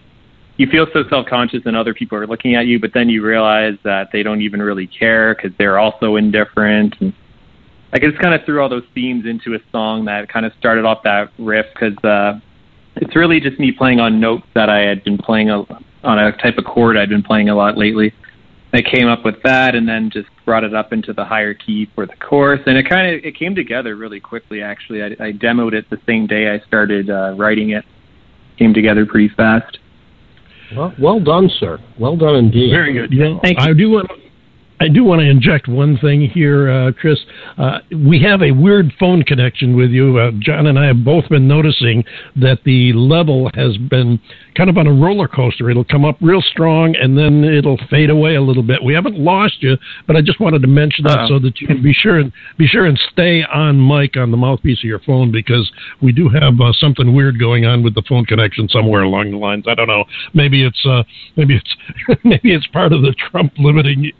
you 0.56 0.68
feel 0.68 0.86
so 0.92 1.04
self-conscious 1.08 1.62
and 1.64 1.76
other 1.76 1.94
people 1.94 2.18
are 2.18 2.26
looking 2.26 2.54
at 2.54 2.66
you, 2.66 2.78
but 2.78 2.92
then 2.92 3.08
you 3.08 3.24
realize 3.24 3.74
that 3.84 4.08
they 4.12 4.22
don't 4.22 4.42
even 4.42 4.60
really 4.60 4.86
care 4.86 5.34
because 5.34 5.52
they're 5.58 5.78
also 5.78 6.16
indifferent. 6.16 6.94
And 7.00 7.12
I 7.92 7.98
just 7.98 8.18
kind 8.18 8.34
of 8.34 8.44
threw 8.44 8.60
all 8.62 8.68
those 8.68 8.84
themes 8.94 9.24
into 9.26 9.54
a 9.54 9.58
song 9.72 10.04
that 10.06 10.28
kind 10.28 10.46
of 10.46 10.52
started 10.58 10.84
off 10.84 11.02
that 11.04 11.30
riff 11.38 11.66
because 11.74 11.96
uh, 12.04 12.38
it's 12.96 13.16
really 13.16 13.40
just 13.40 13.58
me 13.58 13.72
playing 13.72 14.00
on 14.00 14.20
notes 14.20 14.46
that 14.54 14.68
I 14.68 14.80
had 14.80 15.02
been 15.04 15.18
playing 15.18 15.50
a, 15.50 15.64
on 16.04 16.18
a 16.18 16.36
type 16.38 16.58
of 16.58 16.64
chord 16.64 16.96
I'd 16.96 17.08
been 17.08 17.22
playing 17.22 17.48
a 17.48 17.54
lot 17.54 17.76
lately. 17.76 18.12
I 18.74 18.82
came 18.82 19.06
up 19.06 19.24
with 19.24 19.40
that 19.44 19.76
and 19.76 19.88
then 19.88 20.10
just 20.10 20.28
brought 20.44 20.64
it 20.64 20.74
up 20.74 20.92
into 20.92 21.12
the 21.12 21.24
higher 21.24 21.54
key 21.54 21.88
for 21.94 22.06
the 22.06 22.16
course. 22.16 22.60
And 22.66 22.76
it 22.76 22.88
kind 22.88 23.14
of 23.14 23.24
it 23.24 23.38
came 23.38 23.54
together 23.54 23.94
really 23.94 24.18
quickly 24.18 24.62
actually. 24.62 25.02
I, 25.02 25.06
I 25.20 25.32
demoed 25.32 25.74
it 25.74 25.88
the 25.90 26.00
same 26.06 26.26
day 26.26 26.50
I 26.52 26.58
started 26.66 27.08
uh, 27.08 27.34
writing 27.36 27.70
it. 27.70 27.84
Came 28.58 28.74
together 28.74 29.06
pretty 29.06 29.32
fast. 29.36 29.78
Well 30.76 30.92
well 30.98 31.20
done 31.20 31.48
sir. 31.60 31.78
Well 31.98 32.16
done 32.16 32.34
indeed. 32.34 32.72
Very 32.72 32.92
good. 32.92 33.12
Yeah. 33.12 33.38
I 33.58 33.72
do 33.72 33.90
want 33.90 34.10
I 34.80 34.88
do 34.88 35.04
want 35.04 35.20
to 35.20 35.28
inject 35.28 35.68
one 35.68 35.96
thing 35.98 36.28
here, 36.28 36.68
uh, 36.68 36.92
Chris. 36.92 37.18
Uh, 37.56 37.78
we 37.90 38.20
have 38.22 38.42
a 38.42 38.50
weird 38.50 38.92
phone 38.98 39.22
connection 39.22 39.76
with 39.76 39.90
you. 39.90 40.18
Uh, 40.18 40.32
Jon 40.40 40.66
and 40.66 40.78
I 40.78 40.86
have 40.86 41.04
both 41.04 41.28
been 41.28 41.46
noticing 41.46 42.04
that 42.36 42.58
the 42.64 42.92
level 42.92 43.50
has 43.54 43.76
been 43.76 44.20
kind 44.56 44.68
of 44.68 44.76
on 44.76 44.86
a 44.86 44.92
roller 44.92 45.28
coaster. 45.28 45.70
It'll 45.70 45.84
come 45.84 46.04
up 46.04 46.16
real 46.20 46.42
strong 46.42 46.94
and 46.96 47.16
then 47.16 47.44
it'll 47.44 47.78
fade 47.88 48.10
away 48.10 48.34
a 48.34 48.40
little 48.40 48.62
bit. 48.62 48.82
We 48.82 48.94
haven't 48.94 49.18
lost 49.18 49.62
you, 49.62 49.76
but 50.06 50.16
I 50.16 50.22
just 50.22 50.40
wanted 50.40 50.62
to 50.62 50.68
mention 50.68 51.04
that 51.04 51.20
uh 51.20 51.28
so 51.28 51.38
that 51.38 51.60
you 51.60 51.66
can 51.66 51.82
be 51.82 51.92
sure 51.92 52.18
and 52.18 52.32
be 52.58 52.66
sure 52.66 52.86
and 52.86 53.00
stay 53.12 53.44
on 53.44 53.86
mic 53.86 54.16
on 54.16 54.30
the 54.30 54.36
mouthpiece 54.36 54.78
of 54.78 54.84
your 54.84 55.00
phone 55.00 55.30
because 55.30 55.70
we 56.02 56.12
do 56.12 56.28
have 56.28 56.60
uh, 56.60 56.72
something 56.72 57.14
weird 57.14 57.38
going 57.38 57.64
on 57.64 57.82
with 57.82 57.94
the 57.94 58.02
phone 58.08 58.24
connection 58.24 58.68
somewhere 58.68 59.02
along 59.02 59.30
the 59.30 59.36
lines. 59.36 59.64
I 59.68 59.74
don't 59.74 59.88
know. 59.88 60.04
Maybe 60.34 60.64
it's 60.64 60.84
uh, 60.84 61.02
maybe 61.36 61.56
it's 61.56 62.20
maybe 62.24 62.52
it's 62.54 62.66
part 62.68 62.92
of 62.92 63.02
the 63.02 63.14
Trump 63.30 63.52
limiting 63.58 64.12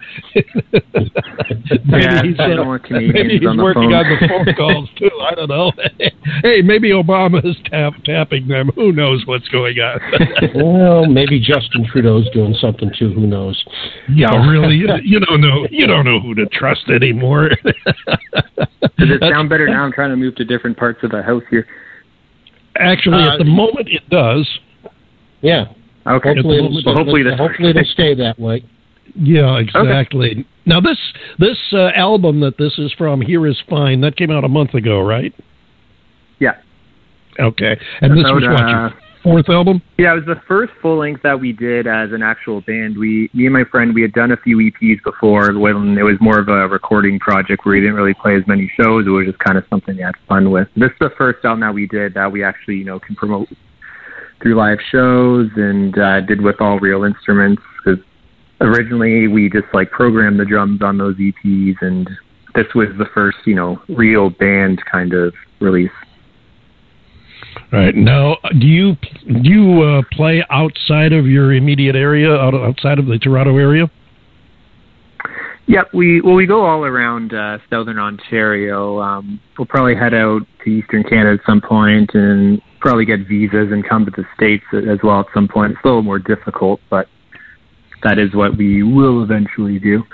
maybe 0.73 2.05
yeah, 2.05 2.23
he's, 2.23 2.39
uh, 2.39 2.49
don't 2.49 2.67
want 2.69 2.85
Canadians 2.85 3.15
maybe 3.15 3.39
he's 3.39 3.49
on 3.49 3.57
the 3.57 3.63
working 3.63 3.91
phone. 3.91 3.95
on 3.95 4.07
the 4.21 4.29
phone 4.29 4.55
calls 4.55 4.89
too. 4.97 5.11
I 5.23 5.35
don't 5.35 5.49
know. 5.49 5.73
hey, 6.43 6.63
maybe 6.63 6.91
Obama 6.91 7.45
is 7.45 7.57
tap, 7.71 7.93
tapping 8.05 8.49
them. 8.49 8.71
Who 8.75 8.93
knows 8.93 9.23
what's 9.27 9.49
going 9.49 9.79
on? 9.79 10.01
well, 10.55 11.07
maybe 11.07 11.41
Justin 11.41 11.87
Trudeau's 11.91 12.29
doing 12.33 12.55
something 12.61 12.91
too. 12.99 13.13
Who 13.13 13.27
knows? 13.27 13.63
yeah, 14.15 14.31
really. 14.51 14.77
You, 14.77 14.89
you 15.03 15.21
don't 15.21 15.41
know. 15.41 15.67
You 15.71 15.87
don't 15.87 16.05
know 16.05 16.21
who 16.21 16.35
to 16.35 16.47
trust 16.47 16.89
anymore. 16.89 17.51
Does 17.51 19.11
it 19.11 19.21
sound 19.21 19.49
better 19.49 19.67
now? 19.69 19.85
I'm 19.85 19.93
trying 19.93 20.11
to 20.11 20.17
move 20.17 20.35
to 20.37 20.45
different 20.45 20.77
parts 20.77 21.01
of 21.03 21.11
the 21.11 21.23
house 21.23 21.43
here. 21.51 21.67
Actually, 22.77 23.23
Uh, 23.23 23.33
at 23.35 23.39
the 23.39 23.45
moment, 23.45 23.89
it 23.89 24.09
does. 24.11 24.49
Yeah. 25.41 25.67
Okay. 26.07 26.35
Hopefully, 26.35 26.61
Well, 26.61 26.79
it'll, 26.79 26.95
hopefully 26.97 27.23
this 27.23 27.39
hopefully 27.39 27.71
it'll 27.71 27.85
stay 27.85 28.15
that 28.15 28.39
way. 28.39 28.65
Yeah, 29.15 29.59
exactly. 29.59 30.47
Now 30.67 30.81
this 30.81 30.99
this 31.39 31.59
uh, 31.73 31.91
album 31.95 32.41
that 32.41 32.59
this 32.59 32.79
is 32.79 32.93
from, 32.97 33.21
"Here 33.21 33.47
Is 33.47 33.61
Fine," 33.69 34.01
that 34.01 34.17
came 34.17 34.31
out 34.31 34.45
a 34.45 34.49
month 34.49 34.75
ago, 34.75 35.01
right? 35.01 35.33
Yeah. 36.41 36.55
Okay, 37.39 37.79
and 38.01 38.13
this 38.13 38.25
was 38.25 38.45
what 38.45 38.63
uh, 38.63 38.69
your 38.69 38.95
fourth 39.25 39.49
album? 39.49 39.83
Yeah, 39.99 40.13
it 40.13 40.17
was 40.17 40.27
the 40.27 40.41
first 40.47 40.73
full 40.81 40.99
length 40.99 41.23
that 41.23 41.41
we 41.41 41.53
did 41.53 41.87
as 41.87 42.13
an 42.13 42.23
actual 42.23 42.61
band. 42.61 42.97
We, 42.97 43.31
me 43.33 43.47
and 43.47 43.53
my 43.53 43.65
friend, 43.65 43.95
we 43.95 44.03
had 44.03 44.13
done 44.13 44.31
a 44.31 44.37
few 44.37 44.59
EPs 44.59 45.03
before 45.03 45.53
when 45.59 45.99
it 45.99 46.03
was 46.03 46.17
more 46.21 46.39
of 46.39 46.49
a 46.49 46.69
recording 46.69 47.19
project 47.19 47.65
where 47.65 47.75
we 47.75 47.81
didn't 47.81 47.97
really 47.97 48.15
play 48.15 48.37
as 48.37 48.47
many 48.47 48.71
shows. 48.79 49.07
It 49.07 49.11
was 49.11 49.27
just 49.27 49.39
kind 49.39 49.59
of 49.59 49.65
something 49.71 49.97
we 49.97 50.03
had 50.03 50.15
fun 50.29 50.51
with. 50.51 50.69
This 50.77 50.91
is 50.91 50.99
the 51.01 51.11
first 51.17 51.45
album 51.45 51.61
that 51.61 51.75
we 51.75 51.89
did 51.89 52.15
that 52.15 52.31
we 52.31 52.45
actually, 52.45 52.77
you 52.77 52.85
know, 52.85 53.01
can 53.01 53.17
promote 53.17 53.49
through 54.43 54.55
live 54.55 54.79
shows 54.93 55.49
and 55.57 55.99
uh, 55.99 56.21
did 56.21 56.41
with 56.41 56.61
all 56.61 56.79
real 56.79 57.05
instruments. 57.05 57.63
Because 57.83 58.05
originally 58.61 59.29
we 59.29 59.49
just 59.49 59.67
like 59.73 59.91
programmed 59.91 60.39
the 60.39 60.45
drums 60.45 60.83
on 60.83 60.99
those 60.99 61.17
EPs, 61.17 61.77
and 61.81 62.09
this 62.55 62.67
was 62.75 62.89
the 62.99 63.07
first, 63.15 63.39
you 63.47 63.55
know, 63.55 63.81
real 63.89 64.31
band 64.31 64.83
kind 64.91 65.13
of 65.13 65.35
release. 65.61 65.91
Right 67.73 67.95
now, 67.95 68.37
do 68.59 68.67
you 68.67 68.97
do 69.43 69.51
you 69.51 69.83
uh, 69.83 70.03
play 70.13 70.45
outside 70.51 71.13
of 71.13 71.27
your 71.27 71.53
immediate 71.53 71.97
area, 71.97 72.33
out, 72.33 72.55
outside 72.55 72.99
of 72.99 73.07
the 73.07 73.19
Toronto 73.19 73.57
area? 73.59 73.91
Yep, 75.67 75.95
we 75.95 76.21
well 76.21 76.35
we 76.35 76.47
go 76.47 76.65
all 76.65 76.85
around 76.85 77.33
uh, 77.33 77.59
southern 77.71 77.99
Ontario. 77.99 79.01
Um, 79.01 79.41
we'll 79.57 79.67
probably 79.67 79.95
head 79.95 80.15
out 80.15 80.43
to 80.63 80.71
eastern 80.71 81.05
Canada 81.05 81.41
at 81.41 81.47
some 81.47 81.61
point, 81.61 82.11
and 82.15 82.61
probably 82.81 83.07
get 83.07 83.27
visas 83.27 83.73
and 83.73 83.87
come 83.89 84.05
to 84.05 84.11
the 84.11 84.25
states 84.37 84.65
as 84.73 84.99
well 85.03 85.21
at 85.21 85.27
some 85.33 85.49
point. 85.49 85.73
It's 85.73 85.81
a 85.85 85.89
little 85.89 86.03
more 86.03 86.19
difficult, 86.19 86.81
but 86.91 87.09
that 88.05 88.19
is 88.19 88.35
what 88.35 88.57
we 88.57 88.83
will 88.83 89.23
eventually 89.23 89.79
do. 89.79 90.05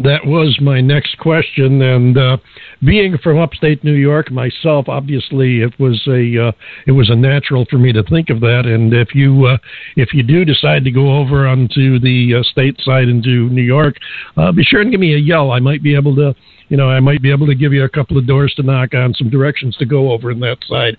That 0.00 0.26
was 0.26 0.58
my 0.60 0.80
next 0.80 1.18
question, 1.18 1.80
and 1.80 2.18
uh, 2.18 2.36
being 2.84 3.16
from 3.18 3.38
upstate 3.38 3.84
New 3.84 3.94
York 3.94 4.28
myself, 4.32 4.88
obviously 4.88 5.60
it 5.60 5.72
was 5.78 6.02
a 6.08 6.48
uh, 6.48 6.52
it 6.88 6.92
was 6.92 7.10
a 7.10 7.14
natural 7.14 7.64
for 7.70 7.78
me 7.78 7.92
to 7.92 8.02
think 8.02 8.28
of 8.28 8.40
that. 8.40 8.66
And 8.66 8.92
if 8.92 9.14
you 9.14 9.46
uh, 9.46 9.58
if 9.94 10.12
you 10.12 10.24
do 10.24 10.44
decide 10.44 10.82
to 10.84 10.90
go 10.90 11.16
over 11.16 11.46
onto 11.46 12.00
the 12.00 12.40
uh, 12.40 12.42
state 12.42 12.80
side 12.80 13.06
into 13.08 13.48
New 13.50 13.62
York, 13.62 13.94
uh, 14.36 14.50
be 14.50 14.64
sure 14.64 14.80
and 14.80 14.90
give 14.90 14.98
me 14.98 15.14
a 15.14 15.18
yell. 15.18 15.52
I 15.52 15.60
might 15.60 15.82
be 15.82 15.94
able 15.94 16.16
to. 16.16 16.34
You 16.70 16.78
know, 16.78 16.88
I 16.88 16.98
might 16.98 17.20
be 17.20 17.30
able 17.30 17.46
to 17.46 17.54
give 17.54 17.74
you 17.74 17.84
a 17.84 17.88
couple 17.90 18.16
of 18.16 18.26
doors 18.26 18.54
to 18.56 18.62
knock 18.62 18.94
on, 18.94 19.12
some 19.12 19.28
directions 19.28 19.76
to 19.76 19.84
go 19.84 20.10
over 20.10 20.30
in 20.30 20.40
that 20.40 20.56
side, 20.66 20.96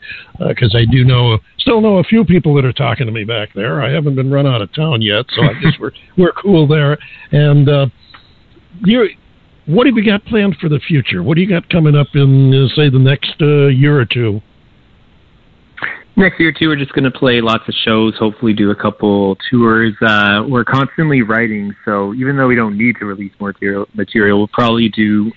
because 0.48 0.76
I 0.76 0.86
do 0.86 1.04
know, 1.04 1.40
still 1.58 1.82
know 1.82 1.98
a 1.98 2.04
few 2.04 2.24
people 2.24 2.54
that 2.54 2.66
are 2.66 2.72
talking 2.72 3.08
to 3.08 3.12
me 3.12 3.24
back 3.24 3.50
there. 3.56 3.82
I 3.82 3.92
haven't 3.92 4.14
been 4.14 4.30
run 4.30 4.46
out 4.46 4.62
of 4.62 4.72
town 4.76 5.02
yet, 5.02 5.26
so 5.36 5.42
I 5.42 5.54
guess 5.60 5.74
we're 5.80 5.92
we're 6.18 6.34
cool 6.34 6.68
there. 6.68 7.00
And 7.32 7.68
uh, 7.68 7.88
you 8.84 9.10
what 9.66 9.88
have 9.88 9.96
you 9.96 10.06
got 10.06 10.24
planned 10.26 10.58
for 10.62 10.70
the 10.70 10.80
future? 10.80 11.24
What 11.24 11.36
do 11.36 11.42
you 11.42 11.50
got 11.50 11.68
coming 11.70 11.96
up 11.96 12.08
in, 12.14 12.54
uh, 12.54 12.68
say, 12.76 12.90
the 12.90 13.00
next 13.00 13.34
uh, 13.42 13.68
year 13.68 14.00
or 14.00 14.06
two? 14.06 14.42
Next 16.16 16.40
year, 16.40 16.54
too, 16.58 16.68
we're 16.68 16.76
just 16.78 16.94
going 16.94 17.04
to 17.04 17.12
play 17.12 17.42
lots 17.42 17.68
of 17.68 17.74
shows, 17.84 18.16
hopefully 18.18 18.54
do 18.54 18.72
a 18.72 18.76
couple 18.76 19.36
tours. 19.50 19.94
Uh, 20.02 20.46
we're 20.48 20.64
constantly 20.64 21.24
writing, 21.24 21.76
so 21.84 22.14
even 22.14 22.38
though 22.38 22.48
we 22.48 22.56
don't 22.56 22.78
need 22.78 22.96
to 23.00 23.06
release 23.06 23.34
more 23.40 23.50
material, 23.50 23.88
material, 23.96 24.38
we'll 24.38 24.48
probably 24.50 24.88
do 24.88 25.32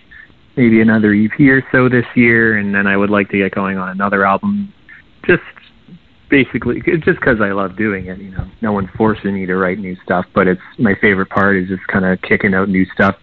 maybe 0.57 0.81
another 0.81 1.15
EP 1.15 1.41
or 1.41 1.65
so 1.73 1.89
this 1.89 2.05
year, 2.15 2.59
and 2.59 2.75
then 2.75 2.87
I 2.87 2.97
would 2.97 3.11
like 3.11 3.31
to 3.31 3.39
get 3.39 3.55
going 3.55 3.79
on 3.79 3.89
another 3.89 4.25
album. 4.25 4.73
Just 5.27 5.43
basically, 6.31 6.81
just 6.83 7.19
because 7.19 7.41
I 7.41 7.51
love 7.51 7.77
doing 7.77 8.07
it. 8.07 8.19
You 8.19 8.31
know, 8.31 8.47
no 8.61 8.73
one's 8.73 8.91
forcing 8.97 9.35
me 9.35 9.47
to 9.47 9.57
write 9.57 9.79
new 9.79 9.97
stuff, 10.05 10.27
but 10.35 10.47
it's 10.47 10.61
my 10.79 10.95
favorite 11.01 11.31
part 11.31 11.57
is 11.57 11.69
just 11.69 11.87
kind 11.89 12.05
of 12.05 12.21
kicking 12.23 12.55
out 12.55 12.69
new 12.69 12.85
stuff 12.95 13.17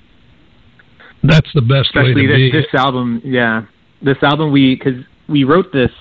That's 1.28 1.50
the 1.54 1.62
best 1.62 1.90
especially 1.90 2.16
way 2.16 2.28
to 2.28 2.28
this, 2.28 2.38
be. 2.38 2.52
this 2.52 2.74
album. 2.74 3.22
Yeah, 3.24 3.64
this 4.02 4.18
album 4.22 4.52
we 4.52 4.76
because 4.76 5.04
we 5.28 5.44
wrote 5.44 5.72
this, 5.74 5.92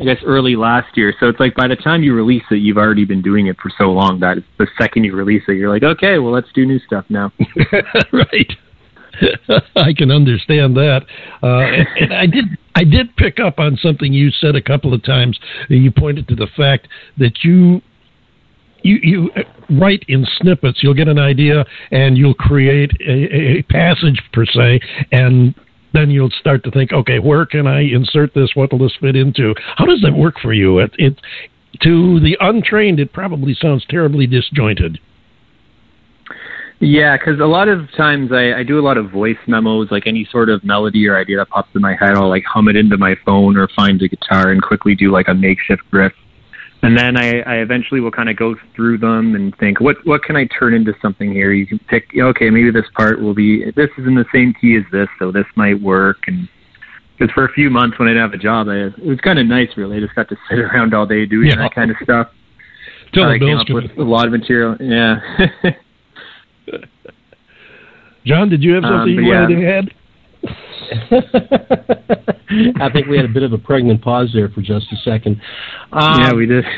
I 0.00 0.04
guess, 0.04 0.18
early 0.24 0.56
last 0.56 0.96
year. 0.96 1.14
So 1.20 1.28
it's 1.28 1.40
like 1.40 1.54
by 1.54 1.68
the 1.68 1.76
time 1.76 2.02
you 2.02 2.14
release 2.14 2.44
it, 2.50 2.56
you've 2.56 2.78
already 2.78 3.04
been 3.04 3.22
doing 3.22 3.46
it 3.46 3.56
for 3.60 3.70
so 3.78 3.84
long 3.84 4.20
that 4.20 4.38
it's 4.38 4.46
the 4.58 4.66
second 4.78 5.04
you 5.04 5.14
release 5.14 5.42
it, 5.48 5.52
you're 5.52 5.70
like, 5.70 5.82
okay, 5.82 6.18
well, 6.18 6.32
let's 6.32 6.48
do 6.54 6.66
new 6.66 6.78
stuff 6.80 7.04
now. 7.08 7.32
right. 8.12 8.52
I 9.76 9.92
can 9.92 10.10
understand 10.10 10.76
that. 10.76 11.02
Uh, 11.42 11.60
and, 11.60 11.88
and 12.00 12.14
I 12.14 12.26
did. 12.26 12.44
I 12.74 12.84
did 12.84 13.14
pick 13.16 13.40
up 13.40 13.58
on 13.58 13.76
something 13.82 14.12
you 14.12 14.30
said 14.30 14.54
a 14.54 14.62
couple 14.62 14.94
of 14.94 15.02
times. 15.02 15.38
You 15.68 15.90
pointed 15.90 16.28
to 16.28 16.36
the 16.36 16.46
fact 16.56 16.86
that 17.16 17.42
you 17.42 17.82
you 18.82 18.98
you 19.02 19.30
write 19.70 20.04
in 20.08 20.26
snippets. 20.38 20.82
You'll 20.82 20.94
get 20.94 21.08
an 21.08 21.18
idea 21.18 21.64
and 21.90 22.16
you'll 22.16 22.34
create 22.34 22.90
a, 23.00 23.58
a 23.58 23.62
passage 23.64 24.22
per 24.32 24.44
se, 24.46 24.80
and 25.12 25.54
then 25.92 26.10
you'll 26.10 26.30
start 26.30 26.64
to 26.64 26.70
think, 26.70 26.92
okay, 26.92 27.18
where 27.18 27.46
can 27.46 27.66
I 27.66 27.80
insert 27.80 28.34
this? 28.34 28.50
What 28.54 28.72
will 28.72 28.78
this 28.78 28.96
fit 29.00 29.16
into? 29.16 29.54
How 29.76 29.86
does 29.86 30.00
that 30.02 30.12
work 30.12 30.38
for 30.40 30.52
you? 30.52 30.78
It, 30.78 30.92
it 30.98 31.16
to 31.82 32.20
the 32.20 32.36
untrained, 32.40 33.00
it 33.00 33.12
probably 33.12 33.54
sounds 33.54 33.84
terribly 33.88 34.26
disjointed. 34.26 34.98
Yeah, 36.80 37.16
because 37.16 37.40
a 37.40 37.46
lot 37.46 37.68
of 37.68 37.90
times 37.96 38.30
I, 38.32 38.52
I 38.60 38.62
do 38.62 38.78
a 38.78 38.82
lot 38.82 38.98
of 38.98 39.10
voice 39.10 39.36
memos, 39.48 39.88
like 39.90 40.06
any 40.06 40.28
sort 40.30 40.48
of 40.48 40.62
melody 40.62 41.08
or 41.08 41.18
idea 41.18 41.38
that 41.38 41.48
pops 41.48 41.70
in 41.74 41.82
my 41.82 41.96
head, 41.96 42.12
I'll 42.14 42.28
like 42.28 42.44
hum 42.44 42.68
it 42.68 42.76
into 42.76 42.96
my 42.96 43.16
phone 43.26 43.56
or 43.56 43.68
find 43.74 44.00
a 44.00 44.08
guitar 44.08 44.52
and 44.52 44.62
quickly 44.62 44.94
do 44.94 45.10
like 45.10 45.26
a 45.26 45.34
makeshift 45.34 45.82
riff. 45.90 46.12
And 46.82 46.96
then 46.96 47.16
I, 47.16 47.40
I 47.40 47.54
eventually 47.56 48.00
will 48.00 48.12
kind 48.12 48.28
of 48.28 48.36
go 48.36 48.54
through 48.76 48.98
them 48.98 49.34
and 49.34 49.56
think, 49.58 49.80
what 49.80 49.96
what 50.04 50.22
can 50.22 50.36
I 50.36 50.46
turn 50.58 50.74
into 50.74 50.94
something 51.02 51.32
here? 51.32 51.52
You 51.52 51.66
can 51.66 51.80
pick, 51.88 52.08
okay, 52.16 52.50
maybe 52.50 52.70
this 52.70 52.86
part 52.96 53.20
will 53.20 53.34
be, 53.34 53.64
this 53.72 53.90
is 53.98 54.06
in 54.06 54.14
the 54.14 54.24
same 54.32 54.54
key 54.60 54.76
as 54.76 54.84
this, 54.92 55.08
so 55.18 55.32
this 55.32 55.46
might 55.56 55.80
work. 55.80 56.18
And 56.28 56.48
because 57.18 57.32
for 57.34 57.44
a 57.46 57.52
few 57.52 57.68
months 57.68 57.98
when 57.98 58.06
I 58.06 58.12
didn't 58.12 58.30
have 58.30 58.38
a 58.38 58.42
job, 58.42 58.68
I, 58.68 58.76
it 58.96 58.98
was 59.04 59.18
kind 59.20 59.40
of 59.40 59.46
nice, 59.46 59.70
really. 59.76 59.96
I 59.96 60.00
just 60.00 60.14
got 60.14 60.28
to 60.28 60.36
sit 60.48 60.58
around 60.60 60.94
all 60.94 61.04
day 61.04 61.26
doing 61.26 61.48
Yeah. 61.48 61.56
that 61.56 61.74
kind 61.74 61.90
of 61.90 61.96
stuff. 62.02 62.28
Till 63.12 63.24
I 63.24 63.38
came 63.38 63.56
up 63.56 63.66
with 63.70 63.90
a 63.98 64.02
lot 64.02 64.26
of 64.26 64.32
material. 64.32 64.76
Yeah. 64.78 65.18
Jon, 68.24 68.48
did 68.50 68.62
you 68.62 68.74
have 68.74 68.84
Um, 68.84 68.90
something 69.00 69.16
but 69.16 69.22
you 69.22 69.32
wanted 69.34 69.56
to 69.56 69.66
add? 69.66 69.94
I 72.80 72.90
think 72.92 73.08
we 73.08 73.16
had 73.16 73.26
a 73.26 73.32
bit 73.32 73.42
of 73.42 73.52
a 73.52 73.58
pregnant 73.58 74.02
pause 74.02 74.30
there 74.32 74.48
for 74.48 74.62
just 74.62 74.86
a 74.92 74.96
second. 75.04 75.40
Um, 75.92 76.20
yeah, 76.20 76.32
we 76.32 76.46
did. 76.46 76.64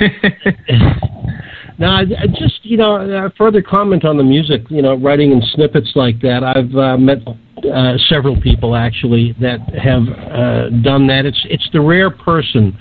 Now, 1.80 2.04
just 2.04 2.62
you 2.62 2.76
know, 2.76 2.96
a 2.96 3.30
further 3.38 3.62
comment 3.62 4.04
on 4.04 4.18
the 4.18 4.22
music. 4.22 4.60
You 4.68 4.82
know, 4.82 4.96
writing 4.96 5.32
in 5.32 5.42
snippets 5.54 5.92
like 5.94 6.20
that. 6.20 6.44
I've 6.44 6.76
uh, 6.76 6.98
met 6.98 7.26
uh, 7.26 7.96
several 8.06 8.38
people 8.38 8.76
actually 8.76 9.34
that 9.40 9.60
have 9.82 10.02
uh, 10.02 10.68
done 10.82 11.06
that. 11.06 11.24
It's 11.24 11.40
it's 11.46 11.66
the 11.72 11.80
rare 11.80 12.10
person 12.10 12.78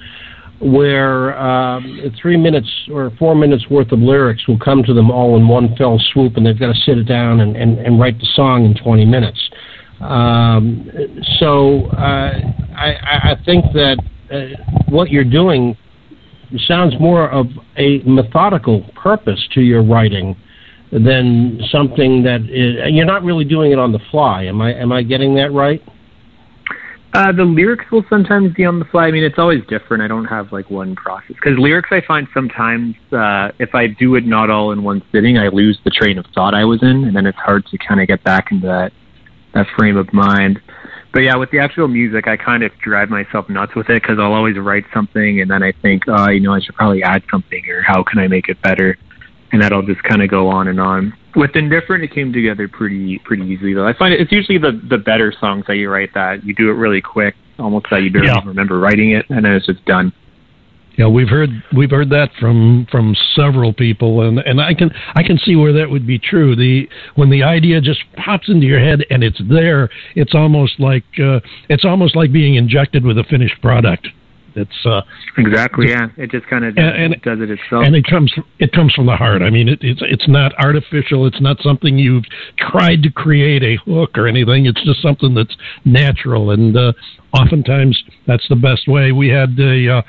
where 0.60 1.40
um, 1.40 2.12
three 2.22 2.36
minutes 2.36 2.70
or 2.92 3.14
four 3.18 3.36
minutes 3.36 3.70
worth 3.70 3.90
of 3.94 4.00
lyrics 4.00 4.46
will 4.50 4.60
come 4.60 4.84
to 4.84 4.94
them 4.94 5.10
all 5.10 5.38
in 5.38 5.48
one 5.48 5.74
fell 5.78 5.98
swoop, 6.12 6.36
and 6.36 6.46
they've 6.46 6.60
got 6.60 6.74
to 6.74 6.80
sit 6.82 6.98
it 6.98 7.06
down 7.06 7.40
and, 7.40 7.56
and, 7.56 7.80
and 7.80 8.02
write 8.02 8.20
the 8.20 8.28
song 8.34 8.66
in 8.66 8.76
20 8.76 9.06
minutes. 9.06 9.40
Um, 10.02 10.90
so 11.40 11.88
uh, 11.88 12.34
I, 12.76 13.32
I 13.32 13.36
think 13.46 13.66
that 13.74 13.98
uh, 14.32 14.82
what 14.90 15.10
you're 15.10 15.24
doing 15.24 15.76
sounds 16.68 16.94
more 17.00 17.30
of 17.30 17.48
a 17.78 18.00
methodical 18.06 18.82
purpose 18.96 19.46
to 19.54 19.62
your 19.62 19.84
writing 19.84 20.36
than 20.92 21.60
something 21.72 22.24
that 22.24 22.42
is, 22.50 22.78
you're 22.94 23.06
not 23.06 23.24
really 23.24 23.46
doing 23.46 23.72
it 23.72 23.80
on 23.80 23.92
the 23.92 24.00
fly. 24.10 24.46
Am 24.46 24.62
I 24.62 24.74
am 24.74 24.92
I 24.92 25.04
getting 25.04 25.36
that 25.36 25.52
right? 25.52 25.84
Uh, 27.14 27.32
the 27.32 27.44
lyrics 27.44 27.86
will 27.92 28.06
sometimes 28.08 28.54
be 28.54 28.66
on 28.66 28.78
the 28.78 28.86
fly. 28.86 29.08
I 29.08 29.12
mean, 29.12 29.24
it's 29.24 29.40
always 29.40 29.62
different. 29.68 30.04
I 30.04 30.08
don't 30.08 30.26
have 30.26 30.52
like 30.52 30.70
one 30.70 30.96
process 30.96 31.36
because 31.36 31.58
lyrics 31.58 31.90
I 31.92 32.02
find 32.08 32.28
sometimes 32.34 32.96
uh, 33.12 33.50
if 33.60 33.74
I 33.74 33.88
do 33.88 34.16
it 34.16 34.26
not 34.26 34.50
all 34.50 34.72
in 34.72 34.84
one 34.84 35.02
sitting, 35.12 35.38
I 35.38 35.48
lose 35.48 35.80
the 35.84 35.92
train 35.92 36.18
of 36.18 36.26
thought 36.34 36.54
I 36.54 36.66
was 36.66 36.82
in, 36.84 37.06
and 37.06 37.16
then 37.16 37.26
it's 37.26 37.38
hard 37.38 37.66
to 37.68 37.78
kind 37.80 38.00
of 38.00 38.08
get 38.08 38.24
back 38.24 38.52
into 38.52 38.68
that 38.68 38.92
that 39.54 39.68
frame 39.78 39.98
of 39.98 40.12
mind. 40.14 40.62
But 41.12 41.22
yeah, 41.22 41.36
with 41.38 41.50
the 41.52 41.60
actual 41.60 41.88
music, 41.88 42.28
I 42.28 42.38
kind 42.38 42.62
of 42.64 42.72
drive 42.80 43.10
myself 43.10 43.50
nuts 43.50 43.74
with 43.76 43.90
it 43.90 44.02
because 44.02 44.20
I'll 44.20 44.34
always 44.34 44.58
write 44.58 44.86
something 44.94 45.42
and 45.42 45.50
then 45.50 45.64
I 45.64 45.72
think, 45.82 46.04
oh, 46.08 46.30
you 46.30 46.40
know, 46.40 46.54
I 46.54 46.60
should 46.60 46.76
probably 46.76 47.02
add 47.02 47.24
something 47.32 47.64
or 47.70 47.82
how 47.82 48.04
can 48.04 48.20
I 48.20 48.28
make 48.28 48.48
it 48.48 48.62
better, 48.62 48.96
and 49.52 49.62
that'll 49.62 49.82
just 49.82 50.04
kind 50.04 50.22
of 50.22 50.30
go 50.30 50.48
on 50.50 50.68
and 50.68 50.80
on. 50.80 51.14
with 51.36 51.56
indifferent, 51.56 52.04
it 52.04 52.12
came 52.14 52.32
together 52.32 52.68
pretty 52.68 53.18
pretty 53.20 53.44
easily 53.44 53.74
though. 53.74 53.88
I 53.88 53.94
find 53.94 54.14
it, 54.14 54.22
it's 54.22 54.32
usually 54.32 54.60
the 54.60 54.80
the 54.88 54.98
better 55.00 55.34
songs 55.40 55.66
that 55.68 55.78
you 55.78 55.90
write 55.90 56.14
that 56.14 56.44
you 56.44 56.54
do 56.54 56.70
it 56.70 56.74
really 56.74 57.02
quick, 57.02 57.36
almost 57.58 57.88
that 57.90 58.04
you 58.04 58.12
barely 58.12 58.28
Yeah. 58.28 58.42
remember 58.46 58.80
writing 58.80 59.12
it, 59.12 59.26
and 59.30 59.44
then 59.46 59.54
it's 59.54 59.66
just 59.66 59.84
done. 59.86 60.14
Yeah, 60.98 61.08
we've 61.08 61.30
heard 61.30 61.50
we've 61.76 61.92
heard 61.92 62.10
that 62.10 62.30
from 62.40 62.88
from 62.92 63.16
several 63.36 63.74
people, 63.74 64.22
and 64.28 64.40
and 64.40 64.60
I 64.60 64.74
can 64.74 64.92
I 65.16 65.24
can 65.24 65.38
see 65.38 65.56
where 65.56 65.72
that 65.74 65.90
would 65.90 66.06
be 66.06 66.20
true. 66.20 66.56
The 66.56 66.90
when 67.16 67.30
the 67.30 67.44
idea 67.44 67.80
just 67.80 68.02
pops 68.16 68.50
into 68.50 68.66
your 68.66 68.80
head 68.80 69.06
and 69.10 69.24
it's 69.24 69.42
there, 69.50 69.90
it's 70.16 70.36
almost 70.36 70.80
like 70.80 71.06
uh, 71.20 71.40
it's 71.70 71.86
almost 71.86 72.16
like 72.16 72.34
being 72.34 72.56
injected 72.56 73.06
with 73.06 73.18
a 73.18 73.24
finished 73.24 73.62
product. 73.62 74.08
It's 74.56 74.86
uh, 74.86 75.02
Exactly. 75.38 75.90
Yeah. 75.90 76.08
It 76.18 76.32
just 76.32 76.48
kind 76.48 76.66
of 76.66 76.78
And- 76.78 77.14
and- 77.14 77.22
does 77.22 77.40
it 77.42 77.50
itself. 77.52 77.86
and 77.86 77.96
it 77.96 78.06
comes 78.06 78.34
it 78.60 78.72
comes 78.72 78.94
from 78.94 79.06
the 79.06 79.16
heart. 79.16 79.42
I 79.42 79.50
mean, 79.50 79.68
it, 79.70 79.80
it's 79.82 80.02
it's 80.04 80.28
not 80.28 80.54
artificial. 80.60 81.26
It's 81.26 81.42
not 81.42 81.62
something 81.62 81.98
you've 81.98 82.26
tried 82.58 83.04
to 83.04 83.10
create 83.12 83.64
a 83.64 83.76
hook 83.86 84.18
or 84.18 84.28
anything. 84.28 84.66
It's 84.66 84.84
just 84.84 85.02
something 85.02 85.34
that's 85.34 85.56
natural, 85.86 86.52
and 86.52 86.76
uh, 86.76 86.94
oftentimes 87.34 88.02
that's 88.28 88.48
the 88.50 88.56
best 88.56 88.88
way. 88.88 89.12
We 89.12 89.28
had 89.30 89.58
a 89.60 89.98
uh, 89.98 90.02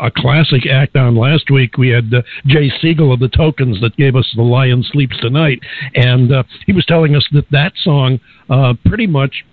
a 0.00 0.10
classic 0.14 0.66
act 0.66 0.96
on 0.96 1.14
last 1.16 1.50
week. 1.50 1.76
We 1.78 1.88
had 1.88 2.12
uh, 2.12 2.22
Jay 2.46 2.70
Siegel 2.80 3.12
of 3.12 3.20
the 3.20 3.28
Tokens 3.28 3.80
that 3.80 3.96
gave 3.96 4.16
us 4.16 4.30
"The 4.36 4.42
Lion 4.42 4.82
Sleeps 4.82 5.18
Tonight," 5.20 5.60
and 5.94 6.32
uh, 6.32 6.42
he 6.66 6.72
was 6.72 6.84
telling 6.86 7.14
us 7.14 7.26
that 7.32 7.50
that 7.50 7.72
song 7.82 8.20
uh, 8.50 8.74
pretty 8.86 9.06
much 9.06 9.44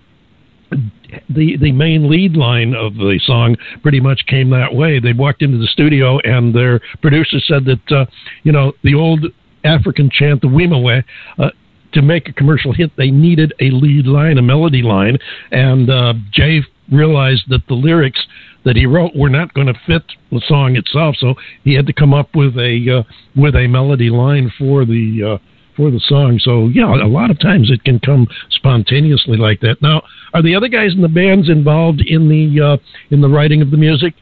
the 1.30 1.58
the 1.58 1.72
main 1.72 2.10
lead 2.10 2.36
line 2.36 2.74
of 2.74 2.96
the 2.96 3.20
song 3.26 3.56
pretty 3.82 4.00
much 4.00 4.26
came 4.28 4.50
that 4.52 4.74
way. 4.74 5.00
They 5.00 5.14
walked 5.14 5.42
into 5.42 5.58
the 5.58 5.68
studio 5.68 6.20
and 6.20 6.54
their 6.54 6.80
producer 7.02 7.40
said 7.40 7.66
that 7.66 7.92
uh, 7.92 8.06
you 8.44 8.52
know 8.52 8.74
the 8.84 8.94
old 8.94 9.26
African 9.64 10.10
chant, 10.10 10.42
the 10.42 10.48
Wimoweh, 10.48 11.04
uh, 11.38 11.50
to 11.94 12.02
make 12.02 12.30
a 12.30 12.34
commercial 12.34 12.72
hit, 12.72 12.92
they 12.98 13.12
needed 13.12 13.54
a 13.60 13.72
lead 13.72 14.06
line, 14.06 14.38
a 14.38 14.42
melody 14.42 14.82
line, 14.82 15.18
and 15.52 15.90
uh, 15.90 16.14
Jay 16.32 16.62
realized 16.92 17.44
that 17.50 17.66
the 17.68 17.74
lyrics 17.74 18.26
that 18.66 18.76
he 18.76 18.86
wrote 18.86 19.16
were 19.16 19.30
not 19.30 19.54
going 19.54 19.68
to 19.68 19.74
fit 19.86 20.04
the 20.32 20.42
song 20.48 20.76
itself, 20.76 21.16
so 21.18 21.34
he 21.64 21.74
had 21.74 21.88
to 21.88 21.94
come 21.94 22.14
up 22.14 22.36
with 22.36 22.58
a 22.58 23.00
uh, 23.00 23.04
with 23.36 23.56
a 23.56 23.68
melody 23.68 24.10
line 24.10 24.52
for 24.58 24.86
the. 24.86 25.36
Uh, 25.36 25.46
for 25.80 25.90
the 25.90 26.00
song. 26.02 26.38
So 26.44 26.68
yeah, 26.68 26.94
a 26.94 27.08
lot 27.08 27.32
of 27.32 27.40
times 27.40 27.72
it 27.72 27.86
can 27.86 28.00
come 28.00 28.28
spontaneously 28.50 29.38
like 29.38 29.62
that. 29.62 29.82
Now, 29.82 30.02
are 30.34 30.44
the 30.44 30.54
other 30.54 30.68
guys 30.68 30.94
in 30.94 31.02
the 31.02 31.08
bands 31.08 31.50
involved 31.50 32.02
in 32.02 32.28
the 32.28 32.62
uh, 32.62 32.78
in 33.12 33.22
the 33.22 33.30
writing 33.30 33.62
of 33.62 33.72
the 33.72 33.78
music? 33.78 34.14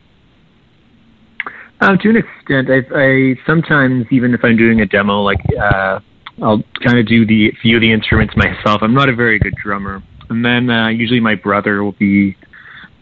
Um, 1.82 1.98
to 1.98 2.10
an 2.10 2.18
extent, 2.18 2.70
I, 2.70 2.82
I 2.96 3.36
sometimes 3.48 4.06
even 4.12 4.36
if 4.36 4.42
I'm 4.44 4.56
doing 4.56 4.82
a 4.82 4.86
demo, 4.86 5.22
like 5.22 5.42
uh, 5.60 6.00
I'll 6.44 6.62
kind 6.86 7.00
of 7.00 7.08
do 7.08 7.26
the 7.26 7.52
few 7.64 7.78
of 7.78 7.82
the 7.82 7.92
instruments 7.92 8.36
myself. 8.38 8.82
I'm 8.84 8.94
not 8.94 9.10
a 9.10 9.16
very 9.16 9.40
good 9.40 9.56
drummer, 9.56 10.04
and 10.30 10.46
then 10.46 10.70
uh, 10.70 10.90
usually 10.90 11.20
my 11.20 11.34
brother 11.34 11.84
will 11.84 11.94
be 11.94 12.38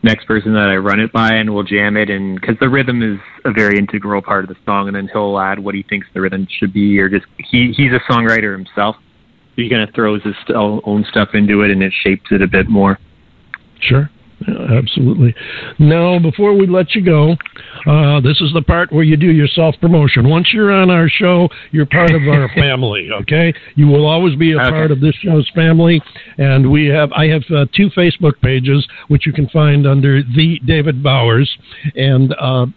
next 0.05 0.25
person 0.25 0.53
that 0.53 0.69
I 0.69 0.77
run 0.77 1.01
it 1.01 1.11
by, 1.11 1.33
and 1.33 1.53
we'll 1.53 1.63
jam 1.63 1.97
it. 1.97 2.09
And 2.09 2.39
because 2.39 2.55
the 2.59 2.69
rhythm 2.69 3.01
is 3.01 3.19
a 3.43 3.51
very 3.51 3.77
integral 3.77 4.21
part 4.21 4.45
of 4.45 4.49
the 4.49 4.55
song, 4.63 4.87
and 4.87 4.95
then 4.95 5.09
he'll 5.11 5.37
add 5.37 5.59
what 5.59 5.75
he 5.75 5.83
thinks 5.83 6.07
the 6.13 6.21
rhythm 6.21 6.47
should 6.59 6.71
be, 6.71 6.97
or 6.99 7.09
just 7.09 7.25
he 7.37 7.73
he's 7.75 7.91
a 7.91 7.99
songwriter 8.09 8.53
himself. 8.55 8.95
He 9.57 9.69
kind 9.69 9.81
of 9.81 9.93
throws 9.93 10.21
his 10.23 10.35
own 10.53 11.05
stuff 11.09 11.29
into 11.33 11.61
it, 11.63 11.71
and 11.71 11.81
it 11.81 11.93
shapes 12.03 12.31
it 12.31 12.41
a 12.41 12.47
bit 12.47 12.69
more. 12.69 12.99
Sure. 13.79 14.09
Absolutely. 14.47 15.33
Now, 15.79 16.19
before 16.19 16.53
we 16.53 16.67
let 16.67 16.93
you 16.93 17.03
go, 17.03 17.35
uh, 17.87 18.21
this 18.21 18.39
is 18.41 18.51
the 18.53 18.61
part 18.61 18.91
where 18.91 19.03
you 19.03 19.17
do 19.17 19.31
your 19.31 19.47
self 19.47 19.75
promotion. 19.81 20.29
Once 20.29 20.49
you're 20.53 20.71
on 20.71 20.89
our 20.89 21.09
show, 21.09 21.49
you're 21.71 21.85
part 21.85 22.11
of 22.11 22.21
our 22.27 22.49
family. 22.55 23.09
Okay, 23.21 23.53
you 23.75 23.87
will 23.87 24.05
always 24.05 24.35
be 24.35 24.53
a 24.53 24.59
Okay. 24.59 24.69
part 24.69 24.91
of 24.91 25.01
this 25.01 25.15
show's 25.15 25.49
family. 25.55 26.01
And 26.37 26.71
we 26.71 26.85
have, 26.87 27.11
I 27.13 27.27
have 27.27 27.43
uh, 27.49 27.65
two 27.75 27.89
Facebook 27.89 28.39
pages 28.41 28.87
which 29.07 29.25
you 29.25 29.33
can 29.33 29.47
find 29.49 29.87
under 29.87 30.21
the 30.21 30.59
David 30.65 31.01
Bowers, 31.01 31.49
and 31.95 32.33
uh, 32.39 32.67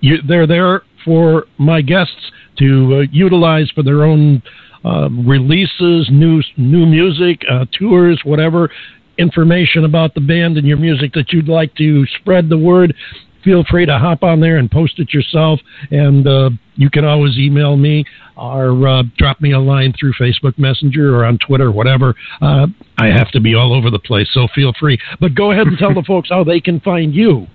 you, 0.00 0.18
they're 0.26 0.46
there 0.46 0.82
for 1.04 1.46
my 1.58 1.80
guests 1.80 2.30
to 2.58 2.96
uh, 2.96 3.06
utilize 3.12 3.70
for 3.74 3.82
their 3.82 4.04
own 4.04 4.42
uh, 4.84 5.08
releases, 5.10 6.08
new 6.12 6.42
new 6.56 6.84
music, 6.86 7.40
uh, 7.50 7.64
tours, 7.78 8.20
whatever 8.24 8.70
information 9.18 9.84
about 9.84 10.14
the 10.14 10.20
band 10.20 10.56
and 10.56 10.66
your 10.66 10.76
music 10.76 11.12
that 11.14 11.32
you'd 11.32 11.48
like 11.48 11.74
to 11.76 12.06
spread 12.20 12.48
the 12.48 12.58
word. 12.58 12.94
Feel 13.42 13.64
free 13.70 13.84
to 13.84 13.98
hop 13.98 14.22
on 14.22 14.40
there 14.40 14.56
and 14.56 14.70
post 14.70 14.98
it 14.98 15.12
yourself, 15.12 15.60
and 15.90 16.26
uh, 16.26 16.50
you 16.76 16.88
can 16.88 17.04
always 17.04 17.36
email 17.36 17.76
me 17.76 18.04
or 18.36 18.88
uh, 18.88 19.02
drop 19.18 19.40
me 19.40 19.52
a 19.52 19.58
line 19.58 19.92
through 19.98 20.14
Facebook 20.14 20.58
Messenger 20.58 21.14
or 21.14 21.24
on 21.26 21.38
Twitter, 21.46 21.70
whatever. 21.70 22.14
Uh, 22.40 22.66
I 22.98 23.08
have 23.08 23.30
to 23.32 23.40
be 23.40 23.54
all 23.54 23.74
over 23.74 23.90
the 23.90 23.98
place, 23.98 24.28
so 24.32 24.48
feel 24.54 24.72
free. 24.80 24.98
But 25.20 25.34
go 25.34 25.52
ahead 25.52 25.66
and 25.66 25.76
tell 25.78 25.92
the 25.92 26.02
folks 26.06 26.30
how 26.30 26.42
they 26.42 26.60
can 26.60 26.80
find 26.80 27.14
you. 27.14 27.46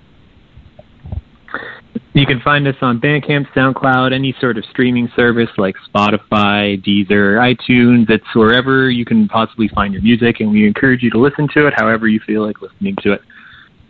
You 2.14 2.26
can 2.26 2.42
find 2.42 2.68
us 2.68 2.76
on 2.82 3.00
Bandcamp, 3.00 3.48
SoundCloud, 3.56 4.14
any 4.14 4.36
sort 4.42 4.58
of 4.58 4.66
streaming 4.66 5.10
service 5.16 5.50
like 5.58 5.76
Spotify, 5.88 6.84
Deezer, 6.84 7.38
iTunes. 7.38 8.10
It's 8.10 8.26
wherever 8.34 8.90
you 8.90 9.06
can 9.06 9.28
possibly 9.28 9.68
find 9.70 9.94
your 9.94 10.02
music, 10.02 10.40
and 10.40 10.52
we 10.52 10.68
encourage 10.68 11.04
you 11.04 11.12
to 11.12 11.20
listen 11.20 11.48
to 11.54 11.68
it 11.68 11.74
however 11.78 12.08
you 12.08 12.20
feel 12.26 12.46
like 12.46 12.62
listening 12.62 12.96
to 13.04 13.14
it. 13.14 13.22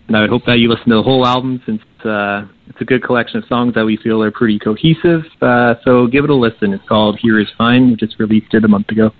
And 0.07 0.17
I 0.17 0.21
would 0.21 0.29
hope 0.29 0.45
that 0.47 0.59
you 0.59 0.69
listen 0.69 0.89
to 0.89 0.95
the 0.95 1.03
whole 1.03 1.25
album 1.25 1.61
since 1.65 1.81
uh, 2.05 2.45
it's 2.67 2.81
a 2.81 2.85
good 2.85 3.03
collection 3.03 3.37
of 3.37 3.45
songs 3.47 3.73
that 3.75 3.85
we 3.85 3.95
feel 3.97 4.21
are 4.21 4.31
pretty 4.31 4.59
cohesive. 4.59 5.21
Uh, 5.41 5.75
so 5.83 6.07
give 6.07 6.23
it 6.23 6.29
a 6.29 6.35
listen. 6.35 6.73
It's 6.73 6.87
called 6.87 7.19
Here 7.21 7.39
Is 7.39 7.47
Fine. 7.57 7.89
We 7.89 7.95
just 7.95 8.19
released 8.19 8.53
it 8.53 8.65
a 8.65 8.67
month 8.67 8.89
ago. 8.89 9.11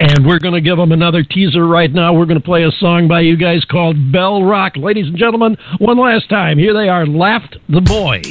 And 0.00 0.26
we're 0.26 0.38
going 0.38 0.54
to 0.54 0.62
give 0.62 0.78
them 0.78 0.92
another 0.92 1.22
teaser 1.22 1.66
right 1.66 1.92
now. 1.92 2.14
We're 2.14 2.24
going 2.24 2.40
to 2.40 2.44
play 2.44 2.64
a 2.64 2.70
song 2.72 3.06
by 3.06 3.20
you 3.20 3.36
guys 3.36 3.66
called 3.66 4.10
Bell 4.10 4.42
Rock. 4.42 4.76
Ladies 4.76 5.08
and 5.08 5.16
gentlemen, 5.16 5.58
one 5.78 5.98
last 5.98 6.30
time. 6.30 6.56
Here 6.56 6.72
they 6.72 6.88
are, 6.88 7.06
Laughed 7.06 7.58
the 7.68 7.82
Boy. 7.82 8.22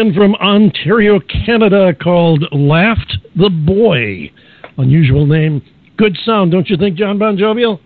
From 0.00 0.34
Ontario, 0.36 1.20
Canada 1.44 1.92
called 1.92 2.42
Laughed 2.52 3.18
the 3.36 3.50
Boy. 3.50 4.32
Unusual 4.78 5.26
name. 5.26 5.60
Good 5.98 6.16
sound, 6.24 6.52
don't 6.52 6.70
you 6.70 6.78
think, 6.78 6.96
Jon 6.96 7.18
Bon 7.18 7.36
Jovial? 7.36 7.78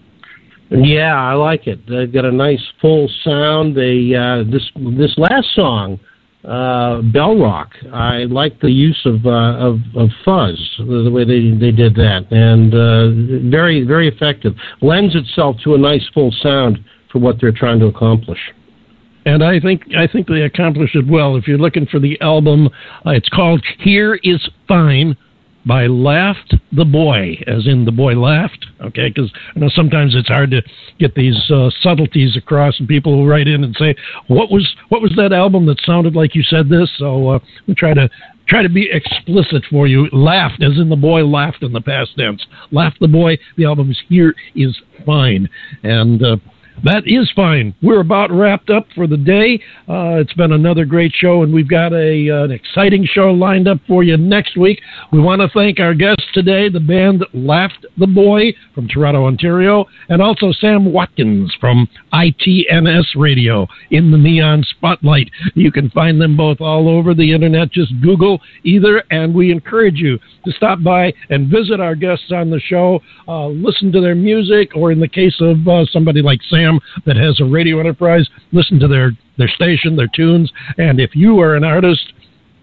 Yeah, 0.70 1.16
I 1.16 1.32
like 1.32 1.66
it. 1.66 1.80
They've 1.88 2.12
got 2.12 2.24
a 2.24 2.30
nice 2.30 2.62
full 2.80 3.10
sound. 3.24 3.76
They 3.76 4.14
uh, 4.14 4.44
this 4.48 4.62
this 4.96 5.12
last 5.18 5.48
song, 5.56 5.98
uh, 6.44 7.02
Bell 7.02 7.36
Rock. 7.36 7.72
I 7.92 8.26
like 8.30 8.60
the 8.60 8.70
use 8.70 9.00
of 9.04 9.26
uh, 9.26 9.58
of, 9.58 9.80
of 9.96 10.08
fuzz, 10.24 10.56
the 10.78 11.10
way 11.12 11.24
they 11.24 11.50
they 11.58 11.72
did 11.72 11.96
that, 11.96 12.30
and 12.30 12.74
uh, 12.74 13.50
very 13.50 13.82
very 13.82 14.06
effective. 14.06 14.54
Lends 14.82 15.16
itself 15.16 15.56
to 15.64 15.74
a 15.74 15.78
nice 15.78 16.08
full 16.14 16.32
sound 16.40 16.78
for 17.10 17.18
what 17.18 17.40
they're 17.40 17.50
trying 17.50 17.80
to 17.80 17.86
accomplish 17.86 18.38
and 19.26 19.42
I 19.42 19.60
think 19.60 19.82
I 19.96 20.06
think 20.06 20.26
they 20.26 20.42
accomplished 20.42 20.96
it 20.96 21.06
well. 21.06 21.36
If 21.36 21.48
you're 21.48 21.58
looking 21.58 21.86
for 21.86 21.98
the 21.98 22.20
album, 22.20 22.68
uh, 23.06 23.10
it's 23.10 23.28
called 23.28 23.64
"Here 23.78 24.18
Is 24.22 24.46
Fine." 24.68 25.16
By 25.66 25.86
laughed 25.86 26.54
the 26.72 26.84
boy, 26.84 27.42
as 27.46 27.66
in 27.66 27.86
the 27.86 27.90
boy 27.90 28.12
laughed. 28.16 28.66
Okay, 28.82 29.08
because 29.08 29.32
you 29.54 29.62
know 29.62 29.70
sometimes 29.70 30.14
it's 30.14 30.28
hard 30.28 30.50
to 30.50 30.60
get 30.98 31.14
these 31.14 31.38
uh, 31.50 31.70
subtleties 31.80 32.36
across, 32.36 32.78
and 32.78 32.86
people 32.86 33.16
will 33.16 33.26
write 33.26 33.48
in 33.48 33.64
and 33.64 33.74
say, 33.78 33.94
"What 34.26 34.50
was 34.50 34.68
what 34.90 35.00
was 35.00 35.12
that 35.16 35.32
album 35.32 35.64
that 35.66 35.80
sounded 35.86 36.14
like 36.14 36.34
you 36.34 36.42
said 36.42 36.68
this?" 36.68 36.90
So 36.98 37.30
uh, 37.30 37.38
we 37.66 37.74
try 37.74 37.94
to 37.94 38.10
try 38.46 38.62
to 38.62 38.68
be 38.68 38.90
explicit 38.92 39.64
for 39.70 39.86
you. 39.86 40.06
Laughed, 40.12 40.62
as 40.62 40.78
in 40.78 40.90
the 40.90 40.96
boy 40.96 41.24
laughed 41.24 41.62
in 41.62 41.72
the 41.72 41.80
past 41.80 42.10
tense. 42.18 42.44
Laughed 42.70 43.00
the 43.00 43.08
boy. 43.08 43.38
The 43.56 43.64
album 43.64 43.90
is 43.90 43.98
here 44.10 44.34
is 44.54 44.78
fine, 45.06 45.48
and 45.82 46.22
uh, 46.22 46.36
that 46.82 47.04
is 47.06 47.30
fine. 47.36 47.74
We're 47.82 48.00
about 48.00 48.32
wrapped 48.32 48.68
up 48.68 48.86
for 48.94 49.06
the 49.06 49.16
day. 49.16 49.60
Uh, 49.88 50.18
it's 50.20 50.32
been 50.34 50.52
another 50.52 50.84
great 50.84 51.12
show, 51.14 51.42
and 51.42 51.54
we've 51.54 51.68
got 51.68 51.92
a, 51.92 52.30
uh, 52.30 52.44
an 52.44 52.50
exciting 52.50 53.06
show 53.06 53.30
lined 53.30 53.68
up 53.68 53.78
for 53.86 54.02
you 54.02 54.16
next 54.16 54.56
week. 54.56 54.80
We 55.12 55.20
want 55.20 55.40
to 55.40 55.48
thank 55.48 55.78
our 55.78 55.94
guests 55.94 56.24
today, 56.32 56.68
the 56.68 56.80
band 56.80 57.24
Laughed 57.32 57.86
the 57.96 58.06
Boy 58.06 58.52
from 58.74 58.88
Toronto, 58.88 59.26
Ontario, 59.26 59.86
and 60.08 60.20
also 60.20 60.50
Sam 60.52 60.92
Watkins 60.92 61.54
from 61.60 61.88
ITNS 62.12 63.04
Radio 63.16 63.68
in 63.90 64.10
the 64.10 64.18
Neon 64.18 64.64
Spotlight. 64.64 65.30
You 65.54 65.70
can 65.70 65.90
find 65.90 66.20
them 66.20 66.36
both 66.36 66.60
all 66.60 66.88
over 66.88 67.14
the 67.14 67.32
internet. 67.32 67.70
Just 67.70 67.92
Google 68.02 68.40
either, 68.64 69.04
and 69.10 69.34
we 69.34 69.52
encourage 69.52 69.98
you 69.98 70.18
to 70.44 70.52
stop 70.52 70.82
by 70.82 71.12
and 71.30 71.48
visit 71.48 71.80
our 71.80 71.94
guests 71.94 72.32
on 72.32 72.50
the 72.50 72.60
show, 72.60 73.00
uh, 73.28 73.46
listen 73.46 73.92
to 73.92 74.00
their 74.00 74.14
music, 74.14 74.70
or 74.74 74.90
in 74.90 75.00
the 75.00 75.08
case 75.08 75.36
of 75.40 75.66
uh, 75.68 75.84
somebody 75.86 76.20
like 76.20 76.40
Sam 76.48 76.63
that 77.06 77.16
has 77.16 77.40
a 77.40 77.44
radio 77.44 77.80
enterprise, 77.80 78.28
listen 78.52 78.78
to 78.80 78.88
their, 78.88 79.12
their 79.38 79.48
station, 79.48 79.96
their 79.96 80.10
tunes. 80.14 80.52
And 80.78 81.00
if 81.00 81.14
you 81.14 81.40
are 81.40 81.56
an 81.56 81.64
artist, 81.64 82.12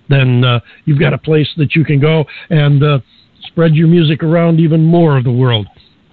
then 0.10 0.44
uh, 0.44 0.60
you've 0.86 1.00
got 1.00 1.14
a 1.14 1.18
place 1.18 1.50
that 1.58 1.76
you 1.76 1.84
can 1.84 2.00
go 2.00 2.26
and 2.50 2.84
uh, 2.84 3.00
spread 3.42 3.76
your 3.76 3.88
music 3.88 4.24
around 4.24 4.60
even 4.60 4.84
more 4.84 5.18
of 5.18 5.24
the 5.24 5.32
world 5.32 5.68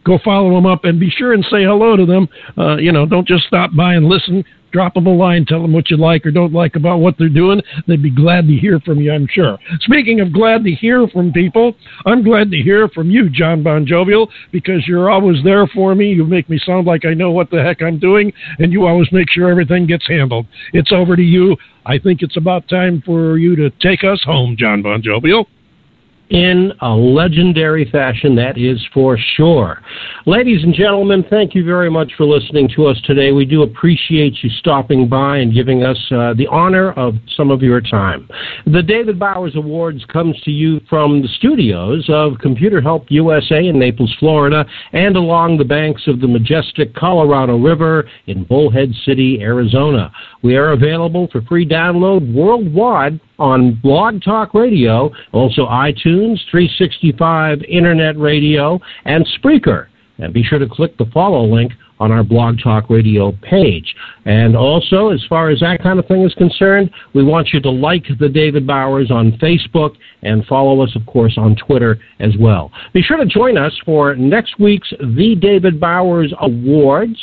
go 0.05 0.19
follow 0.25 0.55
them 0.55 0.65
up 0.65 0.85
and 0.85 0.99
be 0.99 1.11
sure 1.11 1.35
and 1.35 1.45
say 1.45 1.65
hello 1.65 1.95
to 1.95 2.07
them. 2.07 2.27
Uh, 2.57 2.77
you 2.77 2.91
know, 2.91 3.05
don't 3.05 3.29
just 3.29 3.45
stop 3.45 3.71
by 3.77 3.93
and 3.93 4.07
listen 4.07 4.43
drop 4.73 4.95
them 4.95 5.07
a 5.07 5.15
line, 5.15 5.45
tell 5.45 5.63
them 5.63 5.73
what 5.73 5.91
you 5.91 5.97
like 5.97 6.25
or 6.27 6.31
don't 6.31 6.53
like 6.53 6.77
about 6.77 6.99
what 6.99 7.17
they're 7.19 7.29
doing. 7.29 7.61
They'd 7.87 8.03
be 8.03 8.11
glad 8.11 8.47
to 8.47 8.55
hear 8.55 8.81
from 8.81 8.99
you, 9.01 9.13
I'm 9.13 9.27
sure. 9.31 9.59
Speaking 9.81 10.21
of 10.21 10.33
glad 10.33 10.65
to 10.65 10.71
hear 10.71 11.07
from 11.09 11.33
people, 11.33 11.75
I'm 12.07 12.23
glad 12.23 12.51
to 12.51 12.63
hear 12.63 12.89
from 12.89 13.11
you, 13.11 13.29
Jon 13.29 13.63
Bon 13.63 13.87
Jovial, 13.87 14.29
because 14.53 14.87
you're 14.87 15.11
always 15.11 15.43
there 15.45 15.67
for 15.69 15.95
me. 15.95 16.13
You 16.13 16.25
make 16.25 16.49
me 16.49 16.59
sound 16.59 16.87
like 16.87 17.05
I 17.05 17.15
know 17.15 17.31
what 17.31 17.51
the 17.51 17.63
heck 17.63 17.83
I'm 17.83 17.99
doing, 17.99 18.33
and 18.59 18.73
you 18.73 18.87
always 18.87 19.11
make 19.13 19.31
sure 19.31 19.49
everything 19.49 19.87
gets 19.87 20.07
handled. 20.07 20.47
It's 20.73 20.93
over 20.93 21.17
to 21.17 21.23
you. 21.23 21.57
I 21.87 21.99
think 21.99 22.23
it's 22.23 22.37
about 22.37 22.69
time 22.69 23.03
for 23.05 23.39
you 23.39 23.57
to 23.57 23.71
take 23.81 24.05
us 24.05 24.23
home, 24.25 24.57
Jon 24.59 24.83
Bon 24.83 25.03
Jovial 25.03 25.49
in 26.31 26.73
a 26.83 26.91
legendary 26.91 27.91
fashion, 27.91 28.35
that 28.37 28.59
is 28.59 28.85
for 28.93 29.19
sure. 29.37 29.81
Ladies 30.27 30.63
and 30.63 30.75
gentlemen, 30.75 31.25
thank 31.31 31.55
you 31.55 31.65
very 31.65 31.91
much 31.91 32.13
for 32.17 32.27
listening 32.27 32.69
to 32.77 32.87
us 32.87 33.01
today. 33.05 33.33
We 33.33 33.45
do 33.45 33.63
appreciate 33.63 34.43
you 34.43 34.51
stopping 34.59 35.09
by 35.09 35.39
and 35.39 35.55
giving 35.55 35.85
us 35.85 35.97
uh, 36.11 36.35
the 36.35 36.47
honor 36.51 36.93
of 36.93 37.15
some 37.37 37.51
of 37.51 37.63
your 37.63 37.81
time. 37.81 38.29
The 38.67 38.83
David 38.83 39.19
Bowers 39.19 39.57
Awards 39.57 40.05
comes 40.13 40.39
to 40.43 40.51
you 40.51 40.81
from 40.89 41.23
the 41.23 41.29
studios 41.39 42.05
of 42.09 42.39
Computer 42.41 42.81
Help 42.81 43.07
USA 43.09 43.67
in 43.67 43.79
Naples, 43.79 44.15
Florida, 44.19 44.67
and 44.93 45.17
along 45.17 45.57
the 45.57 45.65
banks 45.65 46.07
of 46.07 46.21
the 46.21 46.29
majestic 46.29 46.95
Colorado 46.95 47.57
River 47.57 48.09
in 48.27 48.45
Bullhead 48.45 48.93
City, 49.05 49.41
Arizona. 49.41 50.13
We 50.43 50.57
are 50.57 50.73
available 50.73 51.29
for 51.33 51.43
free 51.43 51.69
download 51.69 52.33
worldwide 52.33 53.21
on 53.39 53.75
Blog 53.83 54.23
Talk 54.23 54.55
Radio, 54.55 55.11
also 55.33 55.67
iTunes, 55.67 56.39
365 56.51 57.63
Internet 57.63 58.19
Radio, 58.19 58.81
and 59.05 59.27
Spreaker. 59.39 59.87
And 60.19 60.33
be 60.33 60.43
sure 60.43 60.59
to 60.59 60.69
click 60.69 60.97
the 60.97 61.07
follow 61.07 61.45
link 61.45 61.73
on 62.01 62.13
our 62.13 62.23
Blog 62.23 62.59
Talk 62.63 62.89
Radio 62.89 63.33
page. 63.43 63.95
And 64.25 64.57
also, 64.57 65.11
as 65.11 65.25
far 65.29 65.51
as 65.51 65.61
that 65.61 65.83
kind 65.83 65.99
of 65.99 66.07
thing 66.07 66.23
is 66.23 66.35
concerned, 66.35 66.91
we 67.15 67.25
want 67.25 67.49
you 67.53 67.61
to 67.61 67.71
like 67.71 68.07
the 68.21 68.29
David 68.29 68.67
Bowers 68.67 69.11
on 69.11 69.33
Facebook 69.33 69.97
and 70.23 70.45
follow 70.47 70.81
us, 70.83 70.95
of 70.95 71.05
course, 71.07 71.35
on 71.37 71.57
Twitter 71.57 71.99
as 72.21 72.33
well. 72.39 72.71
Be 72.93 73.03
sure 73.03 73.17
to 73.17 73.27
join 73.27 73.57
us 73.57 73.73
for 73.85 74.15
next 74.15 74.59
week's 74.59 74.93
The 75.01 75.35
David 75.41 75.81
Bowers 75.81 76.33
Awards 76.41 77.19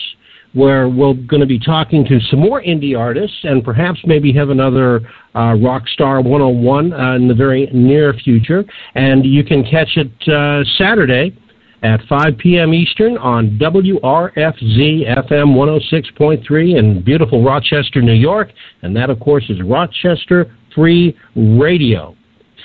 where 0.55 0.87
we're 0.87 1.13
going 1.13 1.41
to 1.41 1.45
be 1.45 1.59
talking 1.59 2.05
to 2.05 2.19
some 2.31 2.39
more 2.39 2.63
indie 2.63 2.97
artists 2.97 3.37
and 3.43 3.63
perhaps 3.63 3.99
maybe 4.05 4.31
have 4.33 4.49
another 4.49 5.01
uh, 5.35 5.53
Rockstar 5.53 6.23
101 6.23 6.93
uh, 6.93 7.15
in 7.15 7.27
the 7.27 7.33
very 7.33 7.67
near 7.73 8.13
future. 8.13 8.63
And 8.95 9.25
you 9.25 9.43
can 9.43 9.63
catch 9.63 9.97
it 9.97 10.11
uh, 10.29 10.63
Saturday 10.77 11.37
at 11.83 11.99
5 12.07 12.37
p.m. 12.37 12.73
Eastern 12.73 13.17
on 13.17 13.59
WRFZ 13.59 15.29
FM 15.29 15.53
106.3 15.53 16.79
in 16.79 17.03
beautiful 17.03 17.43
Rochester, 17.43 18.01
New 18.01 18.13
York. 18.13 18.49
And 18.81 18.95
that, 18.95 19.09
of 19.09 19.19
course, 19.19 19.43
is 19.49 19.61
Rochester 19.61 20.55
Free 20.73 21.15
Radio. 21.35 22.15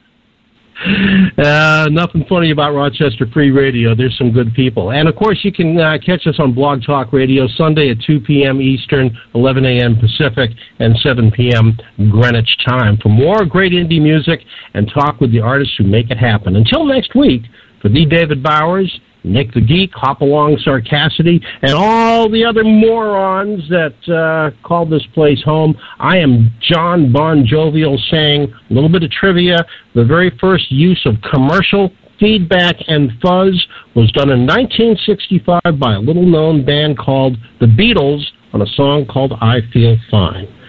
Uh, 1.39 1.89
nothing 1.91 2.25
funny 2.29 2.51
about 2.51 2.75
Rochester 2.75 3.27
Free 3.33 3.51
Radio. 3.51 3.95
There's 3.95 4.17
some 4.19 4.31
good 4.31 4.53
people. 4.53 4.93
And 4.93 5.09
of 5.09 5.17
course, 5.17 5.39
you 5.43 5.53
can 5.53 5.79
uh, 5.79 5.97
catch 6.05 6.27
us 6.27 6.35
on 6.39 6.53
Blog 6.53 6.83
Talk 6.85 7.13
Radio 7.13 7.47
Sunday 7.57 7.91
at 7.91 7.97
2 8.07 8.21
p.m. 8.21 8.61
Eastern, 8.61 9.17
11 9.35 9.65
a.m. 9.65 9.99
Pacific, 9.99 10.51
and 10.81 10.95
7 10.99 11.31
p.m. 11.31 11.79
Greenwich 12.11 12.57
time 12.69 12.99
for 12.99 13.09
more 13.09 13.47
great 13.47 13.73
indie 13.73 14.03
music 14.03 14.41
and 14.75 14.91
talk 14.93 15.21
with 15.21 15.33
the 15.33 15.41
artists 15.41 15.75
who 15.79 15.85
make 15.85 16.11
it 16.11 16.19
happen. 16.19 16.57
Until 16.57 16.85
next 16.85 17.15
week, 17.15 17.43
for 17.81 17.89
the 17.89 18.05
David 18.05 18.43
Bowers, 18.43 19.01
Nick 19.25 19.53
the 19.53 19.61
Geek, 19.61 19.91
Hopalong 19.95 20.57
Sarcassity, 20.65 21.43
and 21.63 21.73
all 21.73 22.31
the 22.31 22.45
other 22.45 22.65
morons 22.65 23.69
that 23.69 23.95
uh, 24.09 24.51
call 24.67 24.87
this 24.87 25.07
place 25.15 25.43
home. 25.43 25.77
I 25.99 26.19
am 26.19 26.51
Jon 26.61 27.13
Bon 27.13 27.45
Jovial 27.47 27.99
saying 28.11 28.53
a 28.71 28.73
little 28.73 28.89
bit 28.89 29.03
of 29.03 29.11
trivia. 29.11 29.59
The 29.95 30.05
very 30.05 30.31
first 30.41 30.71
use 30.71 31.01
of 31.05 31.15
commercial 31.31 31.91
feedback 32.19 32.77
and 32.87 33.11
fuzz 33.23 33.67
was 33.95 34.13
done 34.13 34.31
in 34.31 34.47
1965 34.47 35.61
by 35.79 35.95
a 35.95 36.01
little 36.01 36.27
known 36.27 36.65
band 36.65 36.99
called 36.99 37.37
The 37.61 37.67
Beatles 37.67 38.23
on 38.53 38.63
a 38.63 38.67
song 38.75 39.07
called 39.07 39.33
I 39.41 39.61
Feel 39.73 39.97
Fine 40.11 40.60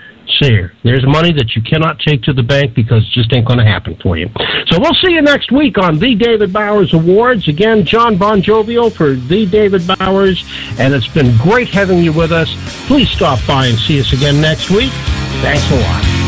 There's 0.84 1.06
money 1.06 1.32
that 1.34 1.56
you 1.56 1.62
cannot 1.62 2.00
take 2.00 2.24
to 2.24 2.34
the 2.34 2.44
bank 2.44 2.74
because 2.74 3.04
it 3.04 3.12
just 3.12 3.34
ain't 3.34 3.46
going 3.46 3.60
to 3.60 3.66
happen 3.66 3.98
for 4.02 4.18
you. 4.18 4.30
So 4.68 4.80
we'll 4.80 4.96
see 5.04 5.14
you 5.14 5.22
next 5.22 5.52
week 5.52 5.78
on 5.78 6.00
the 6.00 6.16
David 6.16 6.54
Bowers 6.54 6.94
Awards. 6.94 7.48
Again, 7.48 7.86
Jon 7.86 8.18
Bon 8.18 8.42
Jovial 8.42 8.90
for 8.90 9.14
the 9.14 9.46
David 9.46 9.86
Bowers, 9.88 10.44
and 10.80 10.94
it's 10.94 11.08
been 11.08 11.36
great 11.38 11.70
having 11.70 12.00
you 12.00 12.14
with 12.14 12.32
us. 12.32 12.56
Please 12.88 13.10
stop 13.10 13.40
by 13.48 13.68
and 13.68 13.78
see 13.78 14.00
us 14.00 14.14
again 14.14 14.42
next 14.42 14.70
week. 14.70 14.92
Thanks 15.42 15.70
a 15.72 15.80
lot. 15.80 16.21